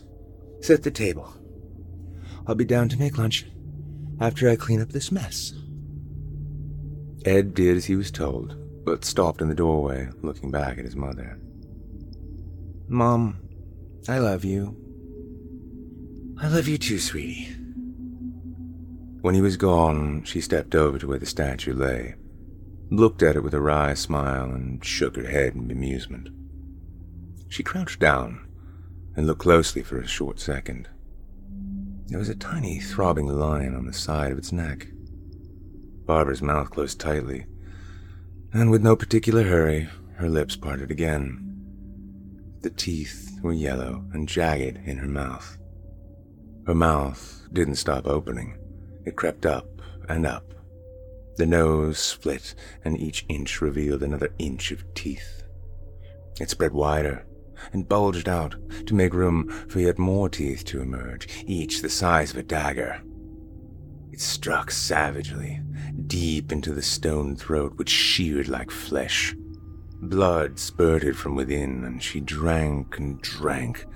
set 0.61 0.85
the 0.85 0.91
table? 0.93 1.35
I'll 2.47 2.55
be 2.55 2.65
down 2.65 2.89
to 2.91 2.99
make 2.99 3.19
lunch 3.19 3.45
after 4.21 4.49
I 4.49 4.55
clean 4.55 4.81
up 4.81 4.91
this 4.91 5.11
mess. 5.11 5.53
Ed 7.25 7.55
did 7.55 7.77
as 7.77 7.87
he 7.87 7.97
was 7.97 8.11
told, 8.11 8.57
but 8.85 9.05
stopped 9.05 9.41
in 9.41 9.49
the 9.49 9.55
doorway, 9.55 10.09
looking 10.23 10.51
back 10.51 10.79
at 10.79 10.85
his 10.85 10.97
mother. 10.97 11.39
Mom, 12.89 13.39
I 14.09 14.19
love 14.19 14.45
you. 14.45 14.77
I 16.41 16.49
love 16.49 16.67
you 16.67 16.79
too, 16.79 16.99
sweetie. 16.99 17.55
When 19.21 19.35
he 19.35 19.43
was 19.43 19.57
gone, 19.59 20.25
she 20.25 20.41
stepped 20.41 20.75
over 20.75 20.99
to 20.99 21.07
where 21.07 21.19
the 21.19 21.27
statue 21.27 21.75
lay, 21.75 22.15
looked 22.91 23.23
at 23.23 23.37
it 23.37 23.45
with 23.45 23.55
a 23.55 23.61
wry 23.61 23.95
smile, 23.95 24.51
and 24.51 24.85
shook 24.85 25.17
her 25.17 25.29
head 25.29 25.55
in 25.55 25.69
bemusement. 25.69 26.29
She 27.49 27.63
crouched 27.63 28.01
down 28.01 28.47
and 29.15 29.27
looked 29.27 29.43
closely 29.43 29.83
for 29.83 29.99
a 29.99 30.07
short 30.07 30.41
second. 30.41 30.89
There 32.07 32.19
was 32.19 32.29
a 32.29 32.35
tiny 32.35 32.81
throbbing 32.81 33.27
line 33.27 33.75
on 33.75 33.87
the 33.87 33.93
side 33.93 34.33
of 34.33 34.39
its 34.39 34.53
neck. 34.53 34.89
Barbara's 36.07 36.43
mouth 36.43 36.71
closed 36.71 36.99
tightly, 36.99 37.47
and 38.53 38.71
with 38.71 38.83
no 38.83 38.97
particular 38.97 39.45
hurry, 39.45 39.89
her 40.17 40.29
lips 40.29 40.57
parted 40.57 40.91
again. 40.91 41.47
The 42.63 42.71
teeth 42.71 43.39
were 43.43 43.53
yellow 43.53 44.05
and 44.13 44.29
jagged 44.29 44.79
in 44.87 44.99
her 44.99 45.09
mouth. 45.09 45.57
Her 46.67 46.75
mouth 46.75 47.49
didn't 47.53 47.77
stop 47.77 48.07
opening. 48.07 48.59
It 49.05 49.17
crept 49.17 49.47
up 49.47 49.67
and 50.09 50.27
up. 50.27 50.53
The 51.37 51.47
nose 51.47 51.99
split, 51.99 52.55
and 52.85 53.01
each 53.01 53.25
inch 53.29 53.63
revealed 53.63 54.03
another 54.03 54.35
inch 54.39 54.73
of 54.73 54.85
teeth. 54.95 55.45
It 56.41 56.51
spread 56.51 56.73
wider 56.73 57.25
and 57.73 57.89
bulged 57.89 58.29
out 58.29 58.57
to 58.87 58.95
make 58.95 59.15
room 59.15 59.49
for 59.69 59.81
yet 59.81 59.99
more 59.99 60.29
teeth 60.29 60.65
to 60.67 60.83
emerge, 60.83 61.29
each 61.47 61.83
the 61.83 61.89
size 61.89 62.33
of 62.33 62.39
a 62.39 62.43
dagger. 62.43 63.03
It 64.13 64.21
struck 64.21 64.71
savagely, 64.71 65.61
deep 66.07 66.53
into 66.53 66.73
the 66.73 66.83
stone 66.83 67.37
throat, 67.37 67.75
which 67.77 67.89
sheared 67.89 68.49
like 68.49 68.71
flesh. 68.71 69.35
Blood 70.03 70.59
spurted 70.59 71.17
from 71.17 71.37
within, 71.37 71.85
and 71.85 72.03
she 72.03 72.21
drank 72.21 72.99
and 72.99 73.21
drank 73.21 73.87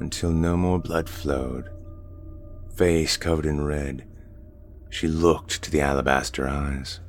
until 0.00 0.30
no 0.30 0.56
more 0.56 0.78
blood 0.78 1.08
flowed. 1.08 1.70
Face 2.74 3.16
covered 3.16 3.46
in 3.46 3.64
red, 3.64 4.06
she 4.90 5.08
looked 5.08 5.62
to 5.62 5.70
the 5.70 5.80
alabaster 5.80 6.46
eyes. 6.46 7.00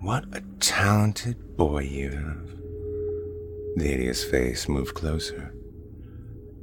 What 0.00 0.24
a 0.32 0.42
talented 0.60 1.56
boy 1.56 1.82
you 1.82 2.10
have. 2.10 2.48
The 3.76 3.84
hideous 3.84 4.24
face 4.24 4.68
moved 4.68 4.94
closer. 4.94 5.52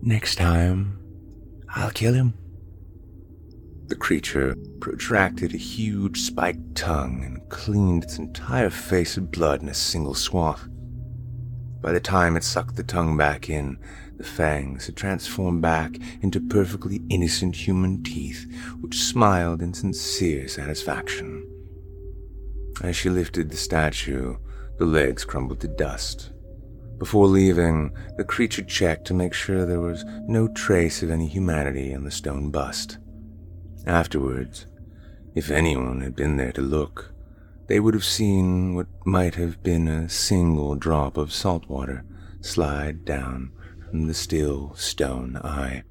Next 0.02 0.36
time, 0.36 1.00
I'll 1.70 1.92
kill 1.92 2.14
him. 2.14 2.34
The 3.88 3.96
creature 3.96 4.56
protracted 4.80 5.54
a 5.54 5.58
huge 5.58 6.22
spiked 6.22 6.76
tongue 6.76 7.24
and 7.24 7.50
cleaned 7.50 8.04
its 8.04 8.18
entire 8.18 8.72
face 8.72 9.16
of 9.16 9.30
blood 9.30 9.62
in 9.62 9.70
a 9.70 9.76
single 9.76 10.16
swath. 10.16 10.68
By 11.82 11.92
the 11.92 12.00
time 12.00 12.36
it 12.36 12.44
sucked 12.44 12.78
the 12.78 12.84
tongue 12.84 13.16
back 13.16 13.48
in, 13.48 13.78
the 14.18 14.24
fangs 14.24 14.88
had 14.88 14.96
transformed 14.96 15.62
back 15.62 15.98
into 16.22 16.42
perfectly 16.42 17.04
innocent 17.10 17.56
human 17.56 18.02
teeth, 18.02 18.52
which 18.82 19.04
smiled 19.04 19.62
in 19.62 19.72
sincere 19.72 20.48
satisfaction. 20.48 21.48
As 22.82 22.96
she 22.96 23.12
lifted 23.12 23.52
the 23.52 23.58
statue, 23.58 24.38
the 24.80 24.86
legs 24.86 25.24
crumbled 25.24 25.60
to 25.60 25.68
dust. 25.68 26.32
Before 26.98 27.28
leaving, 27.28 27.96
the 28.18 28.24
creature 28.24 28.64
checked 28.64 29.06
to 29.08 29.14
make 29.14 29.34
sure 29.34 29.64
there 29.66 29.80
was 29.80 30.04
no 30.28 30.48
trace 30.48 31.04
of 31.04 31.12
any 31.12 31.28
humanity 31.28 31.92
in 31.92 32.04
the 32.04 32.10
stone 32.10 32.50
bust. 32.50 32.98
Afterwards, 33.86 34.66
if 35.36 35.52
anyone 35.52 36.02
had 36.02 36.16
been 36.16 36.38
there 36.38 36.52
to 36.54 36.62
look, 36.62 37.14
they 37.68 37.80
would 37.80 37.94
have 37.94 38.06
seen 38.06 38.76
what 38.76 38.88
might 39.06 39.36
have 39.36 39.62
been 39.64 39.88
a 39.88 40.10
single 40.10 40.76
drop 40.76 41.18
of 41.18 41.34
salt 41.34 41.68
water 41.68 42.04
slide 42.42 43.06
down 43.06 43.52
from 43.90 44.08
the 44.08 44.14
still 44.14 44.74
stone 44.76 45.38
eye. 45.38 45.84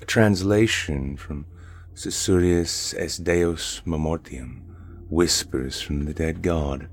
A 0.00 0.04
translation 0.04 1.16
from 1.16 1.46
Susurius 1.94 2.94
es 2.94 3.18
Deus 3.18 3.82
Memortium 3.84 4.70
whispers 5.10 5.80
from 5.80 6.04
the 6.04 6.14
dead 6.14 6.40
god. 6.40 6.88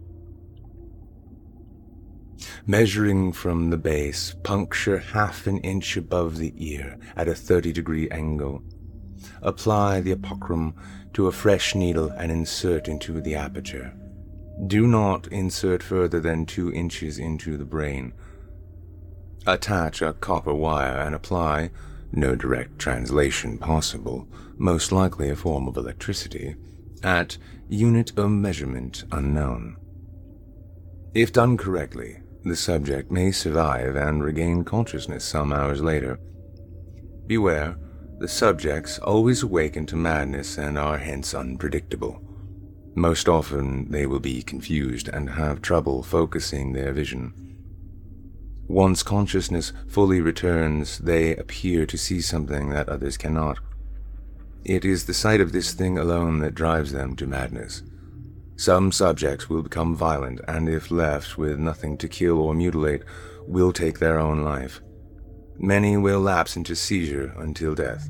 Measuring 2.66 3.32
from 3.32 3.70
the 3.70 3.78
base, 3.78 4.36
puncture 4.44 4.98
half 4.98 5.48
an 5.48 5.60
inch 5.60 5.96
above 5.96 6.38
the 6.38 6.54
ear 6.58 6.98
at 7.16 7.28
a 7.28 7.36
30 7.36 7.72
degree 7.72 8.10
angle. 8.10 8.62
Apply 9.48 10.02
the 10.02 10.14
apocryphum 10.14 10.74
to 11.14 11.28
a 11.28 11.32
fresh 11.32 11.74
needle 11.74 12.10
and 12.10 12.30
insert 12.30 12.90
into 12.90 13.22
the 13.22 13.36
aperture. 13.36 13.94
Do 14.68 14.86
not 14.86 15.26
insert 15.28 15.82
further 15.82 16.20
than 16.20 16.46
two 16.46 16.70
inches 16.74 17.18
into 17.18 17.56
the 17.56 17.64
brain. 17.64 18.12
Attach 19.46 20.02
a 20.02 20.12
copper 20.12 20.54
wire 20.54 20.98
and 20.98 21.16
apply, 21.16 21.72
no 22.12 22.36
direct 22.36 22.78
translation 22.78 23.58
possible, 23.58 24.28
most 24.58 24.92
likely 24.92 25.30
a 25.30 25.36
form 25.38 25.70
of 25.70 25.78
electricity, 25.78 26.58
at 27.02 27.38
unit 27.70 28.12
of 28.18 28.30
measurement 28.30 29.06
unknown. 29.14 29.78
If 31.14 31.32
done 31.32 31.56
correctly, 31.56 32.20
the 32.44 32.58
subject 32.58 33.12
may 33.12 33.32
survive 33.32 33.96
and 33.96 34.22
regain 34.22 34.66
consciousness 34.66 35.24
some 35.24 35.54
hours 35.54 35.82
later. 35.82 36.20
Beware, 37.28 37.78
the 38.20 38.28
subjects 38.28 38.98
always 39.00 39.44
awaken 39.44 39.86
to 39.86 39.96
madness 39.96 40.58
and 40.58 40.78
are 40.78 40.98
hence 40.98 41.34
unpredictable. 41.34 42.22
Most 42.96 43.30
often 43.30 43.92
they 43.92 44.08
will 44.08 44.20
be 44.20 44.42
confused 44.42 45.08
and 45.08 45.30
have 45.30 45.62
trouble 45.62 46.02
focusing 46.02 46.74
their 46.74 46.94
vision. 46.94 47.34
Once 48.68 49.04
consciousness 49.04 49.72
fully 49.88 50.20
returns, 50.20 50.98
they 50.98 51.36
appear 51.36 51.86
to 51.86 51.98
see 51.98 52.20
something 52.20 52.70
that 52.70 52.90
others 52.90 53.16
cannot. 53.16 53.60
It 54.66 54.84
is 54.84 55.06
the 55.06 55.14
sight 55.14 55.40
of 55.40 55.52
this 55.52 55.74
thing 55.74 55.98
alone 55.98 56.40
that 56.40 56.56
drives 56.56 56.92
them 56.92 57.16
to 57.18 57.28
madness. 57.28 57.84
Some 58.58 58.92
subjects 58.92 59.48
will 59.48 59.62
become 59.62 59.96
violent, 59.96 60.42
and 60.48 60.68
if 60.68 60.90
left 60.90 61.38
with 61.38 61.60
nothing 61.60 61.98
to 62.00 62.10
kill 62.10 62.40
or 62.40 62.56
mutilate, 62.56 63.04
will 63.48 63.72
take 63.72 64.00
their 64.00 64.20
own 64.20 64.42
life. 64.42 64.82
Many 65.60 65.98
will 65.98 66.20
lapse 66.20 66.56
into 66.56 66.76
seizure 66.76 67.34
until 67.38 67.74
death. 67.74 68.10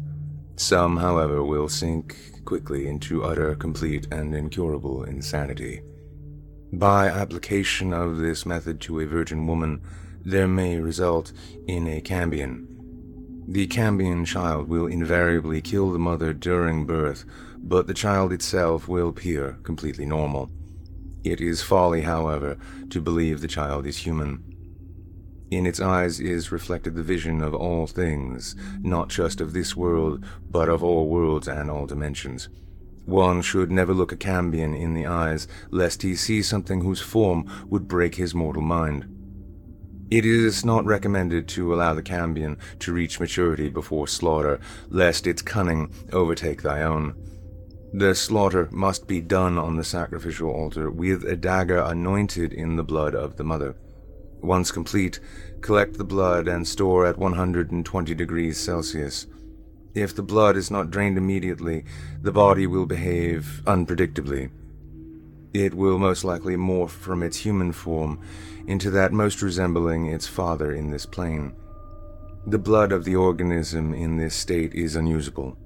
Some, 0.58 0.98
however, 0.98 1.44
will 1.44 1.70
sink 1.70 2.44
quickly 2.44 2.88
into 2.88 3.24
utter, 3.24 3.56
complete, 3.56 4.08
and 4.12 4.36
incurable 4.36 5.04
insanity. 5.04 5.82
By 6.74 7.08
application 7.08 7.94
of 7.94 8.18
this 8.18 8.46
method 8.46 8.82
to 8.82 9.00
a 9.00 9.06
virgin 9.06 9.48
woman, 9.48 9.82
there 10.26 10.48
may 10.48 10.78
result 10.78 11.32
in 11.68 11.88
a 11.88 12.02
cambion. 12.02 12.68
The 13.48 13.68
cambion 13.68 14.26
child 14.26 14.68
will 14.68 14.88
invariably 14.88 15.62
kill 15.62 15.92
the 15.92 16.00
mother 16.00 16.34
during 16.34 16.86
birth, 16.86 17.24
but 17.58 17.88
the 17.88 17.94
child 17.94 18.34
itself 18.34 18.90
will 18.90 19.08
appear 19.08 19.58
completely 19.64 20.06
normal. 20.06 20.50
It 21.24 21.40
is 21.40 21.62
folly, 21.62 22.02
however, 22.02 22.58
to 22.90 23.00
believe 23.00 23.40
the 23.40 23.48
child 23.48 23.86
is 23.86 23.98
human. 23.98 24.47
In 25.50 25.66
its 25.66 25.80
eyes 25.80 26.20
is 26.20 26.52
reflected 26.52 26.96
the 26.96 27.04
vision 27.04 27.42
of 27.42 27.54
all 27.54 27.88
things, 27.88 28.54
not 28.82 29.08
just 29.08 29.40
of 29.40 29.54
this 29.54 29.78
world, 29.78 30.26
but 30.52 30.68
of 30.68 30.84
all 30.84 31.08
worlds 31.08 31.48
and 31.48 31.72
all 31.72 31.86
dimensions. 31.86 32.50
One 33.06 33.42
should 33.42 33.72
never 33.72 33.94
look 33.94 34.12
a 34.12 34.18
Cambion 34.18 34.76
in 34.76 34.94
the 34.94 35.06
eyes, 35.06 35.48
lest 35.72 36.02
he 36.02 36.16
see 36.16 36.42
something 36.42 36.82
whose 36.82 37.00
form 37.00 37.50
would 37.70 37.88
break 37.88 38.16
his 38.16 38.36
mortal 38.36 38.62
mind. 38.62 39.08
It 40.12 40.26
is 40.26 40.66
not 40.66 40.84
recommended 40.86 41.48
to 41.50 41.74
allow 41.74 41.94
the 41.94 42.04
Cambion 42.04 42.58
to 42.80 42.92
reach 42.92 43.22
maturity 43.22 43.70
before 43.70 44.08
slaughter, 44.10 44.60
lest 44.90 45.28
its 45.28 45.42
cunning 45.42 45.94
overtake 46.12 46.62
thy 46.62 46.84
own. 46.84 47.16
The 47.94 48.16
slaughter 48.16 48.68
must 48.72 49.08
be 49.08 49.22
done 49.22 49.58
on 49.58 49.78
the 49.78 49.84
sacrificial 49.86 50.50
altar 50.50 50.92
with 50.92 51.24
a 51.24 51.38
dagger 51.38 51.80
anointed 51.80 52.52
in 52.52 52.76
the 52.76 52.84
blood 52.84 53.16
of 53.16 53.38
the 53.38 53.46
mother. 53.46 53.78
Once 54.42 54.72
complete, 54.72 55.20
collect 55.62 55.98
the 55.98 56.04
blood 56.04 56.48
and 56.48 56.68
store 56.68 57.06
at 57.06 57.18
120 57.18 58.16
degrees 58.16 58.58
Celsius. 58.58 59.28
If 59.96 60.16
the 60.16 60.24
blood 60.24 60.56
is 60.56 60.70
not 60.70 60.92
drained 60.92 61.18
immediately, 61.18 61.84
the 62.22 62.32
body 62.32 62.68
will 62.68 62.86
behave 62.86 63.64
unpredictably. 63.66 64.52
It 65.54 65.74
will 65.74 65.98
most 65.98 66.24
likely 66.24 66.56
morph 66.56 66.92
from 66.92 67.24
its 67.24 67.38
human 67.38 67.72
form 67.72 68.22
into 68.68 68.92
that 68.92 69.12
most 69.12 69.42
resembling 69.42 70.06
its 70.06 70.28
father 70.28 70.72
in 70.72 70.92
this 70.92 71.06
plane. 71.06 71.56
The 72.46 72.60
blood 72.60 72.92
of 72.92 73.06
the 73.06 73.16
organism 73.16 73.94
in 73.94 74.18
this 74.18 74.36
state 74.36 74.74
is 74.76 74.96
unusable. 74.96 75.58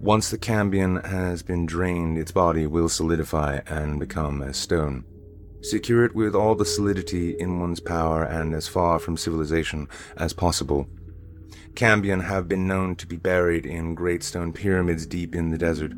Once 0.00 0.30
the 0.30 0.38
cambion 0.38 0.96
has 1.04 1.42
been 1.42 1.66
drained, 1.66 2.16
its 2.16 2.32
body 2.32 2.66
will 2.66 2.88
solidify 2.88 3.60
and 3.66 4.00
become 4.00 4.42
as 4.42 4.56
stone. 4.56 5.04
Secure 5.66 6.04
it 6.04 6.14
with 6.14 6.32
all 6.36 6.54
the 6.54 6.64
solidity 6.64 7.30
in 7.40 7.58
one's 7.58 7.80
power 7.80 8.22
and 8.22 8.54
as 8.54 8.68
far 8.68 9.00
from 9.00 9.16
civilization 9.16 9.88
as 10.16 10.32
possible. 10.32 10.86
Cambion 11.74 12.20
have 12.20 12.46
been 12.46 12.68
known 12.68 12.94
to 12.94 13.04
be 13.04 13.16
buried 13.16 13.66
in 13.66 13.96
great 13.96 14.22
stone 14.22 14.52
pyramids 14.52 15.06
deep 15.06 15.34
in 15.34 15.50
the 15.50 15.58
desert. 15.58 15.92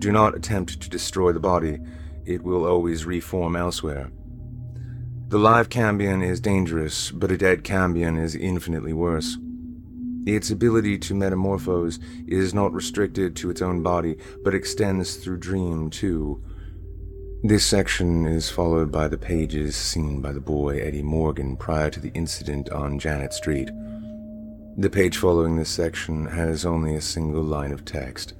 Do 0.00 0.10
not 0.10 0.34
attempt 0.34 0.80
to 0.80 0.90
destroy 0.90 1.30
the 1.30 1.38
body, 1.38 1.78
it 2.26 2.42
will 2.42 2.66
always 2.66 3.04
reform 3.04 3.54
elsewhere. 3.54 4.10
The 5.28 5.38
live 5.38 5.68
cambion 5.68 6.20
is 6.20 6.40
dangerous, 6.40 7.12
but 7.12 7.30
a 7.30 7.38
dead 7.38 7.62
cambion 7.62 8.16
is 8.16 8.34
infinitely 8.34 8.94
worse. 8.94 9.38
Its 10.26 10.50
ability 10.50 10.98
to 10.98 11.14
metamorphose 11.14 12.00
is 12.26 12.52
not 12.52 12.72
restricted 12.72 13.36
to 13.36 13.48
its 13.48 13.62
own 13.62 13.80
body, 13.80 14.16
but 14.42 14.56
extends 14.56 15.14
through 15.14 15.38
dream 15.38 15.88
too. 15.88 16.42
This 17.44 17.64
section 17.64 18.26
is 18.26 18.50
followed 18.50 18.90
by 18.90 19.06
the 19.06 19.16
pages 19.16 19.76
seen 19.76 20.20
by 20.20 20.32
the 20.32 20.40
boy 20.40 20.80
Eddie 20.80 21.04
Morgan 21.04 21.56
prior 21.56 21.88
to 21.88 22.00
the 22.00 22.10
incident 22.12 22.68
on 22.70 22.98
Janet 22.98 23.32
Street. 23.32 23.70
The 24.76 24.90
page 24.90 25.16
following 25.16 25.54
this 25.54 25.70
section 25.70 26.26
has 26.26 26.66
only 26.66 26.96
a 26.96 27.00
single 27.00 27.44
line 27.44 27.70
of 27.70 27.84
text. 27.84 28.34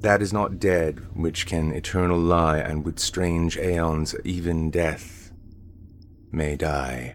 That 0.00 0.20
is 0.20 0.32
not 0.32 0.58
dead 0.58 0.98
which 1.14 1.46
can 1.46 1.70
eternal 1.70 2.18
lie, 2.18 2.58
and 2.58 2.84
with 2.84 2.98
strange 2.98 3.56
aeons 3.56 4.16
even 4.24 4.72
death 4.72 5.30
may 6.32 6.56
die. 6.56 7.14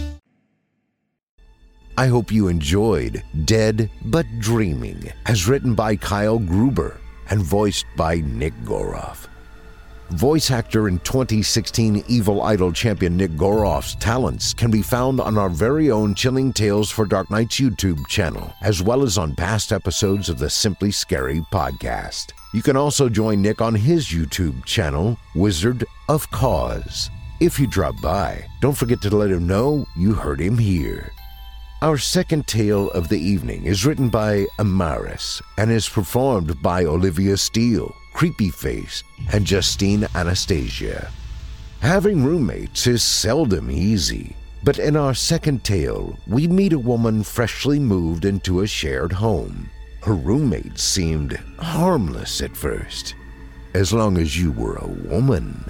I 2.01 2.07
hope 2.07 2.31
you 2.31 2.47
enjoyed 2.47 3.21
Dead 3.45 3.87
But 4.05 4.25
Dreaming, 4.39 5.13
as 5.27 5.47
written 5.47 5.75
by 5.75 5.95
Kyle 5.95 6.39
Gruber 6.39 6.99
and 7.29 7.43
voiced 7.43 7.85
by 7.95 8.21
Nick 8.21 8.55
Goroff. 8.63 9.27
Voice 10.09 10.49
actor 10.49 10.87
and 10.87 11.03
2016 11.03 12.03
Evil 12.07 12.41
Idol 12.41 12.73
champion 12.73 13.15
Nick 13.15 13.29
Goroff's 13.33 13.93
talents 13.93 14.51
can 14.51 14.71
be 14.71 14.81
found 14.81 15.21
on 15.21 15.37
our 15.37 15.47
very 15.47 15.91
own 15.91 16.15
Chilling 16.15 16.51
Tales 16.51 16.89
for 16.89 17.05
Dark 17.05 17.29
Nights 17.29 17.59
YouTube 17.59 18.07
channel, 18.07 18.51
as 18.63 18.81
well 18.81 19.03
as 19.03 19.19
on 19.19 19.35
past 19.35 19.71
episodes 19.71 20.27
of 20.27 20.39
the 20.39 20.49
Simply 20.49 20.89
Scary 20.89 21.41
podcast. 21.53 22.31
You 22.51 22.63
can 22.63 22.75
also 22.75 23.09
join 23.09 23.43
Nick 23.43 23.61
on 23.61 23.75
his 23.75 24.07
YouTube 24.07 24.65
channel, 24.65 25.19
Wizard 25.35 25.85
of 26.09 26.27
Cause. 26.31 27.11
If 27.39 27.59
you 27.59 27.67
drop 27.67 27.93
by, 28.01 28.43
don't 28.59 28.75
forget 28.75 29.03
to 29.03 29.15
let 29.15 29.29
him 29.29 29.45
know 29.45 29.85
you 29.95 30.15
heard 30.15 30.41
him 30.41 30.57
here. 30.57 31.11
Our 31.83 31.97
second 31.97 32.45
tale 32.45 32.91
of 32.91 33.09
the 33.09 33.17
evening 33.17 33.65
is 33.65 33.87
written 33.87 34.09
by 34.09 34.45
Amaris 34.59 35.41
and 35.57 35.71
is 35.71 35.89
performed 35.89 36.61
by 36.61 36.85
Olivia 36.85 37.35
Steele, 37.37 37.95
Creepy 38.13 38.51
Face, 38.51 39.03
and 39.33 39.47
Justine 39.47 40.07
Anastasia. 40.13 41.09
Having 41.79 42.23
roommates 42.23 42.85
is 42.85 43.03
seldom 43.03 43.71
easy, 43.71 44.35
but 44.63 44.77
in 44.77 44.95
our 44.95 45.15
second 45.15 45.63
tale, 45.63 46.19
we 46.27 46.47
meet 46.47 46.73
a 46.73 46.77
woman 46.77 47.23
freshly 47.23 47.79
moved 47.79 48.25
into 48.25 48.61
a 48.61 48.67
shared 48.67 49.13
home. 49.13 49.67
Her 50.03 50.13
roommates 50.13 50.83
seemed 50.83 51.33
harmless 51.57 52.41
at 52.41 52.55
first, 52.55 53.15
as 53.73 53.91
long 53.91 54.19
as 54.19 54.39
you 54.39 54.51
were 54.51 54.75
a 54.75 54.87
woman. 54.87 55.65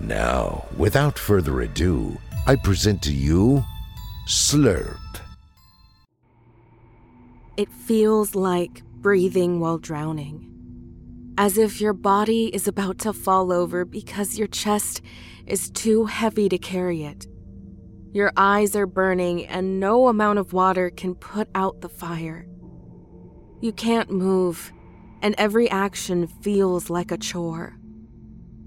Now, 0.00 0.64
without 0.78 1.18
further 1.18 1.60
ado, 1.60 2.18
I 2.46 2.56
present 2.56 3.02
to 3.02 3.12
you 3.12 3.62
Slurp. 4.26 4.96
It 7.60 7.70
feels 7.70 8.34
like 8.34 8.82
breathing 9.02 9.60
while 9.60 9.76
drowning. 9.76 11.34
As 11.36 11.58
if 11.58 11.78
your 11.78 11.92
body 11.92 12.46
is 12.46 12.66
about 12.66 13.00
to 13.00 13.12
fall 13.12 13.52
over 13.52 13.84
because 13.84 14.38
your 14.38 14.48
chest 14.48 15.02
is 15.46 15.68
too 15.68 16.06
heavy 16.06 16.48
to 16.48 16.56
carry 16.56 17.02
it. 17.04 17.26
Your 18.14 18.32
eyes 18.34 18.74
are 18.74 18.86
burning, 18.86 19.44
and 19.46 19.78
no 19.78 20.08
amount 20.08 20.38
of 20.38 20.54
water 20.54 20.88
can 20.88 21.14
put 21.14 21.50
out 21.54 21.82
the 21.82 21.90
fire. 21.90 22.46
You 23.60 23.72
can't 23.72 24.10
move, 24.10 24.72
and 25.20 25.34
every 25.36 25.68
action 25.68 26.28
feels 26.28 26.88
like 26.88 27.12
a 27.12 27.18
chore. 27.18 27.76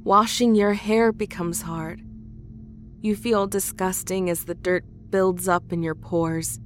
Washing 0.04 0.54
your 0.54 0.74
hair 0.74 1.12
becomes 1.12 1.64
hard. 1.64 2.00
You 3.02 3.16
feel 3.16 3.48
disgusting 3.48 4.30
as 4.30 4.46
the 4.46 4.54
dirt 4.54 4.86
builds 5.10 5.48
up 5.48 5.74
in 5.74 5.82
your 5.82 5.96
pores. 5.96 6.60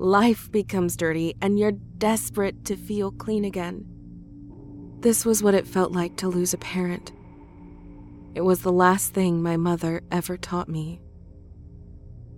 Life 0.00 0.50
becomes 0.52 0.96
dirty, 0.96 1.34
and 1.42 1.58
you're 1.58 1.72
desperate 1.72 2.64
to 2.66 2.76
feel 2.76 3.10
clean 3.10 3.44
again. 3.44 3.84
This 5.00 5.24
was 5.24 5.42
what 5.42 5.54
it 5.54 5.66
felt 5.66 5.90
like 5.90 6.16
to 6.18 6.28
lose 6.28 6.54
a 6.54 6.58
parent. 6.58 7.10
It 8.36 8.42
was 8.42 8.62
the 8.62 8.72
last 8.72 9.12
thing 9.12 9.42
my 9.42 9.56
mother 9.56 10.02
ever 10.12 10.36
taught 10.36 10.68
me. 10.68 11.00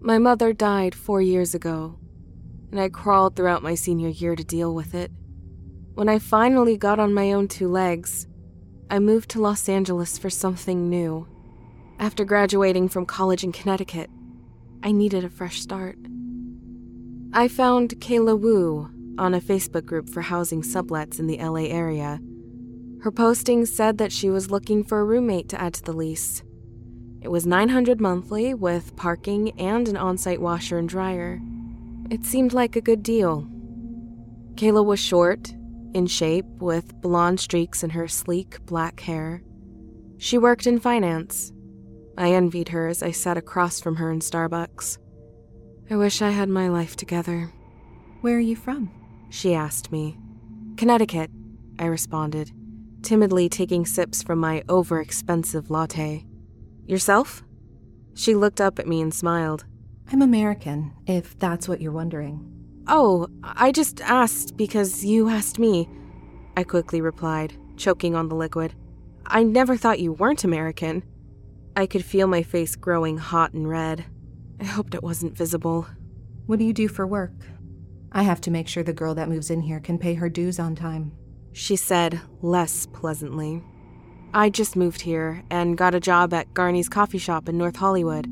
My 0.00 0.16
mother 0.16 0.54
died 0.54 0.94
four 0.94 1.20
years 1.20 1.54
ago, 1.54 1.98
and 2.70 2.80
I 2.80 2.88
crawled 2.88 3.36
throughout 3.36 3.62
my 3.62 3.74
senior 3.74 4.08
year 4.08 4.34
to 4.34 4.44
deal 4.44 4.74
with 4.74 4.94
it. 4.94 5.10
When 5.92 6.08
I 6.08 6.18
finally 6.18 6.78
got 6.78 6.98
on 6.98 7.12
my 7.12 7.32
own 7.32 7.46
two 7.46 7.68
legs, 7.68 8.26
I 8.88 9.00
moved 9.00 9.28
to 9.30 9.40
Los 9.42 9.68
Angeles 9.68 10.16
for 10.16 10.30
something 10.30 10.88
new. 10.88 11.28
After 11.98 12.24
graduating 12.24 12.88
from 12.88 13.04
college 13.04 13.44
in 13.44 13.52
Connecticut, 13.52 14.08
I 14.82 14.92
needed 14.92 15.24
a 15.26 15.28
fresh 15.28 15.60
start. 15.60 15.98
I 17.32 17.46
found 17.46 17.90
Kayla 18.00 18.36
Wu 18.36 18.90
on 19.16 19.34
a 19.34 19.40
Facebook 19.40 19.86
group 19.86 20.08
for 20.08 20.20
housing 20.20 20.62
sublets 20.62 21.20
in 21.20 21.28
the 21.28 21.38
LA 21.38 21.68
area. 21.68 22.18
Her 23.02 23.12
posting 23.12 23.66
said 23.66 23.98
that 23.98 24.10
she 24.10 24.28
was 24.28 24.50
looking 24.50 24.82
for 24.82 24.98
a 24.98 25.04
roommate 25.04 25.48
to 25.50 25.60
add 25.60 25.74
to 25.74 25.82
the 25.84 25.92
lease. 25.92 26.42
It 27.22 27.28
was 27.28 27.46
900 27.46 28.00
monthly 28.00 28.52
with 28.52 28.96
parking 28.96 29.52
and 29.60 29.86
an 29.86 29.96
on-site 29.96 30.40
washer 30.40 30.76
and 30.76 30.88
dryer. 30.88 31.40
It 32.10 32.24
seemed 32.24 32.52
like 32.52 32.74
a 32.74 32.80
good 32.80 33.04
deal. 33.04 33.48
Kayla 34.56 34.84
was 34.84 34.98
short, 34.98 35.54
in 35.94 36.08
shape, 36.08 36.46
with 36.58 37.00
blonde 37.00 37.38
streaks 37.38 37.84
in 37.84 37.90
her 37.90 38.08
sleek 38.08 38.58
black 38.66 38.98
hair. 38.98 39.44
She 40.18 40.36
worked 40.36 40.66
in 40.66 40.80
finance. 40.80 41.52
I 42.18 42.32
envied 42.32 42.70
her 42.70 42.88
as 42.88 43.04
I 43.04 43.12
sat 43.12 43.36
across 43.36 43.80
from 43.80 43.96
her 43.96 44.10
in 44.10 44.18
Starbucks. 44.18 44.98
I 45.92 45.96
wish 45.96 46.22
I 46.22 46.30
had 46.30 46.48
my 46.48 46.68
life 46.68 46.94
together. 46.94 47.50
Where 48.20 48.36
are 48.36 48.38
you 48.38 48.54
from? 48.54 48.92
She 49.28 49.54
asked 49.54 49.90
me. 49.90 50.16
Connecticut, 50.76 51.32
I 51.80 51.86
responded, 51.86 52.52
timidly 53.02 53.48
taking 53.48 53.84
sips 53.84 54.22
from 54.22 54.38
my 54.38 54.62
overexpensive 54.68 55.68
latte. 55.68 56.24
Yourself? 56.86 57.42
She 58.14 58.36
looked 58.36 58.60
up 58.60 58.78
at 58.78 58.86
me 58.86 59.00
and 59.00 59.12
smiled. 59.12 59.64
I'm 60.12 60.22
American, 60.22 60.92
if 61.08 61.36
that's 61.40 61.68
what 61.68 61.80
you're 61.80 61.90
wondering. 61.90 62.46
Oh, 62.86 63.26
I 63.42 63.72
just 63.72 64.00
asked 64.00 64.56
because 64.56 65.04
you 65.04 65.28
asked 65.28 65.58
me, 65.58 65.88
I 66.56 66.62
quickly 66.62 67.00
replied, 67.00 67.54
choking 67.76 68.14
on 68.14 68.28
the 68.28 68.36
liquid. 68.36 68.74
I 69.26 69.42
never 69.42 69.76
thought 69.76 69.98
you 69.98 70.12
weren't 70.12 70.44
American. 70.44 71.02
I 71.74 71.86
could 71.86 72.04
feel 72.04 72.28
my 72.28 72.44
face 72.44 72.76
growing 72.76 73.18
hot 73.18 73.54
and 73.54 73.68
red. 73.68 74.04
I 74.60 74.64
hoped 74.64 74.94
it 74.94 75.02
wasn't 75.02 75.36
visible. 75.36 75.86
What 76.44 76.58
do 76.58 76.66
you 76.66 76.74
do 76.74 76.86
for 76.86 77.06
work? 77.06 77.32
I 78.12 78.24
have 78.24 78.42
to 78.42 78.50
make 78.50 78.68
sure 78.68 78.82
the 78.82 78.92
girl 78.92 79.14
that 79.14 79.28
moves 79.28 79.50
in 79.50 79.62
here 79.62 79.80
can 79.80 79.98
pay 79.98 80.14
her 80.14 80.28
dues 80.28 80.58
on 80.58 80.74
time. 80.74 81.12
She 81.52 81.76
said, 81.76 82.20
less 82.42 82.86
pleasantly. 82.86 83.62
I 84.34 84.50
just 84.50 84.76
moved 84.76 85.00
here 85.00 85.42
and 85.50 85.78
got 85.78 85.94
a 85.94 86.00
job 86.00 86.34
at 86.34 86.52
Garney's 86.52 86.88
coffee 86.88 87.18
shop 87.18 87.48
in 87.48 87.56
North 87.56 87.76
Hollywood. 87.76 88.26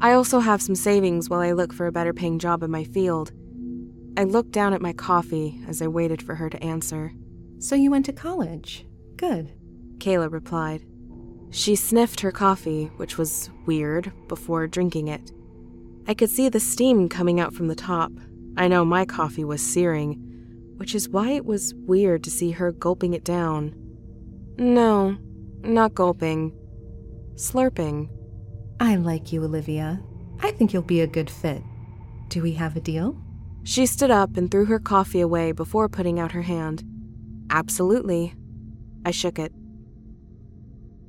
I 0.00 0.12
also 0.12 0.38
have 0.38 0.62
some 0.62 0.76
savings 0.76 1.28
while 1.28 1.40
I 1.40 1.52
look 1.52 1.72
for 1.72 1.86
a 1.86 1.92
better 1.92 2.14
paying 2.14 2.38
job 2.38 2.62
in 2.62 2.70
my 2.70 2.84
field. 2.84 3.32
I 4.16 4.24
looked 4.24 4.52
down 4.52 4.72
at 4.72 4.80
my 4.80 4.92
coffee 4.92 5.60
as 5.66 5.82
I 5.82 5.88
waited 5.88 6.22
for 6.22 6.36
her 6.36 6.48
to 6.48 6.62
answer. 6.62 7.12
So 7.58 7.74
you 7.74 7.90
went 7.90 8.06
to 8.06 8.12
college? 8.12 8.86
Good. 9.16 9.50
Kayla 9.98 10.30
replied. 10.30 10.84
She 11.50 11.74
sniffed 11.74 12.20
her 12.20 12.30
coffee, 12.30 12.92
which 12.96 13.18
was 13.18 13.50
weird, 13.66 14.12
before 14.28 14.66
drinking 14.66 15.08
it. 15.08 15.32
I 16.08 16.14
could 16.14 16.30
see 16.30 16.48
the 16.48 16.58
steam 16.58 17.10
coming 17.10 17.38
out 17.38 17.52
from 17.52 17.68
the 17.68 17.74
top. 17.74 18.10
I 18.56 18.66
know 18.66 18.82
my 18.82 19.04
coffee 19.04 19.44
was 19.44 19.60
searing, 19.60 20.14
which 20.78 20.94
is 20.94 21.10
why 21.10 21.32
it 21.32 21.44
was 21.44 21.74
weird 21.74 22.24
to 22.24 22.30
see 22.30 22.50
her 22.52 22.72
gulping 22.72 23.12
it 23.12 23.24
down. 23.24 23.74
No, 24.56 25.18
not 25.60 25.94
gulping. 25.94 26.52
Slurping. 27.34 28.08
I 28.80 28.96
like 28.96 29.32
you, 29.32 29.44
Olivia. 29.44 30.00
I 30.40 30.50
think 30.52 30.72
you'll 30.72 30.82
be 30.82 31.02
a 31.02 31.06
good 31.06 31.28
fit. 31.28 31.62
Do 32.28 32.42
we 32.42 32.52
have 32.52 32.74
a 32.74 32.80
deal? 32.80 33.20
She 33.64 33.84
stood 33.84 34.10
up 34.10 34.38
and 34.38 34.50
threw 34.50 34.64
her 34.64 34.78
coffee 34.78 35.20
away 35.20 35.52
before 35.52 35.90
putting 35.90 36.18
out 36.18 36.32
her 36.32 36.42
hand. 36.42 36.84
Absolutely. 37.50 38.34
I 39.04 39.10
shook 39.10 39.38
it. 39.38 39.52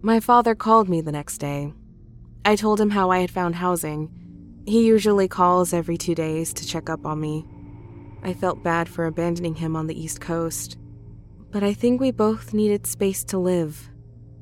My 0.02 0.20
father 0.20 0.56
called 0.56 0.90
me 0.90 1.00
the 1.00 1.14
next 1.14 1.38
day. 1.38 1.74
I 2.44 2.58
told 2.58 2.82
him 2.82 2.90
how 2.90 3.12
I 3.12 3.20
had 3.20 3.32
found 3.32 3.56
housing. 3.56 4.14
He 4.66 4.86
usually 4.86 5.28
calls 5.28 5.74
every 5.74 5.98
two 5.98 6.16
days 6.16 6.54
to 6.54 6.66
check 6.66 6.90
up 6.90 7.06
on 7.06 7.20
me. 7.20 7.46
I 8.22 8.34
felt 8.34 8.64
bad 8.64 8.90
for 8.90 9.06
abandoning 9.06 9.56
him 9.56 9.76
on 9.76 9.88
the 9.88 10.00
East 10.00 10.22
Coast, 10.22 10.78
but 11.52 11.64
I 11.64 11.74
think 11.74 12.00
we 12.00 12.12
both 12.12 12.54
needed 12.54 12.86
space 12.86 13.24
to 13.26 13.38
live, 13.38 13.90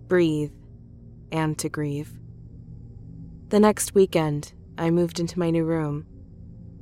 breathe, 0.08 0.52
and 1.32 1.58
to 1.60 1.70
grieve. 1.70 2.12
The 3.50 3.60
next 3.60 3.96
weekend, 3.96 4.54
I 4.78 4.90
moved 4.90 5.20
into 5.20 5.40
my 5.40 5.50
new 5.50 5.64
room. 5.64 6.06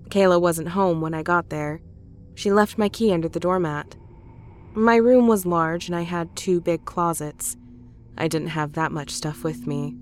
Kayla 0.09 0.41
wasn't 0.41 0.69
home 0.69 1.01
when 1.01 1.13
I 1.13 1.21
got 1.21 1.49
there. 1.49 1.81
She 2.33 2.51
left 2.51 2.77
my 2.77 2.89
key 2.89 3.13
under 3.13 3.29
the 3.29 3.39
doormat. 3.39 3.95
My 4.73 4.95
room 4.95 5.27
was 5.27 5.45
large 5.45 5.87
and 5.87 5.95
I 5.95 6.01
had 6.01 6.35
two 6.35 6.59
big 6.59 6.85
closets. 6.85 7.55
I 8.17 8.27
didn't 8.27 8.49
have 8.49 8.73
that 8.73 8.91
much 8.91 9.11
stuff 9.11 9.43
with 9.43 9.67
me. 9.67 9.95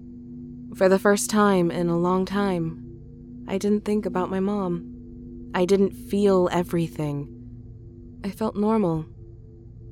For 0.76 0.90
the 0.90 1.00
first 1.00 1.30
time 1.30 1.70
in 1.70 1.90
a 1.90 1.98
long 1.98 2.26
time, 2.26 2.93
I 3.48 3.58
didn't 3.58 3.86
think 3.86 4.06
about 4.06 4.30
my 4.30 4.39
mom. 4.39 5.52
I 5.54 5.66
didn't 5.66 5.91
feel 5.91 6.50
everything. 6.52 7.30
I 8.24 8.32
felt 8.32 8.56
normal, 8.56 9.06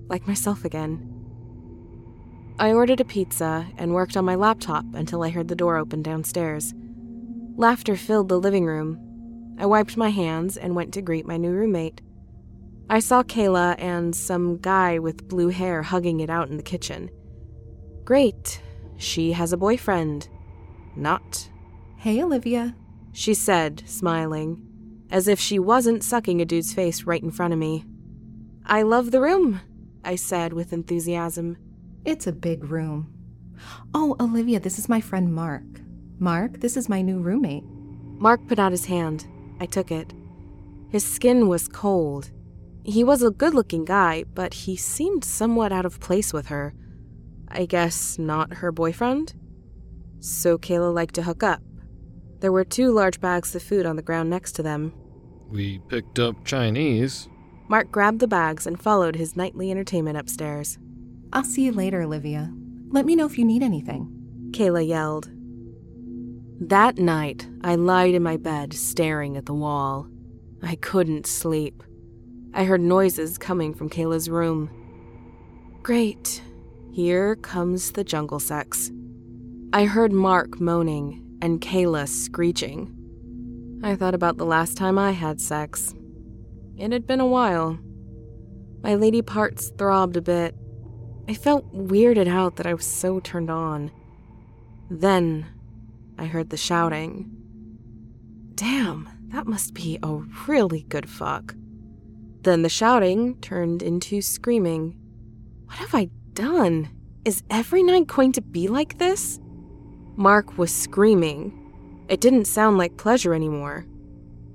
like 0.08 0.28
myself 0.28 0.66
again. 0.66 1.08
I 2.58 2.74
ordered 2.74 3.00
a 3.00 3.06
pizza 3.06 3.68
and 3.78 3.94
worked 3.94 4.16
on 4.16 4.26
my 4.26 4.36
laptop 4.36 4.86
until 4.94 5.24
I 5.24 5.30
heard 5.30 5.48
the 5.48 5.56
door 5.56 5.78
open 5.78 6.02
downstairs. 6.02 6.74
Laughter 7.56 7.96
filled 7.96 8.30
the 8.30 8.40
living 8.40 8.66
room. 8.66 9.56
I 9.60 9.66
wiped 9.66 9.98
my 9.98 10.10
hands 10.10 10.58
and 10.58 10.76
went 10.76 10.94
to 10.94 11.02
greet 11.02 11.26
my 11.26 11.38
new 11.38 11.52
roommate. 11.52 12.02
I 12.90 13.00
saw 13.00 13.24
Kayla 13.24 13.76
and 13.80 14.16
some 14.16 14.58
guy 14.58 15.00
with 15.00 15.28
blue 15.28 15.50
hair 15.50 15.82
hugging 15.82 16.20
it 16.20 16.30
out 16.30 16.50
in 16.50 16.58
the 16.58 16.64
kitchen. 16.64 17.10
Great, 18.04 18.62
she 18.98 19.32
has 19.34 19.54
a 19.54 19.58
boyfriend. 19.58 20.28
Not. 20.96 21.50
Hey, 21.98 22.22
Olivia, 22.22 22.76
she 23.14 23.34
said, 23.34 23.84
smiling, 23.86 24.66
as 25.10 25.28
if 25.28 25.40
she 25.40 25.60
wasn't 25.60 26.04
sucking 26.04 26.42
a 26.42 26.46
dude's 26.46 26.74
face 26.74 27.04
right 27.04 27.22
in 27.22 27.32
front 27.32 27.54
of 27.54 27.60
me. 27.60 27.86
I 28.66 28.84
love 28.84 29.12
the 29.12 29.22
room, 29.22 29.60
I 30.04 30.16
said 30.16 30.54
with 30.54 30.74
enthusiasm. 30.74 31.58
It's 32.06 32.28
a 32.28 32.32
big 32.32 32.64
room. 32.64 33.14
Oh, 33.94 34.16
Olivia, 34.20 34.60
this 34.60 34.80
is 34.80 34.90
my 34.90 35.02
friend 35.02 35.34
Mark. 35.34 35.64
Mark, 36.20 36.60
this 36.60 36.78
is 36.78 36.90
my 36.90 37.02
new 37.02 37.20
roommate. 37.20 37.64
Mark 38.18 38.48
put 38.48 38.60
out 38.60 38.72
his 38.72 38.86
hand. 38.86 39.28
I 39.60 39.66
took 39.66 39.92
it. 39.92 40.14
His 40.90 41.04
skin 41.06 41.48
was 41.48 41.68
cold. 41.68 42.32
He 42.84 43.04
was 43.04 43.22
a 43.22 43.32
good 43.32 43.54
looking 43.54 43.86
guy, 43.86 44.24
but 44.34 44.54
he 44.54 44.76
seemed 44.76 45.24
somewhat 45.24 45.72
out 45.72 45.86
of 45.86 46.00
place 46.00 46.34
with 46.34 46.48
her. 46.48 46.74
I 47.48 47.66
guess 47.66 48.18
not 48.18 48.56
her 48.56 48.72
boyfriend? 48.72 49.34
So 50.20 50.58
Kayla 50.58 50.94
liked 50.94 51.16
to 51.16 51.24
hook 51.24 51.44
up. 51.44 51.62
There 52.42 52.52
were 52.52 52.64
two 52.64 52.92
large 52.92 53.22
bags 53.22 53.56
of 53.56 53.62
food 53.62 53.86
on 53.86 53.96
the 53.96 54.02
ground 54.02 54.32
next 54.32 54.54
to 54.54 54.64
them. 54.64 54.94
We 55.52 55.78
picked 55.90 56.18
up 56.18 56.44
Chinese. 56.44 57.30
Mark 57.68 57.92
grabbed 57.92 58.20
the 58.20 58.28
bags 58.28 58.66
and 58.66 58.82
followed 58.82 59.16
his 59.16 59.36
nightly 59.36 59.70
entertainment 59.70 60.18
upstairs. 60.18 60.80
I'll 61.32 61.44
see 61.44 61.66
you 61.66 61.72
later, 61.72 62.02
Olivia. 62.02 62.52
Let 62.90 63.06
me 63.06 63.16
know 63.16 63.28
if 63.28 63.38
you 63.38 63.46
need 63.46 63.62
anything. 63.62 64.50
Kayla 64.52 64.86
yelled. 64.88 65.30
That 66.60 66.98
night, 66.98 67.48
I 67.64 67.76
lied 67.76 68.16
in 68.16 68.24
my 68.24 68.38
bed, 68.38 68.74
staring 68.74 69.38
at 69.38 69.46
the 69.46 69.54
wall. 69.54 70.08
I 70.64 70.76
couldn't 70.76 71.28
sleep. 71.28 71.84
I 72.56 72.64
heard 72.64 72.82
noises 72.82 73.38
coming 73.38 73.76
from 73.76 73.90
Kayla's 73.90 74.32
room. 74.32 74.70
Great. 75.84 76.42
Here 76.92 77.36
comes 77.36 77.92
the 77.92 78.04
jungle 78.04 78.40
sex. 78.40 78.92
I 79.74 79.86
heard 79.86 80.12
Mark 80.12 80.60
moaning 80.60 81.31
and 81.42 81.60
Kayla 81.60 82.08
screeching. 82.08 82.98
I 83.84 83.96
thought 83.96 84.14
about 84.14 84.38
the 84.38 84.46
last 84.46 84.78
time 84.78 85.00
I 85.00 85.12
had 85.12 85.42
sex. 85.42 85.96
It 86.78 86.92
had 86.92 87.08
been 87.08 87.20
a 87.20 87.28
while. 87.28 87.80
My 88.84 88.96
lady 88.96 89.22
parts 89.22 89.72
throbbed 89.78 90.18
a 90.18 90.22
bit. 90.22 90.56
I 91.28 91.34
felt 91.34 91.74
weirded 91.74 92.28
out 92.28 92.56
that 92.58 92.66
I 92.66 92.74
was 92.74 92.86
so 92.86 93.20
turned 93.20 93.50
on. 93.50 93.92
Then 94.90 95.46
I 96.18 96.26
heard 96.26 96.50
the 96.50 96.58
shouting. 96.58 97.30
Damn, 98.56 99.10
that 99.30 99.48
must 99.48 99.74
be 99.74 99.98
a 100.04 100.16
really 100.48 100.84
good 100.84 101.10
fuck. 101.10 101.56
Then 102.42 102.64
the 102.64 102.70
shouting 102.70 103.40
turned 103.42 103.82
into 103.82 104.22
screaming. 104.22 104.98
What 105.66 105.78
have 105.78 105.96
I 105.96 106.10
done? 106.34 106.90
Is 107.24 107.44
every 107.50 107.84
night 107.84 108.08
going 108.08 108.32
to 108.34 108.42
be 108.42 108.68
like 108.68 108.98
this? 108.98 109.40
Mark 110.16 110.58
was 110.58 110.74
screaming. 110.74 112.06
It 112.08 112.22
didn't 112.22 112.46
sound 112.46 112.78
like 112.78 112.98
pleasure 112.98 113.34
anymore. 113.34 113.86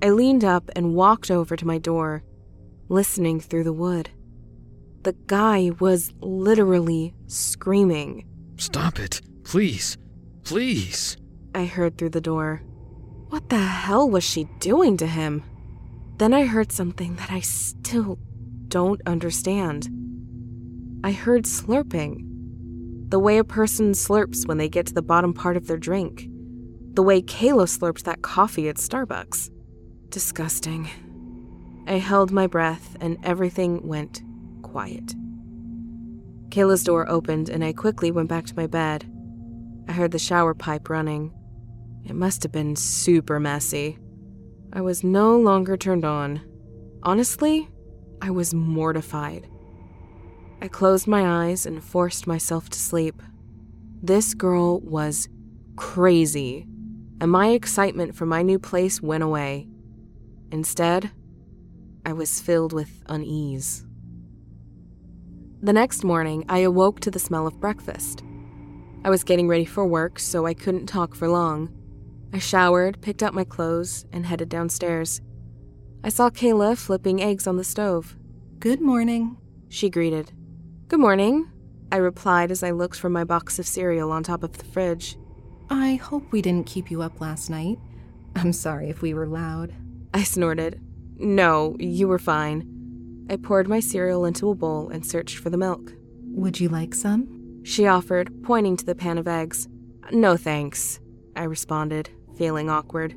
I 0.02 0.10
leaned 0.10 0.44
up 0.44 0.70
and 0.76 0.94
walked 0.94 1.30
over 1.30 1.56
to 1.56 1.66
my 1.66 1.78
door, 1.78 2.22
listening 2.88 3.40
through 3.40 3.64
the 3.64 3.72
wood. 3.72 4.10
The 5.02 5.14
guy 5.26 5.70
was 5.80 6.12
literally 6.20 7.14
screaming. 7.26 8.26
Stop 8.56 8.98
it, 8.98 9.20
please, 9.44 9.96
please. 10.44 11.16
I 11.54 11.64
heard 11.64 11.96
through 11.96 12.10
the 12.10 12.20
door. 12.20 12.62
What 13.28 13.48
the 13.48 13.58
hell 13.58 14.08
was 14.08 14.24
she 14.24 14.44
doing 14.60 14.96
to 14.98 15.06
him? 15.06 15.42
Then 16.18 16.34
I 16.34 16.44
heard 16.44 16.72
something 16.72 17.16
that 17.16 17.30
I 17.30 17.40
still 17.40 18.18
don't 18.68 19.00
understand. 19.06 19.88
I 21.02 21.12
heard 21.12 21.44
slurping. 21.44 22.25
The 23.16 23.20
way 23.20 23.38
a 23.38 23.44
person 23.44 23.92
slurps 23.92 24.46
when 24.46 24.58
they 24.58 24.68
get 24.68 24.84
to 24.88 24.92
the 24.92 25.00
bottom 25.00 25.32
part 25.32 25.56
of 25.56 25.66
their 25.66 25.78
drink. 25.78 26.28
The 26.92 27.02
way 27.02 27.22
Kayla 27.22 27.64
slurped 27.66 28.02
that 28.02 28.20
coffee 28.20 28.68
at 28.68 28.76
Starbucks. 28.76 29.48
Disgusting. 30.10 30.90
I 31.86 31.94
held 31.94 32.30
my 32.30 32.46
breath 32.46 32.94
and 33.00 33.16
everything 33.24 33.88
went 33.88 34.20
quiet. 34.60 35.14
Kayla's 36.50 36.84
door 36.84 37.08
opened 37.08 37.48
and 37.48 37.64
I 37.64 37.72
quickly 37.72 38.10
went 38.10 38.28
back 38.28 38.44
to 38.48 38.54
my 38.54 38.66
bed. 38.66 39.10
I 39.88 39.92
heard 39.92 40.10
the 40.10 40.18
shower 40.18 40.52
pipe 40.52 40.90
running. 40.90 41.32
It 42.04 42.14
must 42.14 42.42
have 42.42 42.52
been 42.52 42.76
super 42.76 43.40
messy. 43.40 43.96
I 44.74 44.82
was 44.82 45.02
no 45.02 45.38
longer 45.38 45.78
turned 45.78 46.04
on. 46.04 46.42
Honestly, 47.02 47.66
I 48.20 48.28
was 48.28 48.52
mortified. 48.52 49.48
I 50.60 50.68
closed 50.68 51.06
my 51.06 51.46
eyes 51.46 51.66
and 51.66 51.84
forced 51.84 52.26
myself 52.26 52.70
to 52.70 52.78
sleep. 52.78 53.22
This 54.02 54.34
girl 54.34 54.80
was 54.80 55.28
crazy, 55.76 56.66
and 57.20 57.30
my 57.30 57.48
excitement 57.48 58.14
for 58.14 58.26
my 58.26 58.42
new 58.42 58.58
place 58.58 59.02
went 59.02 59.22
away. 59.22 59.68
Instead, 60.50 61.10
I 62.06 62.12
was 62.12 62.40
filled 62.40 62.72
with 62.72 63.02
unease. 63.06 63.84
The 65.60 65.72
next 65.72 66.04
morning, 66.04 66.44
I 66.48 66.58
awoke 66.58 67.00
to 67.00 67.10
the 67.10 67.18
smell 67.18 67.46
of 67.46 67.60
breakfast. 67.60 68.22
I 69.04 69.10
was 69.10 69.24
getting 69.24 69.48
ready 69.48 69.64
for 69.64 69.86
work, 69.86 70.18
so 70.18 70.46
I 70.46 70.54
couldn't 70.54 70.86
talk 70.86 71.14
for 71.14 71.28
long. 71.28 71.70
I 72.32 72.38
showered, 72.38 73.00
picked 73.02 73.22
up 73.22 73.34
my 73.34 73.44
clothes, 73.44 74.04
and 74.12 74.26
headed 74.26 74.48
downstairs. 74.48 75.20
I 76.02 76.08
saw 76.08 76.30
Kayla 76.30 76.76
flipping 76.78 77.22
eggs 77.22 77.46
on 77.46 77.56
the 77.56 77.64
stove. 77.64 78.16
Good 78.58 78.80
morning, 78.80 79.36
she 79.68 79.90
greeted. 79.90 80.32
Good 80.88 81.00
morning, 81.00 81.50
I 81.90 81.96
replied 81.96 82.52
as 82.52 82.62
I 82.62 82.70
looked 82.70 82.96
for 82.96 83.10
my 83.10 83.24
box 83.24 83.58
of 83.58 83.66
cereal 83.66 84.12
on 84.12 84.22
top 84.22 84.44
of 84.44 84.56
the 84.56 84.64
fridge. 84.66 85.16
I 85.68 85.96
hope 85.96 86.30
we 86.30 86.40
didn't 86.40 86.68
keep 86.68 86.92
you 86.92 87.02
up 87.02 87.20
last 87.20 87.50
night. 87.50 87.80
I'm 88.36 88.52
sorry 88.52 88.88
if 88.88 89.02
we 89.02 89.12
were 89.12 89.26
loud. 89.26 89.74
I 90.14 90.22
snorted. 90.22 90.80
No, 91.16 91.74
you 91.80 92.06
were 92.06 92.20
fine. 92.20 93.26
I 93.28 93.34
poured 93.34 93.66
my 93.66 93.80
cereal 93.80 94.24
into 94.24 94.48
a 94.48 94.54
bowl 94.54 94.88
and 94.88 95.04
searched 95.04 95.38
for 95.38 95.50
the 95.50 95.56
milk. 95.56 95.92
Would 96.22 96.60
you 96.60 96.68
like 96.68 96.94
some? 96.94 97.64
She 97.64 97.88
offered, 97.88 98.44
pointing 98.44 98.76
to 98.76 98.86
the 98.86 98.94
pan 98.94 99.18
of 99.18 99.26
eggs. 99.26 99.66
No 100.12 100.36
thanks, 100.36 101.00
I 101.34 101.42
responded, 101.42 102.10
feeling 102.38 102.70
awkward. 102.70 103.12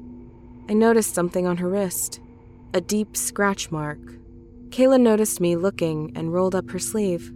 I 0.68 0.74
noticed 0.74 1.14
something 1.14 1.46
on 1.46 1.58
her 1.58 1.70
wrist 1.70 2.20
a 2.74 2.82
deep 2.82 3.16
scratch 3.16 3.70
mark. 3.70 4.00
Kayla 4.70 5.00
noticed 5.00 5.40
me 5.40 5.56
looking 5.56 6.12
and 6.16 6.34
rolled 6.34 6.56
up 6.56 6.72
her 6.72 6.80
sleeve, 6.80 7.32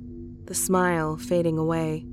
the 0.54 0.60
smile 0.60 1.18
fading 1.18 1.58
away. 1.58 2.06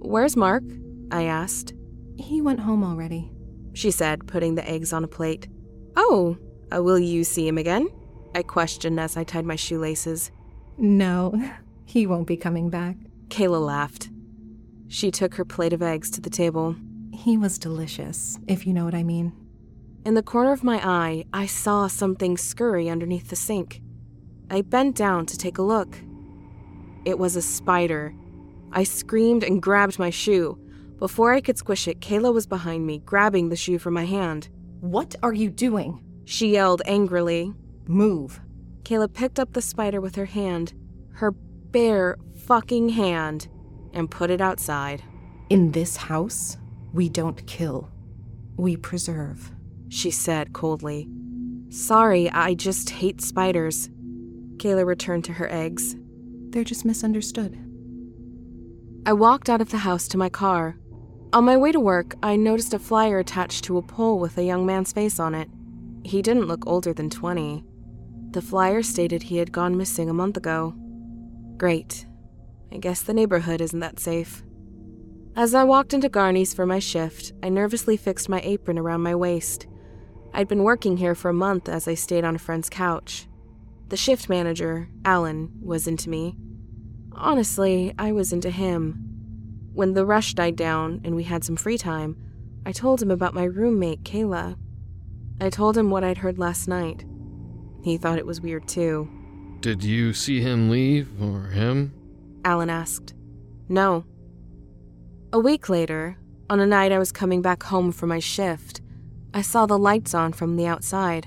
Where's 0.00 0.36
Mark? 0.36 0.64
I 1.12 1.26
asked. 1.26 1.72
He 2.18 2.40
went 2.40 2.58
home 2.58 2.82
already, 2.82 3.30
she 3.74 3.92
said, 3.92 4.26
putting 4.26 4.56
the 4.56 4.68
eggs 4.68 4.92
on 4.92 5.04
a 5.04 5.06
plate. 5.06 5.46
Oh, 5.94 6.36
uh, 6.74 6.82
will 6.82 6.98
you 6.98 7.22
see 7.22 7.46
him 7.46 7.58
again? 7.58 7.88
I 8.34 8.42
questioned 8.42 8.98
as 8.98 9.16
I 9.16 9.22
tied 9.22 9.44
my 9.44 9.54
shoelaces. 9.54 10.32
No, 10.78 11.32
he 11.84 12.08
won't 12.08 12.26
be 12.26 12.36
coming 12.36 12.70
back. 12.70 12.96
Kayla 13.28 13.64
laughed. 13.64 14.10
She 14.88 15.12
took 15.12 15.36
her 15.36 15.44
plate 15.44 15.72
of 15.72 15.80
eggs 15.80 16.10
to 16.10 16.20
the 16.20 16.28
table. 16.28 16.74
He 17.12 17.36
was 17.36 17.56
delicious, 17.56 18.36
if 18.48 18.66
you 18.66 18.72
know 18.72 18.84
what 18.84 18.96
I 18.96 19.04
mean. 19.04 19.32
In 20.04 20.14
the 20.14 20.24
corner 20.24 20.50
of 20.50 20.64
my 20.64 20.80
eye, 20.84 21.24
I 21.32 21.46
saw 21.46 21.86
something 21.86 22.36
scurry 22.36 22.90
underneath 22.90 23.28
the 23.28 23.36
sink. 23.36 23.80
I 24.50 24.62
bent 24.62 24.96
down 24.96 25.24
to 25.26 25.38
take 25.38 25.58
a 25.58 25.62
look. 25.62 26.00
It 27.04 27.18
was 27.18 27.36
a 27.36 27.42
spider. 27.42 28.14
I 28.72 28.84
screamed 28.84 29.44
and 29.44 29.62
grabbed 29.62 29.98
my 29.98 30.10
shoe. 30.10 30.58
Before 30.98 31.32
I 31.32 31.40
could 31.40 31.58
squish 31.58 31.88
it, 31.88 32.00
Kayla 32.00 32.32
was 32.32 32.46
behind 32.46 32.86
me, 32.86 32.98
grabbing 32.98 33.48
the 33.48 33.56
shoe 33.56 33.78
from 33.78 33.94
my 33.94 34.04
hand. 34.04 34.48
What 34.80 35.14
are 35.22 35.32
you 35.32 35.50
doing? 35.50 36.04
She 36.24 36.52
yelled 36.52 36.82
angrily. 36.84 37.52
Move. 37.86 38.40
Kayla 38.82 39.12
picked 39.12 39.38
up 39.38 39.52
the 39.52 39.62
spider 39.62 40.00
with 40.00 40.16
her 40.16 40.26
hand, 40.26 40.74
her 41.14 41.32
bare 41.32 42.16
fucking 42.46 42.90
hand, 42.90 43.48
and 43.92 44.10
put 44.10 44.30
it 44.30 44.40
outside. 44.40 45.02
In 45.48 45.72
this 45.72 45.96
house, 45.96 46.56
we 46.92 47.08
don't 47.08 47.46
kill, 47.46 47.90
we 48.56 48.76
preserve, 48.76 49.52
she 49.88 50.10
said 50.10 50.52
coldly. 50.52 51.08
Sorry, 51.70 52.30
I 52.30 52.54
just 52.54 52.90
hate 52.90 53.20
spiders. 53.20 53.88
Kayla 54.56 54.84
returned 54.84 55.24
to 55.26 55.32
her 55.34 55.50
eggs. 55.50 55.96
They're 56.50 56.64
just 56.64 56.84
misunderstood. 56.84 57.58
I 59.06 59.12
walked 59.12 59.48
out 59.48 59.60
of 59.60 59.70
the 59.70 59.78
house 59.78 60.08
to 60.08 60.18
my 60.18 60.28
car. 60.28 60.76
On 61.32 61.44
my 61.44 61.56
way 61.56 61.72
to 61.72 61.80
work, 61.80 62.16
I 62.22 62.36
noticed 62.36 62.74
a 62.74 62.78
flyer 62.78 63.18
attached 63.18 63.64
to 63.64 63.78
a 63.78 63.82
pole 63.82 64.18
with 64.18 64.36
a 64.36 64.42
young 64.42 64.66
man's 64.66 64.92
face 64.92 65.20
on 65.20 65.34
it. 65.34 65.48
He 66.04 66.22
didn't 66.22 66.48
look 66.48 66.66
older 66.66 66.92
than 66.92 67.08
20. 67.08 67.64
The 68.32 68.42
flyer 68.42 68.82
stated 68.82 69.22
he 69.22 69.36
had 69.36 69.52
gone 69.52 69.76
missing 69.76 70.10
a 70.10 70.14
month 70.14 70.36
ago. 70.36 70.74
Great. 71.56 72.06
I 72.72 72.78
guess 72.78 73.02
the 73.02 73.14
neighborhood 73.14 73.60
isn't 73.60 73.80
that 73.80 74.00
safe. 74.00 74.42
As 75.36 75.54
I 75.54 75.62
walked 75.62 75.94
into 75.94 76.08
Garney's 76.08 76.52
for 76.52 76.66
my 76.66 76.80
shift, 76.80 77.32
I 77.42 77.48
nervously 77.48 77.96
fixed 77.96 78.28
my 78.28 78.40
apron 78.40 78.78
around 78.78 79.02
my 79.02 79.14
waist. 79.14 79.68
I'd 80.34 80.48
been 80.48 80.64
working 80.64 80.96
here 80.96 81.14
for 81.14 81.28
a 81.28 81.34
month 81.34 81.68
as 81.68 81.86
I 81.86 81.94
stayed 81.94 82.24
on 82.24 82.34
a 82.34 82.40
friend's 82.40 82.68
couch. 82.68 83.26
The 83.90 83.96
shift 83.96 84.28
manager, 84.28 84.88
Alan, 85.04 85.50
was 85.60 85.88
into 85.88 86.08
me. 86.08 86.36
Honestly, 87.12 87.92
I 87.98 88.12
was 88.12 88.32
into 88.32 88.48
him. 88.48 88.92
When 89.74 89.94
the 89.94 90.06
rush 90.06 90.32
died 90.32 90.54
down 90.54 91.00
and 91.02 91.16
we 91.16 91.24
had 91.24 91.42
some 91.42 91.56
free 91.56 91.76
time, 91.76 92.16
I 92.64 92.70
told 92.70 93.02
him 93.02 93.10
about 93.10 93.34
my 93.34 93.42
roommate, 93.42 94.04
Kayla. 94.04 94.56
I 95.40 95.50
told 95.50 95.76
him 95.76 95.90
what 95.90 96.04
I'd 96.04 96.18
heard 96.18 96.38
last 96.38 96.68
night. 96.68 97.04
He 97.82 97.96
thought 97.96 98.18
it 98.18 98.26
was 98.26 98.40
weird 98.40 98.68
too. 98.68 99.10
Did 99.58 99.82
you 99.82 100.12
see 100.12 100.40
him 100.40 100.70
leave, 100.70 101.08
or 101.20 101.48
him? 101.48 101.92
Alan 102.44 102.70
asked. 102.70 103.14
No. 103.68 104.04
A 105.32 105.40
week 105.40 105.68
later, 105.68 106.16
on 106.48 106.60
a 106.60 106.66
night 106.66 106.92
I 106.92 106.98
was 107.00 107.10
coming 107.10 107.42
back 107.42 107.64
home 107.64 107.90
from 107.90 108.10
my 108.10 108.20
shift, 108.20 108.82
I 109.34 109.42
saw 109.42 109.66
the 109.66 109.78
lights 109.78 110.14
on 110.14 110.32
from 110.32 110.54
the 110.54 110.66
outside. 110.68 111.26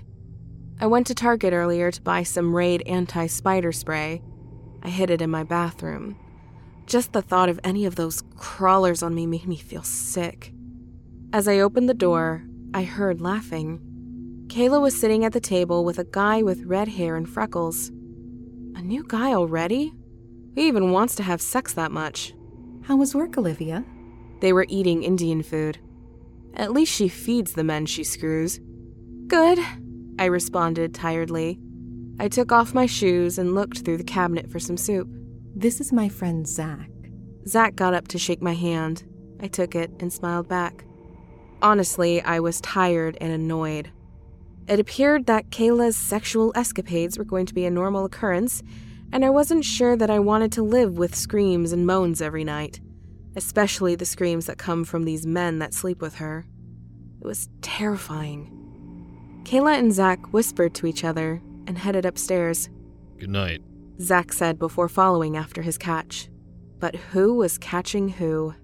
I 0.83 0.85
went 0.85 1.07
to 1.07 1.15
Target 1.15 1.53
earlier 1.53 1.91
to 1.91 2.01
buy 2.01 2.23
some 2.23 2.53
Raid 2.53 2.83
anti 2.85 3.27
spider 3.27 3.71
spray. 3.71 4.21
I 4.81 4.89
hid 4.89 5.09
it 5.11 5.21
in 5.21 5.29
my 5.29 5.45
bathroom. 5.45 6.17
Just 6.87 7.13
the 7.13 7.21
thought 7.21 7.47
of 7.47 7.57
any 7.63 7.85
of 7.85 7.95
those 7.95 8.21
crawlers 8.35 9.01
on 9.01 9.15
me 9.15 9.25
made 9.25 9.47
me 9.47 9.55
feel 9.55 9.83
sick. 9.83 10.51
As 11.31 11.47
I 11.47 11.59
opened 11.59 11.87
the 11.87 11.93
door, 11.93 12.43
I 12.73 12.83
heard 12.83 13.21
laughing. 13.21 13.79
Kayla 14.47 14.81
was 14.81 14.99
sitting 14.99 15.23
at 15.23 15.31
the 15.31 15.39
table 15.39 15.85
with 15.85 15.99
a 15.99 16.03
guy 16.03 16.43
with 16.43 16.65
red 16.65 16.89
hair 16.89 17.15
and 17.15 17.29
freckles. 17.29 17.87
A 18.75 18.81
new 18.81 19.05
guy 19.07 19.31
already? 19.31 19.93
Who 20.55 20.61
even 20.61 20.91
wants 20.91 21.15
to 21.15 21.23
have 21.23 21.41
sex 21.41 21.71
that 21.75 21.93
much? 21.93 22.33
How 22.81 22.97
was 22.97 23.15
work, 23.15 23.37
Olivia? 23.37 23.85
They 24.41 24.51
were 24.51 24.65
eating 24.67 25.03
Indian 25.03 25.43
food. 25.43 25.77
At 26.53 26.73
least 26.73 26.91
she 26.91 27.07
feeds 27.07 27.53
the 27.53 27.63
men 27.63 27.85
she 27.85 28.03
screws. 28.03 28.59
Good, 29.27 29.59
I 30.19 30.25
responded 30.25 30.93
tiredly. 30.93 31.59
I 32.19 32.27
took 32.27 32.51
off 32.51 32.73
my 32.73 32.85
shoes 32.85 33.37
and 33.37 33.55
looked 33.55 33.79
through 33.79 33.97
the 33.97 34.03
cabinet 34.03 34.49
for 34.49 34.59
some 34.59 34.77
soup. 34.77 35.07
This 35.55 35.81
is 35.81 35.91
my 35.91 36.09
friend 36.09 36.47
Zach. 36.47 36.89
Zach 37.47 37.75
got 37.75 37.93
up 37.93 38.07
to 38.09 38.19
shake 38.19 38.41
my 38.41 38.53
hand. 38.53 39.03
I 39.41 39.47
took 39.47 39.75
it 39.75 39.91
and 39.99 40.13
smiled 40.13 40.47
back. 40.47 40.85
Honestly, 41.61 42.21
I 42.21 42.39
was 42.39 42.61
tired 42.61 43.17
and 43.19 43.31
annoyed. 43.31 43.91
It 44.67 44.79
appeared 44.79 45.25
that 45.25 45.49
Kayla's 45.49 45.97
sexual 45.97 46.53
escapades 46.55 47.17
were 47.17 47.25
going 47.25 47.45
to 47.47 47.53
be 47.53 47.65
a 47.65 47.71
normal 47.71 48.05
occurrence, 48.05 48.63
and 49.11 49.25
I 49.25 49.29
wasn't 49.29 49.65
sure 49.65 49.95
that 49.97 50.09
I 50.09 50.19
wanted 50.19 50.51
to 50.53 50.63
live 50.63 50.97
with 50.97 51.15
screams 51.15 51.71
and 51.71 51.85
moans 51.85 52.21
every 52.21 52.43
night, 52.43 52.79
especially 53.35 53.95
the 53.95 54.05
screams 54.05 54.45
that 54.45 54.57
come 54.57 54.85
from 54.85 55.03
these 55.03 55.25
men 55.25 55.59
that 55.59 55.73
sleep 55.73 56.01
with 56.01 56.15
her. 56.15 56.45
It 57.21 57.27
was 57.27 57.49
terrifying. 57.61 58.62
Kayla 59.43 59.77
and 59.77 59.93
Zach 59.93 60.33
whispered 60.33 60.73
to 60.75 60.87
each 60.87 61.03
other 61.03 61.41
and 61.67 61.77
headed 61.77 62.05
upstairs. 62.05 62.69
Good 63.17 63.29
night, 63.29 63.61
Zach 63.99 64.33
said 64.33 64.57
before 64.57 64.89
following 64.89 65.37
after 65.37 65.61
his 65.61 65.77
catch. 65.77 66.29
But 66.79 66.95
who 66.95 67.35
was 67.35 67.57
catching 67.57 68.09
who? 68.09 68.55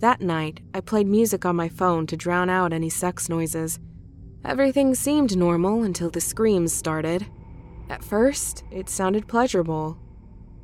That 0.00 0.20
night, 0.20 0.60
I 0.74 0.80
played 0.80 1.06
music 1.06 1.44
on 1.44 1.56
my 1.56 1.68
phone 1.68 2.06
to 2.06 2.16
drown 2.16 2.48
out 2.50 2.72
any 2.72 2.88
sex 2.88 3.28
noises. 3.28 3.78
Everything 4.44 4.94
seemed 4.94 5.36
normal 5.36 5.82
until 5.82 6.10
the 6.10 6.20
screams 6.20 6.72
started. 6.72 7.26
At 7.88 8.04
first, 8.04 8.64
it 8.70 8.88
sounded 8.88 9.28
pleasurable, 9.28 9.98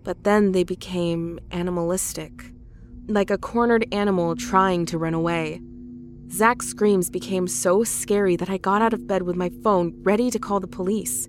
but 0.02 0.24
then 0.24 0.52
they 0.52 0.64
became 0.64 1.38
animalistic, 1.50 2.32
like 3.08 3.30
a 3.30 3.38
cornered 3.38 3.86
animal 3.92 4.36
trying 4.36 4.86
to 4.86 4.98
run 4.98 5.14
away. 5.14 5.60
Zach's 6.30 6.66
screams 6.66 7.08
became 7.08 7.46
so 7.46 7.84
scary 7.84 8.36
that 8.36 8.50
I 8.50 8.58
got 8.58 8.82
out 8.82 8.92
of 8.92 9.06
bed 9.06 9.22
with 9.22 9.36
my 9.36 9.50
phone 9.62 9.94
ready 10.02 10.30
to 10.30 10.38
call 10.38 10.60
the 10.60 10.66
police. 10.66 11.28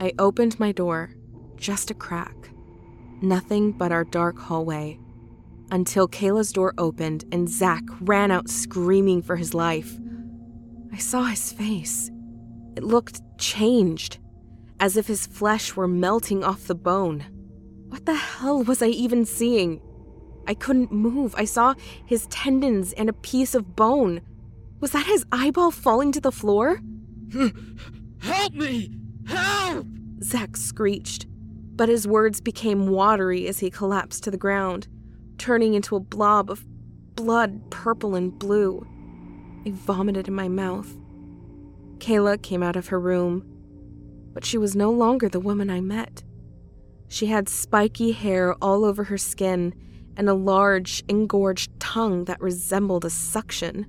I 0.00 0.12
opened 0.18 0.58
my 0.58 0.72
door, 0.72 1.14
just 1.56 1.90
a 1.90 1.94
crack. 1.94 2.50
Nothing 3.20 3.72
but 3.72 3.92
our 3.92 4.04
dark 4.04 4.38
hallway. 4.38 4.98
Until 5.70 6.08
Kayla's 6.08 6.52
door 6.52 6.74
opened 6.76 7.24
and 7.30 7.48
Zach 7.48 7.82
ran 8.00 8.30
out 8.30 8.48
screaming 8.48 9.22
for 9.22 9.36
his 9.36 9.54
life. 9.54 9.96
I 10.92 10.98
saw 10.98 11.24
his 11.24 11.52
face. 11.52 12.10
It 12.76 12.82
looked 12.82 13.20
changed, 13.38 14.18
as 14.80 14.96
if 14.96 15.06
his 15.06 15.26
flesh 15.26 15.76
were 15.76 15.88
melting 15.88 16.42
off 16.42 16.66
the 16.66 16.74
bone. 16.74 17.24
What 17.88 18.06
the 18.06 18.14
hell 18.14 18.62
was 18.62 18.82
I 18.82 18.86
even 18.86 19.24
seeing? 19.24 19.80
I 20.46 20.54
couldn't 20.54 20.92
move. 20.92 21.34
I 21.36 21.44
saw 21.44 21.74
his 22.04 22.26
tendons 22.26 22.92
and 22.94 23.08
a 23.08 23.14
piece 23.14 23.54
of 23.54 23.76
bone. 23.76 24.20
Was 24.80 24.92
that 24.92 25.06
his 25.06 25.24
eyeball 25.30 25.70
falling 25.70 26.12
to 26.12 26.20
the 26.20 26.32
floor? 26.32 26.80
Help 28.20 28.54
me! 28.54 28.90
Help! 29.26 29.86
Zach 30.22 30.56
screeched, 30.56 31.26
but 31.76 31.88
his 31.88 32.06
words 32.06 32.40
became 32.40 32.88
watery 32.88 33.46
as 33.46 33.60
he 33.60 33.70
collapsed 33.70 34.24
to 34.24 34.30
the 34.30 34.36
ground, 34.36 34.88
turning 35.38 35.74
into 35.74 35.96
a 35.96 36.00
blob 36.00 36.50
of 36.50 36.64
blood, 37.16 37.70
purple 37.70 38.14
and 38.14 38.38
blue. 38.38 38.86
I 39.64 39.70
vomited 39.70 40.28
in 40.28 40.34
my 40.34 40.48
mouth. 40.48 40.96
Kayla 41.98 42.42
came 42.42 42.62
out 42.62 42.76
of 42.76 42.88
her 42.88 42.98
room, 42.98 43.44
but 44.32 44.44
she 44.44 44.58
was 44.58 44.74
no 44.74 44.90
longer 44.90 45.28
the 45.28 45.40
woman 45.40 45.70
I 45.70 45.80
met. 45.80 46.24
She 47.06 47.26
had 47.26 47.48
spiky 47.48 48.12
hair 48.12 48.54
all 48.62 48.84
over 48.84 49.04
her 49.04 49.18
skin 49.18 49.74
and 50.22 50.28
a 50.28 50.34
large, 50.34 51.02
engorged 51.08 51.68
tongue 51.80 52.26
that 52.26 52.40
resembled 52.40 53.04
a 53.04 53.10
suction. 53.10 53.84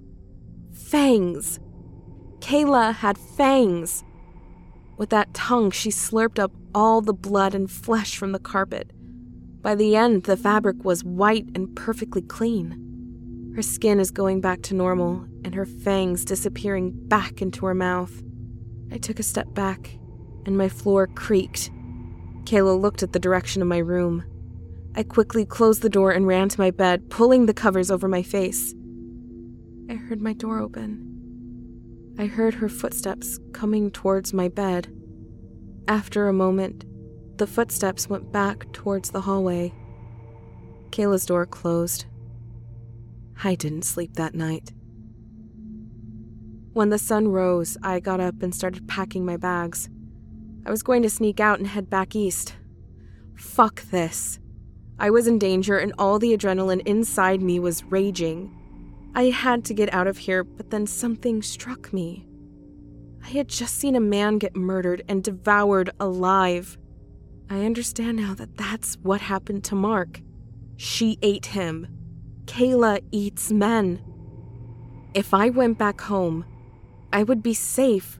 Fangs! 0.74 1.60
Kayla 2.40 2.92
had 2.92 3.20
fangs! 3.20 4.04
With 4.98 5.12
that 5.12 5.32
tongue, 5.36 5.70
she 5.70 5.92
slurped 5.92 6.40
up 6.40 6.52
all 6.74 7.02
the 7.02 7.14
blood 7.14 7.54
and 7.54 7.70
flesh 7.70 8.18
from 8.18 8.32
the 8.32 8.40
carpet. 8.40 8.90
By 9.62 9.76
the 9.76 9.96
end, 9.96 10.24
the 10.24 10.36
fabric 10.36 10.84
was 10.84 11.04
white 11.04 11.46
and 11.54 11.76
perfectly 11.76 12.24
clean. 12.24 13.52
Her 13.56 13.62
skin 13.62 14.00
is 14.00 14.10
going 14.10 14.42
back 14.42 14.64
to 14.64 14.74
normal, 14.74 15.28
and 15.46 15.54
her 15.54 15.68
fangs 15.68 16.26
disappearing 16.26 16.94
back 17.10 17.44
into 17.44 17.68
her 17.68 17.76
mouth. 17.76 18.24
I 18.92 18.98
took 18.98 19.20
a 19.20 19.24
step 19.24 19.54
back, 19.54 20.00
and 20.48 20.58
my 20.58 20.68
floor 20.68 21.06
creaked. 21.06 21.70
Kayla 22.46 22.82
looked 22.82 23.04
at 23.04 23.14
the 23.14 23.20
direction 23.20 23.62
of 23.62 23.68
my 23.68 23.78
room. 23.78 24.26
I 24.95 25.03
quickly 25.03 25.45
closed 25.45 25.82
the 25.82 25.90
door 25.90 26.11
and 26.11 26.28
ran 26.28 26.49
to 26.49 26.60
my 26.60 26.70
bed, 26.70 27.10
pulling 27.10 27.45
the 27.45 27.53
covers 27.53 27.90
over 27.90 28.07
my 28.07 28.22
face. 28.22 28.76
I 29.90 29.95
heard 29.95 30.22
my 30.22 30.34
door 30.34 30.60
open. 30.60 31.10
I 32.20 32.28
heard 32.28 32.53
her 32.56 32.70
footsteps 32.70 33.40
coming 33.53 33.90
towards 33.90 34.34
my 34.34 34.49
bed. 34.49 34.95
After 35.88 36.28
a 36.28 36.34
moment, 36.34 36.86
the 37.38 37.48
footsteps 37.48 38.07
went 38.07 38.32
back 38.32 38.72
towards 38.72 39.10
the 39.10 39.22
hallway. 39.22 39.74
Kayla's 40.91 41.26
door 41.26 41.48
closed. 41.48 42.06
I 43.44 43.56
didn't 43.56 43.86
sleep 43.86 44.14
that 44.14 44.36
night. 44.36 44.74
When 46.74 46.90
the 46.90 46.99
sun 46.99 47.28
rose, 47.30 47.78
I 47.82 47.99
got 47.99 48.20
up 48.20 48.44
and 48.44 48.53
started 48.53 48.88
packing 48.88 49.26
my 49.26 49.38
bags. 49.38 49.90
I 50.65 50.70
was 50.70 50.84
going 50.84 51.02
to 51.02 51.10
sneak 51.10 51.40
out 51.40 51.57
and 51.57 51.68
head 51.68 51.90
back 51.90 52.15
east. 52.15 52.56
Fuck 53.36 53.82
this. 53.86 54.40
I 54.99 55.10
was 55.10 55.28
in 55.28 55.40
danger 55.40 55.78
and 55.78 55.94
all 55.98 56.20
the 56.20 56.36
adrenaline 56.36 56.82
inside 56.86 57.41
me 57.41 57.60
was 57.60 57.84
raging. 57.86 58.52
I 59.15 59.26
had 59.26 59.65
to 59.65 59.74
get 59.74 59.94
out 59.94 60.07
of 60.07 60.18
here, 60.18 60.44
but 60.44 60.70
then 60.70 60.88
something 60.88 61.41
struck 61.41 61.94
me. 61.94 62.26
I 63.24 63.30
had 63.30 63.48
just 63.48 63.78
seen 63.78 63.95
a 63.95 64.02
man 64.02 64.38
get 64.38 64.56
murdered 64.56 65.03
and 65.07 65.24
devoured 65.24 65.91
alive. 65.99 66.78
I 67.49 67.65
understand 67.65 68.18
now 68.18 68.34
that 68.36 68.57
that's 68.57 68.95
what 68.95 69.22
happened 69.22 69.64
to 69.65 69.76
Mark. 69.76 70.22
She 70.78 71.18
ate 71.22 71.48
him. 71.48 71.88
Kayla 72.45 73.02
eats 73.11 73.52
men. 73.52 74.02
If 75.14 75.34
I 75.34 75.49
went 75.49 75.78
back 75.78 76.02
home, 76.02 76.45
I 77.11 77.24
would 77.24 77.44
be 77.44 77.53
safe. 77.53 78.20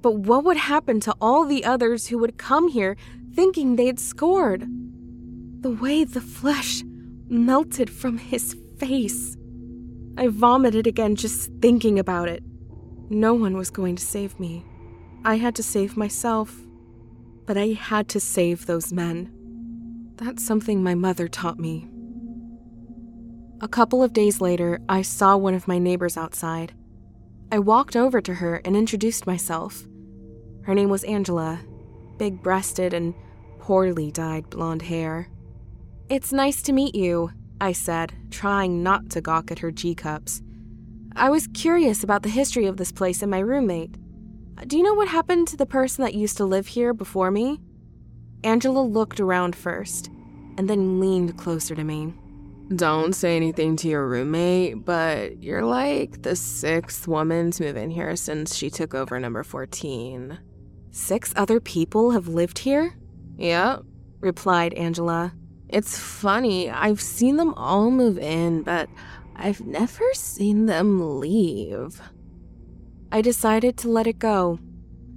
But 0.00 0.14
what 0.14 0.44
would 0.44 0.56
happen 0.56 1.00
to 1.00 1.14
all 1.20 1.44
the 1.44 1.64
others 1.64 2.06
who 2.06 2.18
would 2.18 2.38
come 2.38 2.68
here 2.68 2.96
thinking 3.34 3.76
they'd 3.76 3.98
scored? 3.98 4.68
The 5.60 5.70
way 5.70 6.04
the 6.04 6.20
flesh 6.20 6.84
melted 7.28 7.90
from 7.90 8.16
his 8.16 8.56
face. 8.78 9.36
I 10.16 10.28
vomited 10.28 10.86
again 10.86 11.16
just 11.16 11.50
thinking 11.60 11.98
about 11.98 12.28
it. 12.28 12.44
No 13.10 13.34
one 13.34 13.56
was 13.56 13.68
going 13.70 13.96
to 13.96 14.04
save 14.04 14.38
me. 14.38 14.64
I 15.24 15.34
had 15.36 15.56
to 15.56 15.64
save 15.64 15.96
myself. 15.96 16.54
But 17.44 17.56
I 17.56 17.68
had 17.68 18.08
to 18.10 18.20
save 18.20 18.66
those 18.66 18.92
men. 18.92 19.32
That's 20.14 20.44
something 20.44 20.80
my 20.80 20.94
mother 20.94 21.26
taught 21.26 21.58
me. 21.58 21.88
A 23.60 23.66
couple 23.66 24.04
of 24.04 24.12
days 24.12 24.40
later, 24.40 24.80
I 24.88 25.02
saw 25.02 25.36
one 25.36 25.54
of 25.54 25.66
my 25.66 25.78
neighbors 25.78 26.16
outside. 26.16 26.72
I 27.50 27.58
walked 27.58 27.96
over 27.96 28.20
to 28.20 28.34
her 28.34 28.60
and 28.64 28.76
introduced 28.76 29.26
myself. 29.26 29.88
Her 30.62 30.74
name 30.74 30.88
was 30.88 31.02
Angela, 31.02 31.60
big 32.16 32.42
breasted 32.42 32.94
and 32.94 33.14
poorly 33.58 34.12
dyed 34.12 34.48
blonde 34.50 34.82
hair. 34.82 35.28
It's 36.10 36.32
nice 36.32 36.62
to 36.62 36.72
meet 36.72 36.94
you, 36.94 37.32
I 37.60 37.72
said, 37.72 38.14
trying 38.30 38.82
not 38.82 39.10
to 39.10 39.20
gawk 39.20 39.50
at 39.50 39.58
her 39.58 39.70
G 39.70 39.94
cups. 39.94 40.40
I 41.14 41.28
was 41.28 41.48
curious 41.48 42.02
about 42.02 42.22
the 42.22 42.30
history 42.30 42.64
of 42.64 42.78
this 42.78 42.90
place 42.90 43.20
and 43.20 43.30
my 43.30 43.40
roommate. 43.40 43.94
Do 44.66 44.78
you 44.78 44.82
know 44.82 44.94
what 44.94 45.08
happened 45.08 45.48
to 45.48 45.56
the 45.58 45.66
person 45.66 46.02
that 46.04 46.14
used 46.14 46.38
to 46.38 46.46
live 46.46 46.68
here 46.68 46.94
before 46.94 47.30
me? 47.30 47.60
Angela 48.42 48.80
looked 48.80 49.20
around 49.20 49.54
first, 49.54 50.08
and 50.56 50.70
then 50.70 50.98
leaned 50.98 51.36
closer 51.36 51.74
to 51.74 51.84
me. 51.84 52.14
Don't 52.74 53.14
say 53.14 53.36
anything 53.36 53.76
to 53.76 53.88
your 53.88 54.08
roommate, 54.08 54.86
but 54.86 55.42
you're 55.42 55.64
like 55.64 56.22
the 56.22 56.36
sixth 56.36 57.06
woman 57.06 57.50
to 57.50 57.64
move 57.64 57.76
in 57.76 57.90
here 57.90 58.16
since 58.16 58.56
she 58.56 58.70
took 58.70 58.94
over 58.94 59.20
number 59.20 59.42
14. 59.42 60.38
Six 60.90 61.34
other 61.36 61.60
people 61.60 62.12
have 62.12 62.28
lived 62.28 62.60
here? 62.60 62.94
Yep, 63.36 63.82
replied 64.20 64.72
Angela. 64.72 65.34
It's 65.68 65.98
funny, 65.98 66.70
I've 66.70 67.00
seen 67.00 67.36
them 67.36 67.52
all 67.54 67.90
move 67.90 68.18
in, 68.18 68.62
but 68.62 68.88
I've 69.36 69.60
never 69.60 70.14
seen 70.14 70.66
them 70.66 71.20
leave. 71.20 72.00
I 73.12 73.20
decided 73.20 73.76
to 73.78 73.90
let 73.90 74.06
it 74.06 74.18
go, 74.18 74.58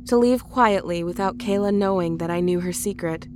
to 0.08 0.18
leave 0.18 0.44
quietly 0.44 1.04
without 1.04 1.38
Kayla 1.38 1.74
knowing 1.74 2.18
that 2.18 2.30
I 2.30 2.42
knew 2.42 2.60
her 2.60 2.74
secret, 2.74 3.28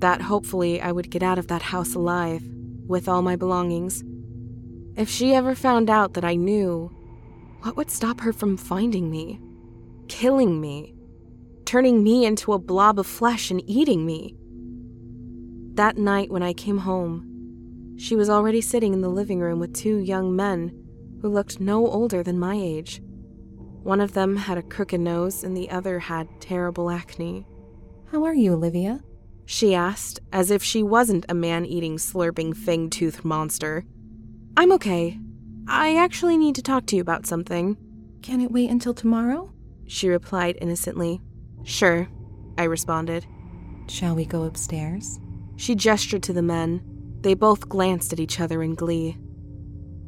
that 0.00 0.22
hopefully 0.22 0.80
I 0.80 0.92
would 0.92 1.10
get 1.10 1.22
out 1.22 1.38
of 1.38 1.48
that 1.48 1.62
house 1.62 1.94
alive, 1.94 2.42
with 2.86 3.08
all 3.08 3.22
my 3.22 3.36
belongings. 3.36 4.02
If 4.96 5.10
she 5.10 5.34
ever 5.34 5.54
found 5.54 5.90
out 5.90 6.14
that 6.14 6.24
I 6.24 6.36
knew, 6.36 6.90
what 7.60 7.76
would 7.76 7.90
stop 7.90 8.20
her 8.20 8.32
from 8.32 8.56
finding 8.56 9.10
me, 9.10 9.40
killing 10.08 10.60
me, 10.60 10.94
turning 11.66 12.02
me 12.02 12.24
into 12.24 12.52
a 12.52 12.58
blob 12.58 12.98
of 12.98 13.06
flesh 13.06 13.50
and 13.50 13.62
eating 13.66 14.06
me? 14.06 14.35
That 15.76 15.98
night 15.98 16.30
when 16.30 16.42
I 16.42 16.54
came 16.54 16.78
home, 16.78 17.96
she 17.98 18.16
was 18.16 18.30
already 18.30 18.62
sitting 18.62 18.94
in 18.94 19.02
the 19.02 19.10
living 19.10 19.40
room 19.40 19.58
with 19.58 19.74
two 19.74 19.98
young 19.98 20.34
men 20.34 20.72
who 21.20 21.28
looked 21.28 21.60
no 21.60 21.86
older 21.86 22.22
than 22.22 22.38
my 22.38 22.54
age. 22.54 23.02
One 23.82 24.00
of 24.00 24.14
them 24.14 24.36
had 24.36 24.56
a 24.56 24.62
crooked 24.62 25.00
nose, 25.00 25.44
and 25.44 25.54
the 25.54 25.68
other 25.70 25.98
had 25.98 26.40
terrible 26.40 26.90
acne. 26.90 27.46
How 28.10 28.24
are 28.24 28.34
you, 28.34 28.54
Olivia? 28.54 29.00
She 29.44 29.74
asked, 29.74 30.18
as 30.32 30.50
if 30.50 30.62
she 30.62 30.82
wasn't 30.82 31.26
a 31.28 31.34
man 31.34 31.66
eating, 31.66 31.98
slurping, 31.98 32.56
fang 32.56 32.88
toothed 32.88 33.22
monster. 33.22 33.84
I'm 34.56 34.72
okay. 34.72 35.18
I 35.68 35.96
actually 35.96 36.38
need 36.38 36.54
to 36.54 36.62
talk 36.62 36.86
to 36.86 36.96
you 36.96 37.02
about 37.02 37.26
something. 37.26 37.76
Can 38.22 38.40
it 38.40 38.50
wait 38.50 38.70
until 38.70 38.94
tomorrow? 38.94 39.52
She 39.86 40.08
replied 40.08 40.56
innocently. 40.58 41.20
Sure, 41.64 42.08
I 42.56 42.64
responded. 42.64 43.26
Shall 43.88 44.14
we 44.14 44.24
go 44.24 44.44
upstairs? 44.44 45.20
She 45.56 45.74
gestured 45.74 46.22
to 46.24 46.32
the 46.32 46.42
men. 46.42 46.82
They 47.22 47.34
both 47.34 47.68
glanced 47.68 48.12
at 48.12 48.20
each 48.20 48.40
other 48.40 48.62
in 48.62 48.74
glee. 48.74 49.16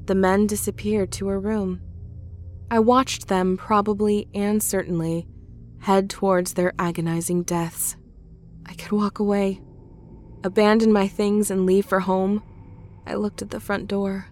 The 0.04 0.14
men 0.14 0.46
disappeared 0.46 1.10
to 1.12 1.28
her 1.28 1.40
room. 1.40 1.80
I 2.70 2.78
watched 2.80 3.28
them, 3.28 3.56
probably 3.56 4.28
and 4.34 4.62
certainly, 4.62 5.26
head 5.80 6.10
towards 6.10 6.52
their 6.52 6.72
agonizing 6.78 7.42
deaths. 7.42 7.96
I 8.66 8.74
could 8.74 8.92
walk 8.92 9.18
away, 9.18 9.62
abandon 10.44 10.92
my 10.92 11.08
things, 11.08 11.50
and 11.50 11.64
leave 11.64 11.86
for 11.86 12.00
home. 12.00 12.42
I 13.06 13.14
looked 13.14 13.40
at 13.40 13.50
the 13.50 13.60
front 13.60 13.88
door. 13.88 14.26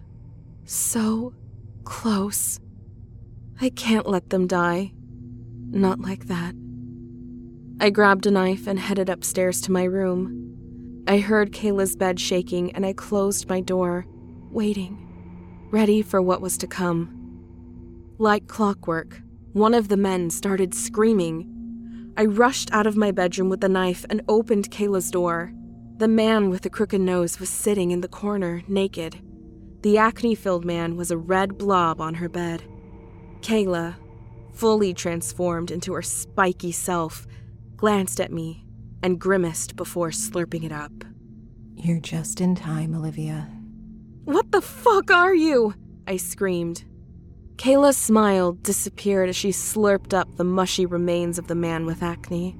So 0.65 1.33
close. 1.83 2.59
I 3.59 3.69
can't 3.69 4.07
let 4.07 4.29
them 4.29 4.45
die. 4.45 4.93
Not 5.71 5.99
like 5.99 6.27
that. 6.27 6.53
I 7.79 7.89
grabbed 7.89 8.27
a 8.27 8.31
knife 8.31 8.67
and 8.67 8.79
headed 8.79 9.09
upstairs 9.09 9.61
to 9.61 9.71
my 9.71 9.83
room. 9.83 10.46
I 11.09 11.19
heard 11.19 11.53
Kayla's 11.53 11.95
bed 11.95 12.19
shaking 12.19 12.73
and 12.73 12.85
I 12.85 12.91
closed 12.91 13.47
my 13.47 13.61
door, 13.61 14.05
waiting, 14.51 14.97
ready 15.71 16.01
for 16.01 16.21
what 16.21 16.41
was 16.41 16.57
to 16.57 16.67
come. 16.67 18.11
Like 18.17 18.47
clockwork, 18.47 19.21
one 19.53 19.73
of 19.73 19.87
the 19.87 19.95
men 19.95 20.29
started 20.29 20.73
screaming. 20.73 22.11
I 22.17 22.25
rushed 22.25 22.73
out 22.73 22.85
of 22.85 22.97
my 22.97 23.11
bedroom 23.11 23.47
with 23.47 23.61
the 23.61 23.69
knife 23.69 24.05
and 24.09 24.21
opened 24.27 24.69
Kayla's 24.69 25.09
door. 25.09 25.53
The 25.95 26.09
man 26.09 26.49
with 26.49 26.63
the 26.63 26.69
crooked 26.69 26.99
nose 26.99 27.39
was 27.39 27.49
sitting 27.49 27.91
in 27.91 28.01
the 28.01 28.09
corner, 28.09 28.61
naked. 28.67 29.17
The 29.83 29.97
acne 29.97 30.35
filled 30.35 30.65
man 30.65 30.97
was 30.97 31.09
a 31.09 31.17
red 31.17 31.57
blob 31.57 32.01
on 32.01 32.15
her 32.15 32.27
bed. 32.27 32.63
Kayla, 33.39 33.95
fully 34.51 34.93
transformed 34.93 35.71
into 35.71 35.93
her 35.93 36.01
spiky 36.01 36.73
self, 36.73 37.25
glanced 37.77 38.19
at 38.19 38.33
me 38.33 38.66
and 39.03 39.19
grimaced 39.19 39.75
before 39.75 40.09
slurping 40.09 40.63
it 40.63 40.71
up. 40.71 40.91
You're 41.75 41.99
just 41.99 42.41
in 42.41 42.55
time, 42.55 42.95
Olivia. 42.95 43.49
What 44.25 44.51
the 44.51 44.61
fuck 44.61 45.11
are 45.11 45.35
you? 45.35 45.73
I 46.07 46.17
screamed. 46.17 46.83
Kayla's 47.57 47.97
smile 47.97 48.53
disappeared 48.53 49.29
as 49.29 49.35
she 49.35 49.49
slurped 49.49 50.13
up 50.13 50.35
the 50.35 50.43
mushy 50.43 50.85
remains 50.85 51.39
of 51.39 51.47
the 51.47 51.55
man 51.55 51.85
with 51.85 52.03
acne. 52.03 52.55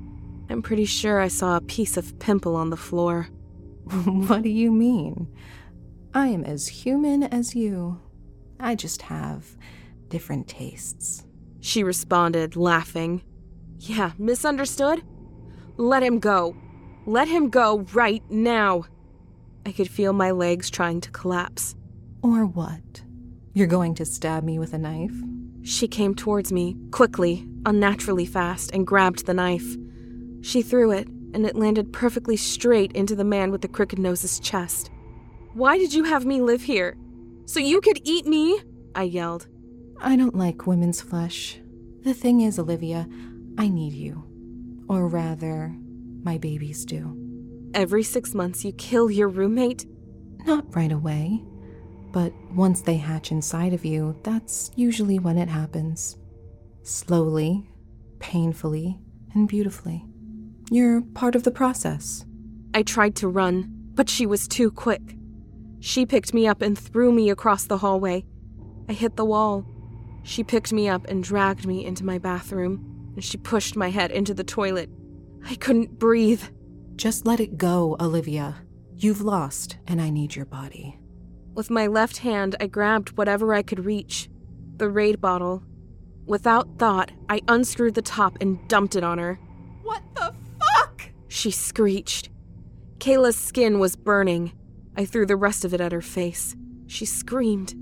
I'm 0.50 0.62
pretty 0.62 0.86
sure 0.86 1.20
I 1.20 1.28
saw 1.28 1.58
a 1.58 1.62
piece 1.62 1.98
of 1.98 2.18
pimple 2.20 2.56
on 2.56 2.70
the 2.70 2.78
floor. 2.78 3.24
what 4.04 4.44
do 4.44 4.50
you 4.50 4.72
mean? 4.72 5.28
I 6.14 6.28
am 6.28 6.44
as 6.44 6.68
human 6.68 7.24
as 7.24 7.56
you. 7.56 8.00
I 8.60 8.76
just 8.76 9.04
have 9.04 9.56
different 10.10 10.48
tastes. 10.48 11.26
She 11.60 11.84
responded, 11.84 12.56
laughing. 12.56 13.22
Yeah, 13.80 14.12
misunderstood? 14.18 15.04
Let 15.78 16.02
him 16.02 16.20
go. 16.20 16.56
Let 17.06 17.28
him 17.28 17.50
go 17.50 17.86
right 17.94 18.24
now. 18.30 18.86
I 19.66 19.72
could 19.72 19.90
feel 19.90 20.12
my 20.12 20.32
legs 20.32 20.70
trying 20.70 21.02
to 21.02 21.12
collapse. 21.12 21.76
Or 22.24 22.46
what? 22.46 23.04
You're 23.54 23.68
going 23.68 23.96
to 23.96 24.06
stab 24.06 24.44
me 24.44 24.60
with 24.60 24.74
a 24.74 24.78
knife? 24.78 25.16
She 25.64 25.88
came 25.88 26.16
towards 26.16 26.52
me, 26.52 26.76
quickly, 26.92 27.48
unnaturally 27.66 28.26
fast, 28.26 28.72
and 28.72 28.88
grabbed 28.88 29.26
the 29.26 29.34
knife. 29.34 29.76
She 30.42 30.62
threw 30.62 30.92
it, 30.92 31.08
and 31.34 31.46
it 31.46 31.56
landed 31.56 31.94
perfectly 31.94 32.38
straight 32.38 32.92
into 32.94 33.16
the 33.16 33.24
man 33.24 33.52
with 33.52 33.62
the 33.62 33.68
crooked 33.68 34.00
nose's 34.00 34.40
chest. 34.40 34.90
Why 35.54 35.78
did 35.78 35.94
you 35.94 36.06
have 36.06 36.26
me 36.26 36.42
live 36.42 36.62
here? 36.62 36.98
So 37.46 37.60
you 37.60 37.82
could 37.82 38.00
eat 38.04 38.26
me? 38.26 38.60
I 38.96 39.04
yelled. 39.04 39.48
I 40.00 40.16
don't 40.16 40.36
like 40.36 40.68
women's 40.68 41.02
flesh. 41.02 41.60
The 42.04 42.14
thing 42.14 42.42
is, 42.42 42.58
Olivia, 42.58 43.08
I 43.58 43.70
need 43.70 43.94
you. 43.94 44.27
Or 44.90 45.08
rather, 45.08 45.76
my 46.24 46.38
babies 46.38 46.86
do. 46.86 47.16
Every 47.74 48.04
six 48.04 48.34
months, 48.34 48.64
you 48.64 48.72
kill 48.74 49.12
your 49.12 49.28
roommate? 49.28 49.86
Not 50.46 50.76
right 50.76 50.92
away. 50.92 51.44
But 52.12 52.34
once 52.54 52.82
they 52.82 52.98
hatch 52.98 53.32
inside 53.32 53.74
of 53.74 53.84
you, 53.84 54.18
that's 54.24 54.72
usually 54.76 55.20
when 55.20 55.38
it 55.38 55.50
happens. 55.50 56.18
Slowly, 56.84 57.70
painfully, 58.20 59.00
and 59.34 59.48
beautifully. 59.48 60.06
You're 60.72 61.02
part 61.02 61.36
of 61.36 61.44
the 61.44 61.52
process. 61.52 62.26
I 62.74 62.84
tried 62.84 63.16
to 63.18 63.28
run, 63.28 63.72
but 63.94 64.10
she 64.10 64.26
was 64.26 64.48
too 64.48 64.72
quick. 64.72 65.16
She 65.80 66.06
picked 66.06 66.34
me 66.34 66.48
up 66.48 66.62
and 66.62 66.78
threw 66.78 67.12
me 67.12 67.30
across 67.30 67.66
the 67.66 67.78
hallway. 67.78 68.26
I 68.90 68.94
hit 68.94 69.18
the 69.18 69.26
wall. 69.26 69.66
She 70.24 70.44
picked 70.44 70.74
me 70.74 70.90
up 70.90 71.06
and 71.08 71.24
dragged 71.24 71.68
me 71.68 71.86
into 71.86 72.06
my 72.06 72.18
bathroom 72.18 72.97
and 73.18 73.26
she 73.26 73.36
pushed 73.36 73.76
my 73.76 73.90
head 73.90 74.12
into 74.12 74.32
the 74.32 74.44
toilet. 74.44 74.92
I 75.44 75.56
couldn't 75.56 75.98
breathe. 75.98 76.44
Just 76.96 77.26
let 77.26 77.40
it 77.40 77.58
go, 77.58 77.98
Olivia. 78.00 78.58
You've 78.96 79.22
lost, 79.22 79.78
and 79.88 80.00
I 80.00 80.12
need 80.12 80.36
your 80.36 80.46
body. 80.46 81.00
With 81.56 81.72
my 81.72 81.88
left 81.88 82.18
hand, 82.18 82.56
I 82.60 82.68
grabbed 82.68 83.18
whatever 83.18 83.56
I 83.56 83.64
could 83.64 83.84
reach 83.86 84.30
the 84.76 84.88
raid 84.88 85.20
bottle. 85.20 85.64
Without 86.28 86.78
thought, 86.78 87.12
I 87.28 87.42
unscrewed 87.48 87.96
the 87.96 88.04
top 88.04 88.38
and 88.40 88.60
dumped 88.68 88.96
it 88.96 89.04
on 89.04 89.18
her. 89.18 89.40
What 89.82 90.04
the 90.14 90.36
fuck? 90.60 91.10
She 91.28 91.50
screeched. 91.50 92.30
Kayla's 93.00 93.36
skin 93.36 93.80
was 93.80 93.96
burning. 93.96 94.52
I 94.96 95.06
threw 95.06 95.26
the 95.26 95.36
rest 95.36 95.66
of 95.66 95.74
it 95.74 95.82
at 95.82 95.92
her 95.92 96.04
face. 96.04 96.56
She 96.86 97.06
screamed. 97.06 97.74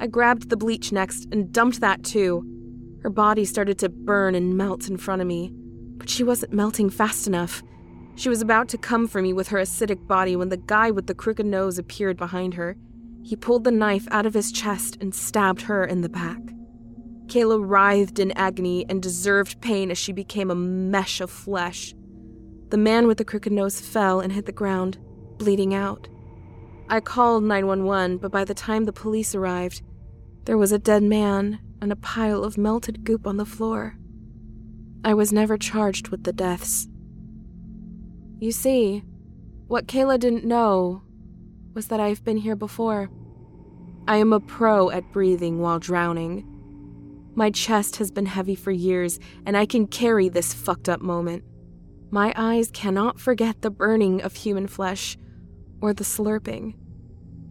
I 0.00 0.06
grabbed 0.06 0.48
the 0.48 0.56
bleach 0.56 0.90
next 0.90 1.28
and 1.30 1.52
dumped 1.52 1.82
that 1.82 2.02
too. 2.02 2.59
Her 3.02 3.10
body 3.10 3.44
started 3.44 3.78
to 3.78 3.88
burn 3.88 4.34
and 4.34 4.56
melt 4.56 4.88
in 4.88 4.96
front 4.96 5.22
of 5.22 5.28
me, 5.28 5.52
but 5.96 6.10
she 6.10 6.22
wasn't 6.22 6.52
melting 6.52 6.90
fast 6.90 7.26
enough. 7.26 7.62
She 8.14 8.28
was 8.28 8.42
about 8.42 8.68
to 8.70 8.78
come 8.78 9.08
for 9.08 9.22
me 9.22 9.32
with 9.32 9.48
her 9.48 9.58
acidic 9.58 10.06
body 10.06 10.36
when 10.36 10.50
the 10.50 10.58
guy 10.58 10.90
with 10.90 11.06
the 11.06 11.14
crooked 11.14 11.46
nose 11.46 11.78
appeared 11.78 12.18
behind 12.18 12.54
her. 12.54 12.76
He 13.22 13.36
pulled 13.36 13.64
the 13.64 13.70
knife 13.70 14.06
out 14.10 14.26
of 14.26 14.34
his 14.34 14.52
chest 14.52 14.98
and 15.00 15.14
stabbed 15.14 15.62
her 15.62 15.84
in 15.84 16.02
the 16.02 16.08
back. 16.08 16.40
Kayla 17.26 17.66
writhed 17.66 18.18
in 18.18 18.32
agony 18.32 18.84
and 18.88 19.02
deserved 19.02 19.60
pain 19.62 19.90
as 19.90 19.96
she 19.96 20.12
became 20.12 20.50
a 20.50 20.54
mesh 20.54 21.20
of 21.20 21.30
flesh. 21.30 21.94
The 22.68 22.76
man 22.76 23.06
with 23.06 23.18
the 23.18 23.24
crooked 23.24 23.52
nose 23.52 23.80
fell 23.80 24.20
and 24.20 24.32
hit 24.32 24.46
the 24.46 24.52
ground, 24.52 24.98
bleeding 25.38 25.72
out. 25.72 26.08
I 26.88 27.00
called 27.00 27.44
911, 27.44 28.18
but 28.18 28.32
by 28.32 28.44
the 28.44 28.52
time 28.52 28.84
the 28.84 28.92
police 28.92 29.34
arrived, 29.34 29.80
there 30.44 30.58
was 30.58 30.72
a 30.72 30.78
dead 30.78 31.02
man 31.02 31.60
and 31.80 31.92
a 31.92 31.96
pile 31.96 32.44
of 32.44 32.58
melted 32.58 33.04
goop 33.04 33.26
on 33.26 33.36
the 33.36 33.44
floor. 33.46 33.96
I 35.04 35.14
was 35.14 35.32
never 35.32 35.56
charged 35.56 36.08
with 36.08 36.24
the 36.24 36.32
deaths. 36.32 36.88
You 38.38 38.52
see, 38.52 39.02
what 39.66 39.86
Kayla 39.86 40.18
didn't 40.18 40.44
know 40.44 41.02
was 41.74 41.88
that 41.88 42.00
I've 42.00 42.24
been 42.24 42.36
here 42.36 42.56
before. 42.56 43.10
I 44.08 44.16
am 44.16 44.32
a 44.32 44.40
pro 44.40 44.90
at 44.90 45.12
breathing 45.12 45.60
while 45.60 45.78
drowning. 45.78 46.46
My 47.34 47.50
chest 47.50 47.96
has 47.96 48.10
been 48.10 48.26
heavy 48.26 48.54
for 48.54 48.72
years, 48.72 49.20
and 49.46 49.56
I 49.56 49.66
can 49.66 49.86
carry 49.86 50.28
this 50.28 50.52
fucked 50.52 50.88
up 50.88 51.00
moment. 51.00 51.44
My 52.10 52.34
eyes 52.36 52.70
cannot 52.72 53.20
forget 53.20 53.62
the 53.62 53.70
burning 53.70 54.20
of 54.20 54.34
human 54.34 54.66
flesh 54.66 55.16
or 55.80 55.94
the 55.94 56.04
slurping, 56.04 56.74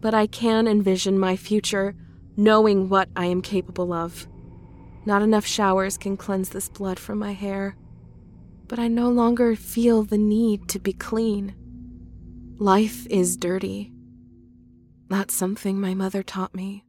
but 0.00 0.12
I 0.12 0.26
can 0.26 0.68
envision 0.68 1.18
my 1.18 1.34
future 1.34 1.96
knowing 2.40 2.88
what 2.88 3.06
I 3.14 3.26
am 3.26 3.42
capable 3.42 3.92
of. 3.92 4.26
Not 5.04 5.20
enough 5.20 5.44
showers 5.44 5.98
can 5.98 6.16
cleanse 6.16 6.48
this 6.48 6.70
blood 6.70 6.98
from 6.98 7.18
my 7.18 7.32
hair, 7.32 7.76
but 8.66 8.78
I 8.78 8.88
no 8.88 9.10
longer 9.10 9.54
feel 9.54 10.04
the 10.04 10.16
need 10.16 10.66
to 10.70 10.78
be 10.78 10.94
clean. 10.94 11.54
Life 12.56 13.06
is 13.08 13.36
dirty. 13.36 13.92
That's 15.10 15.34
something 15.34 15.78
my 15.78 15.92
mother 15.92 16.22
taught 16.22 16.54
me. 16.54 16.84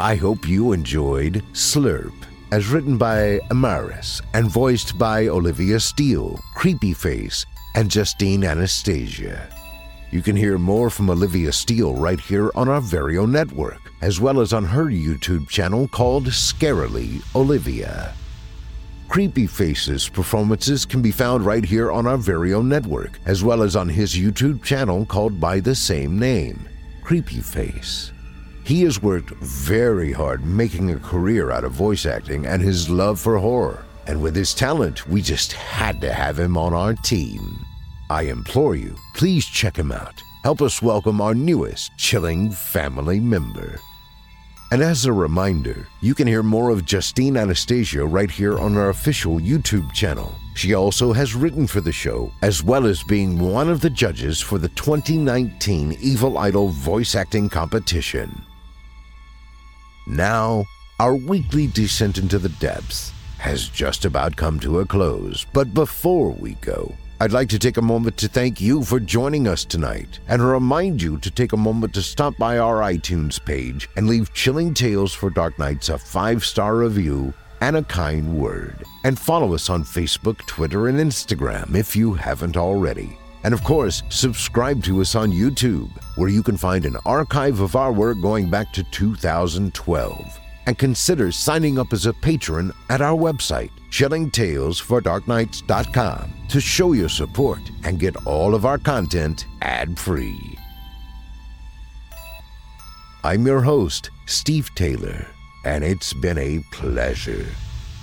I 0.00 0.16
hope 0.16 0.48
you 0.48 0.72
enjoyed 0.72 1.44
Slurp, 1.52 2.14
as 2.50 2.66
written 2.66 2.98
by 2.98 3.38
Amaris 3.50 4.20
and 4.34 4.50
voiced 4.50 4.98
by 4.98 5.28
Olivia 5.28 5.78
Steele, 5.78 6.40
Creepy 6.56 6.92
Face, 6.92 7.46
and 7.74 7.90
Justine 7.90 8.44
Anastasia. 8.44 9.48
You 10.10 10.22
can 10.22 10.34
hear 10.34 10.58
more 10.58 10.90
from 10.90 11.08
Olivia 11.08 11.52
Steele 11.52 11.94
right 11.94 12.18
here 12.18 12.50
on 12.54 12.68
our 12.68 12.80
Vario 12.80 13.30
network, 13.30 13.80
as 14.02 14.20
well 14.20 14.40
as 14.40 14.52
on 14.52 14.64
her 14.64 14.86
YouTube 14.86 15.48
channel 15.48 15.86
called 15.86 16.26
Scarily 16.26 17.22
Olivia. 17.36 18.12
Creepy 19.08 19.46
Faces 19.46 20.08
performances 20.08 20.84
can 20.84 21.02
be 21.02 21.10
found 21.10 21.44
right 21.44 21.64
here 21.64 21.92
on 21.92 22.06
our 22.06 22.16
Vario 22.16 22.64
network, 22.64 23.18
as 23.26 23.44
well 23.44 23.62
as 23.62 23.76
on 23.76 23.88
his 23.88 24.14
YouTube 24.14 24.62
channel 24.62 25.04
called 25.04 25.40
by 25.40 25.60
the 25.60 25.74
same 25.74 26.18
name, 26.18 26.68
Creepy 27.02 27.40
Face. 27.40 28.12
He 28.64 28.82
has 28.82 29.02
worked 29.02 29.30
very 29.40 30.12
hard 30.12 30.44
making 30.44 30.90
a 30.90 30.98
career 30.98 31.50
out 31.50 31.64
of 31.64 31.72
voice 31.72 32.06
acting 32.06 32.46
and 32.46 32.62
his 32.62 32.88
love 32.88 33.18
for 33.18 33.38
horror. 33.38 33.84
And 34.10 34.20
with 34.20 34.34
his 34.34 34.54
talent, 34.54 35.06
we 35.06 35.22
just 35.22 35.52
had 35.52 36.00
to 36.00 36.12
have 36.12 36.36
him 36.36 36.56
on 36.56 36.74
our 36.74 36.94
team. 36.94 37.64
I 38.10 38.22
implore 38.22 38.74
you, 38.74 38.96
please 39.14 39.46
check 39.46 39.76
him 39.76 39.92
out. 39.92 40.20
Help 40.42 40.62
us 40.62 40.82
welcome 40.82 41.20
our 41.20 41.32
newest 41.32 41.96
chilling 41.96 42.50
family 42.50 43.20
member. 43.20 43.78
And 44.72 44.82
as 44.82 45.04
a 45.04 45.12
reminder, 45.12 45.86
you 46.00 46.16
can 46.16 46.26
hear 46.26 46.42
more 46.42 46.70
of 46.70 46.84
Justine 46.84 47.36
Anastasia 47.36 48.04
right 48.04 48.28
here 48.28 48.58
on 48.58 48.76
our 48.76 48.88
official 48.88 49.38
YouTube 49.38 49.92
channel. 49.92 50.34
She 50.56 50.74
also 50.74 51.12
has 51.12 51.36
written 51.36 51.68
for 51.68 51.80
the 51.80 51.92
show, 51.92 52.32
as 52.42 52.64
well 52.64 52.86
as 52.86 53.04
being 53.04 53.38
one 53.38 53.68
of 53.68 53.80
the 53.80 53.90
judges 53.90 54.40
for 54.40 54.58
the 54.58 54.70
2019 54.70 55.96
Evil 56.00 56.36
Idol 56.36 56.66
voice 56.70 57.14
acting 57.14 57.48
competition. 57.48 58.42
Now, 60.08 60.64
our 60.98 61.14
weekly 61.14 61.68
descent 61.68 62.18
into 62.18 62.40
the 62.40 62.48
depths 62.48 63.12
has 63.40 63.68
just 63.68 64.04
about 64.04 64.36
come 64.36 64.60
to 64.60 64.80
a 64.80 64.86
close. 64.86 65.44
But 65.52 65.72
before 65.72 66.30
we 66.30 66.54
go, 66.60 66.94
I'd 67.22 67.32
like 67.32 67.48
to 67.50 67.58
take 67.58 67.78
a 67.78 67.82
moment 67.82 68.16
to 68.18 68.28
thank 68.28 68.60
you 68.60 68.84
for 68.84 69.00
joining 69.00 69.48
us 69.48 69.64
tonight 69.64 70.20
and 70.28 70.42
remind 70.42 71.02
you 71.02 71.18
to 71.18 71.30
take 71.30 71.52
a 71.52 71.56
moment 71.56 71.94
to 71.94 72.02
stop 72.02 72.36
by 72.36 72.58
our 72.58 72.80
iTunes 72.80 73.42
page 73.44 73.88
and 73.96 74.08
leave 74.08 74.32
Chilling 74.34 74.72
Tales 74.74 75.12
for 75.12 75.30
Dark 75.30 75.58
Nights 75.58 75.88
a 75.88 75.98
five 75.98 76.44
star 76.44 76.76
review 76.76 77.34
and 77.60 77.76
a 77.76 77.82
kind 77.82 78.38
word. 78.38 78.84
And 79.04 79.18
follow 79.18 79.54
us 79.54 79.68
on 79.68 79.84
Facebook, 79.84 80.38
Twitter, 80.46 80.88
and 80.88 80.98
Instagram 80.98 81.74
if 81.74 81.96
you 81.96 82.14
haven't 82.14 82.56
already. 82.56 83.18
And 83.44 83.54
of 83.54 83.64
course, 83.64 84.02
subscribe 84.10 84.82
to 84.84 85.00
us 85.00 85.14
on 85.14 85.30
YouTube, 85.30 85.90
where 86.16 86.28
you 86.28 86.42
can 86.42 86.56
find 86.56 86.84
an 86.84 86.96
archive 87.06 87.60
of 87.60 87.76
our 87.76 87.92
work 87.92 88.20
going 88.20 88.50
back 88.50 88.72
to 88.74 88.84
2012. 88.84 90.39
And 90.70 90.78
consider 90.78 91.32
signing 91.32 91.80
up 91.80 91.92
as 91.92 92.06
a 92.06 92.12
patron 92.12 92.72
at 92.90 93.00
our 93.00 93.18
website, 93.18 93.72
chillingtalesfordarknights.com, 93.90 96.32
to 96.48 96.60
show 96.60 96.92
your 96.92 97.08
support 97.08 97.58
and 97.82 97.98
get 97.98 98.14
all 98.24 98.54
of 98.54 98.64
our 98.64 98.78
content 98.78 99.46
ad 99.62 99.98
free. 99.98 100.56
I'm 103.24 103.44
your 103.44 103.62
host, 103.62 104.10
Steve 104.26 104.72
Taylor, 104.76 105.26
and 105.64 105.82
it's 105.82 106.12
been 106.12 106.38
a 106.38 106.62
pleasure. 106.70 107.46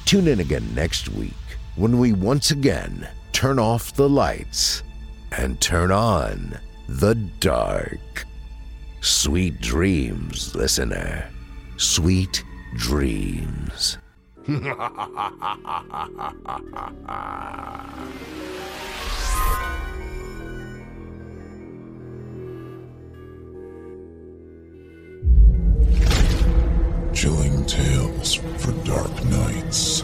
Tune 0.04 0.28
in 0.28 0.42
again 0.42 0.76
next 0.76 1.08
week 1.08 1.32
when 1.78 2.00
we 2.00 2.12
once 2.12 2.52
again 2.52 3.08
turn 3.32 3.60
off 3.60 3.94
the 3.94 4.10
lights 4.10 4.84
and 5.32 5.62
turn 5.62 5.90
on 5.90 6.60
the 6.90 7.16
dark. 7.16 8.26
Sweet 9.00 9.62
dreams, 9.62 10.54
listener. 10.54 11.30
Sweet 11.78 12.44
dreams. 12.76 13.98
Chilling 27.14 27.66
tales 27.66 28.36
for 28.36 28.72
dark 28.86 29.26
nights. 29.26 30.04